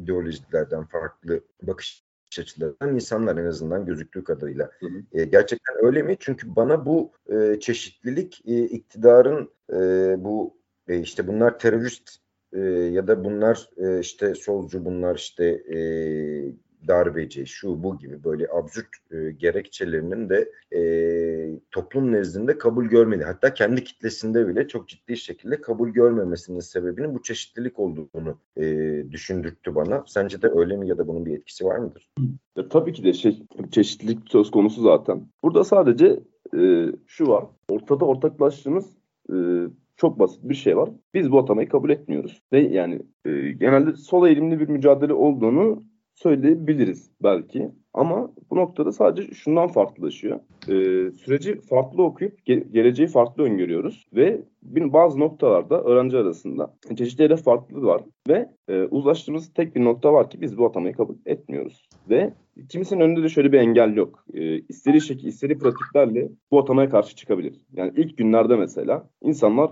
ideolojilerden, 0.01 0.85
farklı 0.85 1.39
bakış 1.61 2.04
açılarından 2.39 2.95
insanlar 2.95 3.37
en 3.37 3.45
azından 3.45 3.85
gözüktüğü 3.85 4.23
kadarıyla. 4.23 4.71
Hı 4.79 4.85
hı. 4.85 5.21
E, 5.21 5.25
gerçekten 5.25 5.85
öyle 5.85 6.03
mi? 6.03 6.17
Çünkü 6.19 6.55
bana 6.55 6.85
bu 6.85 7.11
e, 7.29 7.59
çeşitlilik 7.59 8.41
e, 8.45 8.63
iktidarın 8.63 9.49
e, 9.73 9.75
bu 10.17 10.57
e, 10.87 10.99
işte 10.99 11.27
bunlar 11.27 11.59
terörist 11.59 12.17
e, 12.53 12.59
ya 12.69 13.07
da 13.07 13.23
bunlar 13.23 13.69
e, 13.77 13.99
işte 13.99 14.35
solcu 14.35 14.85
bunlar 14.85 15.15
işte 15.15 15.45
e, 15.45 15.79
darbeci 16.87 17.45
şu 17.45 17.83
bu 17.83 17.97
gibi 17.97 18.23
böyle 18.23 18.47
absürt 18.53 18.87
e, 19.11 19.31
gerekçelerinin 19.31 20.29
de 20.29 20.51
e, 20.75 20.81
toplum 21.71 22.11
nezdinde 22.11 22.57
kabul 22.57 22.85
görmedi. 22.85 23.23
Hatta 23.23 23.53
kendi 23.53 23.83
kitlesinde 23.83 24.47
bile 24.47 24.67
çok 24.67 24.87
ciddi 24.87 25.17
şekilde 25.17 25.61
kabul 25.61 25.89
görmemesinin 25.89 26.59
sebebinin 26.59 27.15
bu 27.15 27.21
çeşitlilik 27.21 27.79
olduğunu 27.79 28.39
e, 28.57 28.65
düşündürttü 29.11 29.75
bana. 29.75 30.03
Sence 30.07 30.41
de 30.41 30.49
öyle 30.55 30.77
mi 30.77 30.87
ya 30.87 30.97
da 30.97 31.07
bunun 31.07 31.25
bir 31.25 31.37
etkisi 31.37 31.65
var 31.65 31.77
mıdır? 31.77 32.09
Ya, 32.57 32.69
tabii 32.69 32.93
ki 32.93 33.03
de 33.03 33.13
şey 33.13 33.43
çeşitlilik 33.71 34.19
söz 34.25 34.51
konusu 34.51 34.81
zaten. 34.81 35.27
Burada 35.43 35.63
sadece 35.63 36.19
e, 36.57 36.85
şu 37.07 37.27
var. 37.27 37.45
Ortada 37.69 38.05
ortaklaştığımız 38.05 38.97
e, 39.33 39.35
çok 39.97 40.19
basit 40.19 40.39
bir 40.43 40.55
şey 40.55 40.77
var. 40.77 40.89
Biz 41.13 41.31
bu 41.31 41.39
atamayı 41.39 41.69
kabul 41.69 41.89
etmiyoruz. 41.89 42.41
Ve 42.51 42.59
yani 42.59 43.01
e, 43.25 43.31
genelde 43.51 43.95
sol 43.95 44.27
eğilimli 44.27 44.59
bir 44.59 44.69
mücadele 44.69 45.13
olduğunu 45.13 45.83
söyleyebiliriz 46.15 47.11
belki. 47.23 47.71
Ama 47.93 48.31
bu 48.49 48.55
noktada 48.55 48.91
sadece 48.91 49.33
şundan 49.33 49.67
farklılaşıyor. 49.67 50.39
Ee, 50.67 51.11
süreci 51.11 51.61
farklı 51.61 52.03
okuyup 52.03 52.39
ge- 52.47 52.71
geleceği 52.71 53.07
farklı 53.07 53.43
öngörüyoruz 53.43 54.07
ve 54.13 54.41
bazı 54.63 55.19
noktalarda 55.19 55.83
öğrenci 55.83 56.17
arasında 56.17 56.73
çeşitli 56.97 57.23
hedef 57.23 57.43
farklılığı 57.43 57.85
var 57.85 58.01
ve 58.27 58.49
e, 58.67 58.83
uzlaştığımız 58.83 59.53
tek 59.53 59.75
bir 59.75 59.83
nokta 59.83 60.13
var 60.13 60.29
ki 60.29 60.41
biz 60.41 60.57
bu 60.57 60.65
atamayı 60.65 60.93
kabul 60.93 61.15
etmiyoruz. 61.25 61.89
Ve 62.09 62.33
kimisinin 62.69 63.01
önünde 63.01 63.23
de 63.23 63.29
şöyle 63.29 63.51
bir 63.51 63.59
engel 63.59 63.95
yok. 63.95 64.25
E, 64.33 64.59
istediği 64.59 65.01
şekil, 65.01 65.27
istediği 65.27 65.57
pratiklerle 65.57 66.29
bu 66.51 66.59
atamaya 66.59 66.89
karşı 66.89 67.15
çıkabilir. 67.15 67.65
Yani 67.73 67.93
ilk 67.95 68.17
günlerde 68.17 68.55
mesela 68.55 69.09
insanlar 69.21 69.71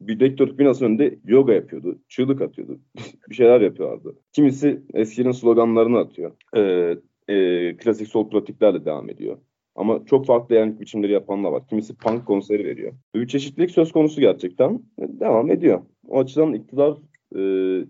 bir 0.00 0.20
rektörlük 0.20 0.58
binası 0.58 0.84
önünde 0.84 1.18
yoga 1.24 1.52
yapıyordu. 1.52 1.98
Çığlık 2.08 2.42
atıyordu. 2.42 2.80
bir 3.30 3.34
şeyler 3.34 3.60
yapıyorlardı. 3.60 4.16
Kimisi 4.32 4.82
eskinin 4.94 5.32
sloganlarını 5.32 5.98
atıyor. 5.98 6.32
Ee, 6.56 6.96
e, 7.28 7.76
klasik 7.76 8.08
sol 8.08 8.30
pratiklerle 8.30 8.84
devam 8.84 9.10
ediyor. 9.10 9.38
Ama 9.74 10.04
çok 10.06 10.26
farklı 10.26 10.54
yani 10.54 10.80
biçimleri 10.80 11.12
yapanlar 11.12 11.50
var. 11.50 11.66
Kimisi 11.68 11.96
punk 11.96 12.26
konseri 12.26 12.64
veriyor. 12.64 12.92
Bir 13.14 13.26
çeşitlilik 13.26 13.70
söz 13.70 13.92
konusu 13.92 14.20
gerçekten. 14.20 14.82
Devam 14.98 15.50
ediyor. 15.50 15.80
O 16.08 16.20
açıdan 16.20 16.52
iktidar 16.52 16.96
e, 17.36 17.40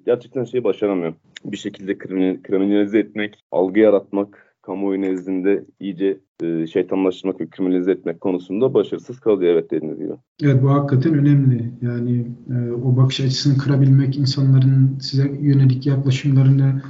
gerçekten 0.06 0.44
şeyi 0.44 0.64
başaramıyor. 0.64 1.14
bir 1.44 1.56
şekilde 1.56 1.98
kriminalize 2.42 2.98
etmek, 2.98 3.44
algı 3.50 3.80
yaratmak, 3.80 4.45
kamuoyu 4.66 5.00
nezdinde 5.00 5.64
iyice 5.80 6.20
e, 6.42 6.66
şeytanlaştırmak 6.66 7.40
ve 7.40 7.46
kriminalize 7.46 7.90
etmek 7.90 8.20
konusunda 8.20 8.74
başarısız 8.74 9.20
kalıyor 9.20 9.52
evet 9.52 9.70
dediğiniz 9.70 9.98
gibi. 9.98 10.12
Evet 10.42 10.62
bu 10.62 10.70
hakikaten 10.70 11.14
önemli. 11.14 11.70
Yani 11.82 12.26
e, 12.50 12.72
o 12.72 12.96
bakış 12.96 13.20
açısını 13.20 13.58
kırabilmek, 13.58 14.18
insanların 14.18 14.98
size 15.00 15.32
yönelik 15.40 15.86
yaklaşımlarını 15.86 16.82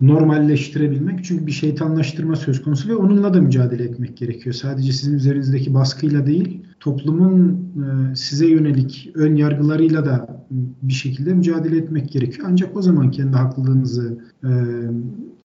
normalleştirebilmek. 0.00 1.24
Çünkü 1.24 1.46
bir 1.46 1.52
şeytanlaştırma 1.52 2.36
söz 2.36 2.62
konusu 2.62 2.88
ve 2.88 2.94
onunla 2.94 3.34
da 3.34 3.40
mücadele 3.40 3.84
etmek 3.84 4.16
gerekiyor. 4.16 4.54
Sadece 4.54 4.92
sizin 4.92 5.16
üzerinizdeki 5.16 5.74
baskıyla 5.74 6.26
değil, 6.26 6.62
toplumun 6.80 7.50
e, 7.52 8.16
size 8.16 8.46
yönelik 8.46 9.10
ön 9.14 9.36
yargılarıyla 9.36 10.04
da 10.04 10.46
bir 10.82 10.92
şekilde 10.92 11.34
mücadele 11.34 11.76
etmek 11.76 12.12
gerekiyor. 12.12 12.48
Ancak 12.50 12.76
o 12.76 12.82
zaman 12.82 13.10
kendi 13.10 13.36
haklılığınızı 13.36 14.18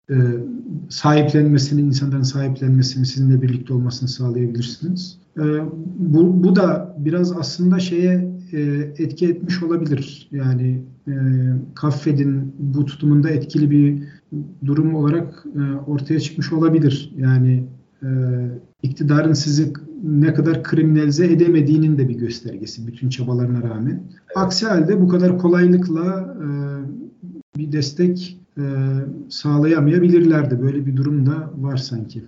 e, 0.09 0.15
sahiplenmesini, 0.89 1.81
insanların 1.81 2.23
sahiplenmesini, 2.23 3.05
sizinle 3.05 3.41
birlikte 3.41 3.73
olmasını 3.73 4.09
sağlayabilirsiniz. 4.09 5.17
E, 5.37 5.43
bu, 5.99 6.43
bu 6.43 6.55
da 6.55 6.95
biraz 6.99 7.31
aslında 7.31 7.79
şeye 7.79 8.35
e, 8.53 8.61
etki 8.97 9.27
etmiş 9.27 9.63
olabilir. 9.63 10.29
Yani 10.31 10.83
e, 11.07 11.13
Kaffed'in 11.75 12.53
bu 12.59 12.85
tutumunda 12.85 13.29
etkili 13.29 13.71
bir 13.71 14.03
durum 14.65 14.95
olarak 14.95 15.45
e, 15.55 15.91
ortaya 15.91 16.19
çıkmış 16.19 16.53
olabilir. 16.53 17.13
Yani 17.17 17.63
e, 18.03 18.07
iktidarın 18.83 19.33
sizi 19.33 19.73
ne 20.03 20.33
kadar 20.33 20.63
kriminalize 20.63 21.25
edemediğinin 21.25 21.97
de 21.97 22.09
bir 22.09 22.15
göstergesi 22.15 22.87
bütün 22.87 23.09
çabalarına 23.09 23.69
rağmen. 23.69 24.03
Aksi 24.35 24.65
halde 24.65 25.01
bu 25.01 25.07
kadar 25.07 25.37
kolaylıkla 25.37 26.37
e, 26.41 26.47
bir 27.57 27.71
destek 27.71 28.44
e, 28.57 28.63
sağlayamayabilirlerdi. 29.29 30.61
Böyle 30.61 30.85
bir 30.85 30.95
durum 30.95 31.25
da 31.25 31.51
var 31.57 31.77
sanki. 31.77 32.23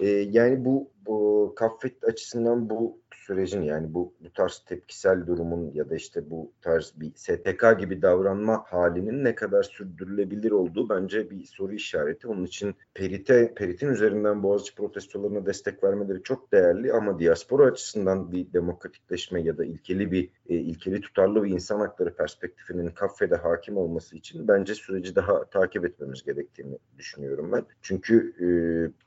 E, 0.00 0.08
yani 0.08 0.64
bu, 0.64 0.88
bu 1.06 1.52
Kaffet 1.56 2.04
açısından 2.04 2.70
bu 2.70 3.01
sürecin 3.26 3.62
yani 3.62 3.94
bu, 3.94 4.14
bu 4.20 4.32
tarz 4.32 4.62
tepkisel 4.66 5.26
durumun 5.26 5.70
ya 5.74 5.90
da 5.90 5.94
işte 5.94 6.30
bu 6.30 6.52
tarz 6.60 6.92
bir 6.96 7.12
STK 7.14 7.78
gibi 7.78 8.02
davranma 8.02 8.64
halinin 8.66 9.24
ne 9.24 9.34
kadar 9.34 9.62
sürdürülebilir 9.62 10.50
olduğu 10.50 10.88
bence 10.88 11.30
bir 11.30 11.44
soru 11.44 11.74
işareti. 11.74 12.28
Onun 12.28 12.44
için 12.44 12.74
Perit'e, 12.94 13.54
Perit'in 13.54 13.88
üzerinden 13.88 14.42
Boğaziçi 14.42 14.74
protestolarına 14.74 15.46
destek 15.46 15.84
vermeleri 15.84 16.22
çok 16.22 16.52
değerli 16.52 16.92
ama 16.92 17.18
diaspora 17.18 17.66
açısından 17.66 18.32
bir 18.32 18.52
demokratikleşme 18.52 19.42
ya 19.42 19.58
da 19.58 19.64
ilkeli 19.64 20.12
bir 20.12 20.28
e, 20.48 20.54
ilkeli 20.54 21.00
tutarlı 21.00 21.44
bir 21.44 21.50
insan 21.50 21.80
hakları 21.80 22.14
perspektifinin 22.14 22.88
kafede 22.88 23.36
hakim 23.36 23.76
olması 23.76 24.16
için 24.16 24.48
bence 24.48 24.74
süreci 24.74 25.16
daha 25.16 25.44
takip 25.44 25.84
etmemiz 25.84 26.22
gerektiğini 26.22 26.78
düşünüyorum 26.98 27.52
ben. 27.52 27.64
Çünkü 27.82 28.34
e, 28.40 28.46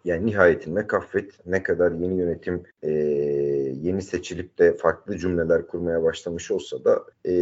yani 0.09 0.25
nihayetinde 0.25 0.87
kaffet 0.87 1.45
ne 1.45 1.63
kadar 1.63 1.91
yeni 1.91 2.17
yönetim 2.17 2.63
e, 2.83 2.91
yeni 3.81 4.01
seçilip 4.15 4.59
de 4.59 4.77
farklı 4.77 5.17
cümleler 5.17 5.67
kurmaya 5.67 6.03
başlamış 6.03 6.51
olsa 6.51 6.85
da 6.85 7.03
e, 7.25 7.33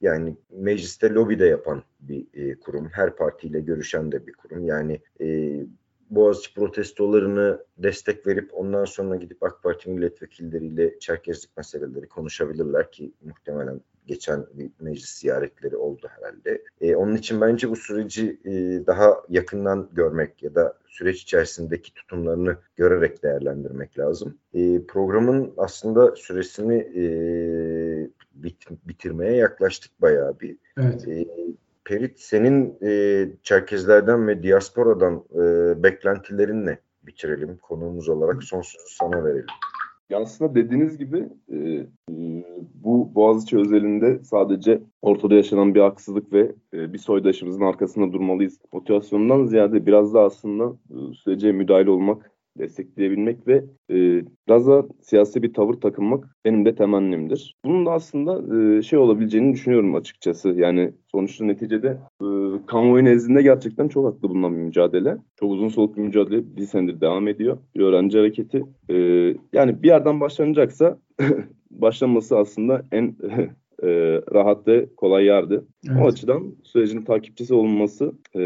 yani 0.00 0.36
mecliste 0.50 1.10
lobi 1.10 1.38
de 1.38 1.46
yapan 1.46 1.82
bir 2.00 2.26
e, 2.34 2.54
kurum. 2.60 2.88
Her 2.92 3.16
partiyle 3.16 3.60
görüşen 3.60 4.12
de 4.12 4.26
bir 4.26 4.32
kurum. 4.32 4.64
Yani 4.64 5.00
e, 5.20 5.56
Boğaziçi 6.10 6.54
protestolarını 6.54 7.64
destek 7.78 8.26
verip 8.26 8.50
ondan 8.52 8.84
sonra 8.84 9.16
gidip 9.16 9.42
AK 9.42 9.62
Parti 9.62 9.90
milletvekilleriyle 9.90 10.98
Çerkezlik 10.98 11.56
meseleleri 11.56 12.08
konuşabilirler 12.08 12.92
ki 12.92 13.12
muhtemelen 13.22 13.80
geçen 14.06 14.46
bir 14.52 14.70
meclis 14.80 15.10
ziyaretleri 15.10 15.76
oldu 15.76 16.06
herhalde. 16.10 16.62
E, 16.84 16.96
onun 16.96 17.16
için 17.16 17.40
bence 17.40 17.70
bu 17.70 17.76
süreci 17.76 18.40
e, 18.44 18.52
daha 18.86 19.16
yakından 19.28 19.88
görmek 19.92 20.42
ya 20.42 20.54
da 20.54 20.74
süreç 20.86 21.22
içerisindeki 21.22 21.94
tutumlarını 21.94 22.56
görerek 22.76 23.22
değerlendirmek 23.22 23.98
lazım. 23.98 24.38
E, 24.54 24.86
programın 24.86 25.52
aslında 25.56 26.16
süresini 26.16 26.76
e, 26.76 27.04
bit, 28.34 28.66
bitirmeye 28.88 29.36
yaklaştık 29.36 30.02
bayağı 30.02 30.40
bir. 30.40 30.56
Evet. 30.78 31.08
E, 31.08 31.26
Perit 31.84 32.20
senin 32.20 32.78
e, 32.82 33.28
Çerkezlerden 33.42 34.28
ve 34.28 34.42
diasporadan 34.42 35.24
e, 35.34 35.42
beklentilerin 35.82 36.66
ne? 36.66 36.78
Bitirelim 37.02 37.56
konuğumuz 37.56 38.08
olarak 38.08 38.42
son 38.42 38.62
sözü 38.62 38.84
sana 38.88 39.24
verelim. 39.24 39.46
Aslında 40.12 40.54
dediğiniz 40.54 40.98
gibi 40.98 41.28
e, 41.48 41.56
e, 41.58 41.86
bu 42.74 43.14
Boğaziçi 43.14 43.58
özelinde 43.58 44.24
sadece 44.24 44.82
ortada 45.02 45.34
yaşanan 45.34 45.74
bir 45.74 45.80
haksızlık 45.80 46.32
ve 46.32 46.54
e, 46.74 46.92
bir 46.92 46.98
soydaşımızın 46.98 47.60
arkasında 47.60 48.12
durmalıyız 48.12 48.58
motivasyonundan 48.72 49.46
ziyade 49.46 49.86
biraz 49.86 50.14
da 50.14 50.20
aslında 50.20 50.76
e, 50.90 51.14
sürece 51.14 51.52
müdahale 51.52 51.90
olmak 51.90 52.30
destekleyebilmek 52.58 53.46
ve 53.46 53.64
e, 53.90 53.94
biraz 54.48 54.66
da 54.66 54.86
siyasi 55.00 55.42
bir 55.42 55.52
tavır 55.52 55.74
takınmak 55.74 56.36
benim 56.44 56.64
de 56.64 56.74
temennimdir. 56.74 57.54
Bunun 57.64 57.86
da 57.86 57.90
aslında 57.92 58.56
e, 58.56 58.82
şey 58.82 58.98
olabileceğini 58.98 59.52
düşünüyorum 59.52 59.94
açıkçası. 59.94 60.48
Yani 60.48 60.92
sonuçta 61.12 61.44
neticede 61.44 61.98
e, 62.22 62.26
kamuoyu 62.66 63.04
nezdinde 63.04 63.42
gerçekten 63.42 63.88
çok 63.88 64.06
haklı 64.06 64.28
bulunan 64.28 64.52
bir 64.52 64.62
mücadele. 64.62 65.16
Çok 65.40 65.52
uzun 65.52 65.68
soluklu 65.68 65.96
bir 65.96 66.06
mücadele 66.06 66.56
bir 66.56 66.66
senedir 66.66 67.00
devam 67.00 67.28
ediyor. 67.28 67.58
Bir 67.76 67.80
öğrenci 67.80 68.18
hareketi. 68.18 68.64
E, 68.90 68.94
yani 69.52 69.82
bir 69.82 69.88
yerden 69.88 70.20
başlanacaksa 70.20 70.98
başlanması 71.70 72.38
aslında 72.38 72.82
en 72.92 73.04
e, 73.82 73.88
rahat 74.34 74.68
ve 74.68 74.86
kolay 74.96 75.24
yerdi. 75.24 75.60
Evet. 75.88 76.02
O 76.02 76.06
açıdan 76.06 76.54
sürecin 76.62 77.02
takipçisi 77.02 77.54
olunması 77.54 78.12
e, 78.34 78.40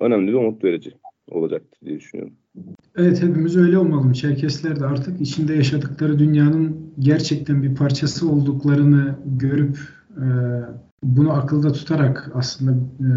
önemli 0.00 0.32
ve 0.32 0.36
umut 0.36 0.64
verici 0.64 0.90
olacaktır 1.30 1.80
diye 1.86 1.96
düşünüyorum. 1.98 2.34
Evet 2.96 3.22
hepimiz 3.22 3.56
öyle 3.56 3.78
olmalı. 3.78 4.12
Çerkesler 4.12 4.80
de 4.80 4.86
artık 4.86 5.20
içinde 5.20 5.54
yaşadıkları 5.54 6.18
dünyanın 6.18 6.76
gerçekten 6.98 7.62
bir 7.62 7.74
parçası 7.74 8.30
olduklarını 8.30 9.18
görüp 9.26 9.78
e, 10.16 10.26
bunu 11.02 11.32
akılda 11.32 11.72
tutarak 11.72 12.30
aslında 12.34 12.72
e, 13.00 13.10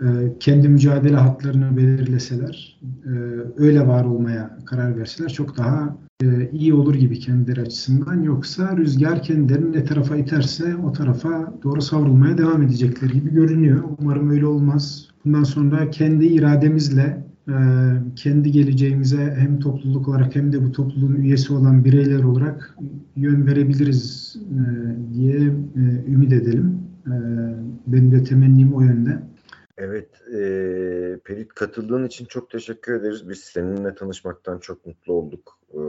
e, 0.00 0.38
kendi 0.40 0.68
mücadele 0.68 1.16
hatlarını 1.16 1.76
belirleseler, 1.76 2.80
e, 3.04 3.10
öyle 3.56 3.86
var 3.86 4.04
olmaya 4.04 4.58
karar 4.66 4.98
verseler 4.98 5.28
çok 5.28 5.56
daha 5.56 5.96
e, 6.22 6.50
iyi 6.50 6.74
olur 6.74 6.94
gibi 6.94 7.18
kendileri 7.18 7.60
açısından. 7.60 8.22
Yoksa 8.22 8.76
rüzgar 8.76 9.22
kendilerini 9.22 9.72
ne 9.72 9.84
tarafa 9.84 10.16
iterse 10.16 10.76
o 10.76 10.92
tarafa 10.92 11.54
doğru 11.62 11.82
savrulmaya 11.82 12.38
devam 12.38 12.62
edecekler 12.62 13.10
gibi 13.10 13.32
görünüyor. 13.32 13.84
Umarım 14.00 14.30
öyle 14.30 14.46
olmaz. 14.46 15.08
Bundan 15.24 15.42
sonra 15.42 15.90
kendi 15.90 16.26
irademizle 16.26 17.29
kendi 18.16 18.50
geleceğimize 18.50 19.36
hem 19.38 19.60
topluluk 19.60 20.08
olarak 20.08 20.36
hem 20.36 20.52
de 20.52 20.64
bu 20.64 20.72
topluluğun 20.72 21.14
üyesi 21.14 21.52
olan 21.52 21.84
bireyler 21.84 22.22
olarak 22.22 22.76
yön 23.16 23.46
verebiliriz 23.46 24.36
e, 24.36 25.14
diye 25.14 25.36
e, 25.36 25.82
ümit 26.12 26.32
edelim. 26.32 26.78
E, 27.06 27.14
benim 27.86 28.12
de 28.12 28.24
temennim 28.24 28.74
o 28.74 28.80
yönde. 28.80 29.22
Evet, 29.78 30.08
e, 30.28 30.40
Perit 31.24 31.54
katıldığın 31.54 32.06
için 32.06 32.24
çok 32.24 32.50
teşekkür 32.50 32.94
ederiz. 32.94 33.28
Biz 33.28 33.38
seninle 33.38 33.94
tanışmaktan 33.94 34.58
çok 34.58 34.86
mutlu 34.86 35.12
olduk. 35.12 35.58
E, 35.72 35.80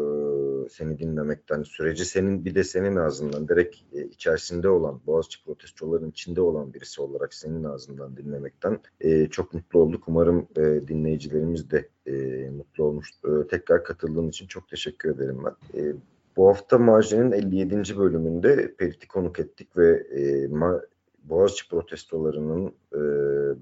seni 0.70 0.99
dinlemekten, 0.99 1.64
süreci 1.64 2.05
senin 2.05 2.45
bir 2.45 2.55
de 2.55 2.64
senin 2.64 2.95
ağzından 2.95 3.47
direkt 3.47 3.76
e, 3.93 4.05
içerisinde 4.05 4.70
olan, 4.70 5.01
Boğaziçi 5.07 5.43
protestoların 5.43 6.09
içinde 6.09 6.41
olan 6.41 6.74
birisi 6.74 7.01
olarak 7.01 7.34
senin 7.34 7.64
ağzından 7.64 8.18
dinlemekten 8.18 8.80
e, 9.01 9.28
çok 9.28 9.53
mutlu 9.53 9.80
olduk. 9.80 10.03
Umarım 10.07 10.47
e, 10.57 10.88
dinleyicilerimiz 10.88 11.72
de 11.72 11.89
e, 12.05 12.14
mutlu 12.49 12.84
olmuş. 12.84 13.12
E, 13.26 13.47
tekrar 13.47 13.84
katıldığın 13.84 14.30
için 14.30 14.47
çok 14.47 14.70
teşekkür 14.70 15.16
ederim 15.16 15.38
ben. 15.45 15.80
E, 15.80 15.93
bu 16.38 16.47
hafta 16.47 16.78
Marjin'in 16.78 17.32
57. 17.32 17.97
bölümünde 17.97 18.76
Perit'i 18.76 19.07
konuk 19.07 19.39
ettik 19.39 19.78
ve 19.78 19.89
e, 19.91 20.47
ma 20.47 20.82
Boğaziçi 21.24 21.69
protestolarının 21.69 22.74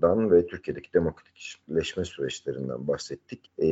dan 0.01 0.31
ve 0.31 0.47
Türkiye'deki 0.47 0.93
demokratikleşme 0.93 2.05
süreçlerinden 2.05 2.87
bahsettik. 2.87 3.51
E, 3.57 3.67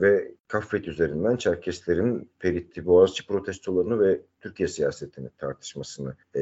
ve 0.00 0.34
Kaffet 0.48 0.88
üzerinden 0.88 1.36
Çerkeslerin 1.36 2.30
Feritli 2.38 2.86
Boğaziçi 2.86 3.26
protestolarını 3.26 4.00
ve 4.00 4.20
Türkiye 4.40 4.68
siyasetini 4.68 5.28
tartışmasını 5.38 6.16
e, 6.34 6.40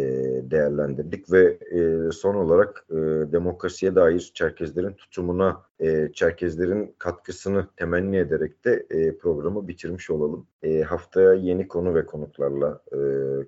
değerlendirdik 0.50 1.32
ve 1.32 1.58
e, 1.70 2.12
son 2.12 2.34
olarak 2.34 2.86
e, 2.90 2.94
demokrasiye 3.32 3.94
dair 3.94 4.30
Çerkezlerin 4.34 4.92
tutumuna, 4.92 5.62
e, 5.80 6.10
Çerkezlerin 6.12 6.94
katkısını 6.98 7.66
temenni 7.76 8.16
ederek 8.16 8.64
de 8.64 8.86
e, 8.90 9.18
programı 9.18 9.68
bitirmiş 9.68 10.10
olalım. 10.10 10.46
E, 10.62 10.82
haftaya 10.82 11.32
yeni 11.32 11.68
konu 11.68 11.94
ve 11.94 12.06
konuklarla 12.06 12.82
e, 12.92 12.98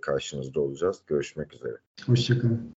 karşınızda 0.01 0.61
olacağız. 0.61 1.03
Görüşmek 1.07 1.55
üzere. 1.55 1.77
Hoşçakalın. 2.07 2.75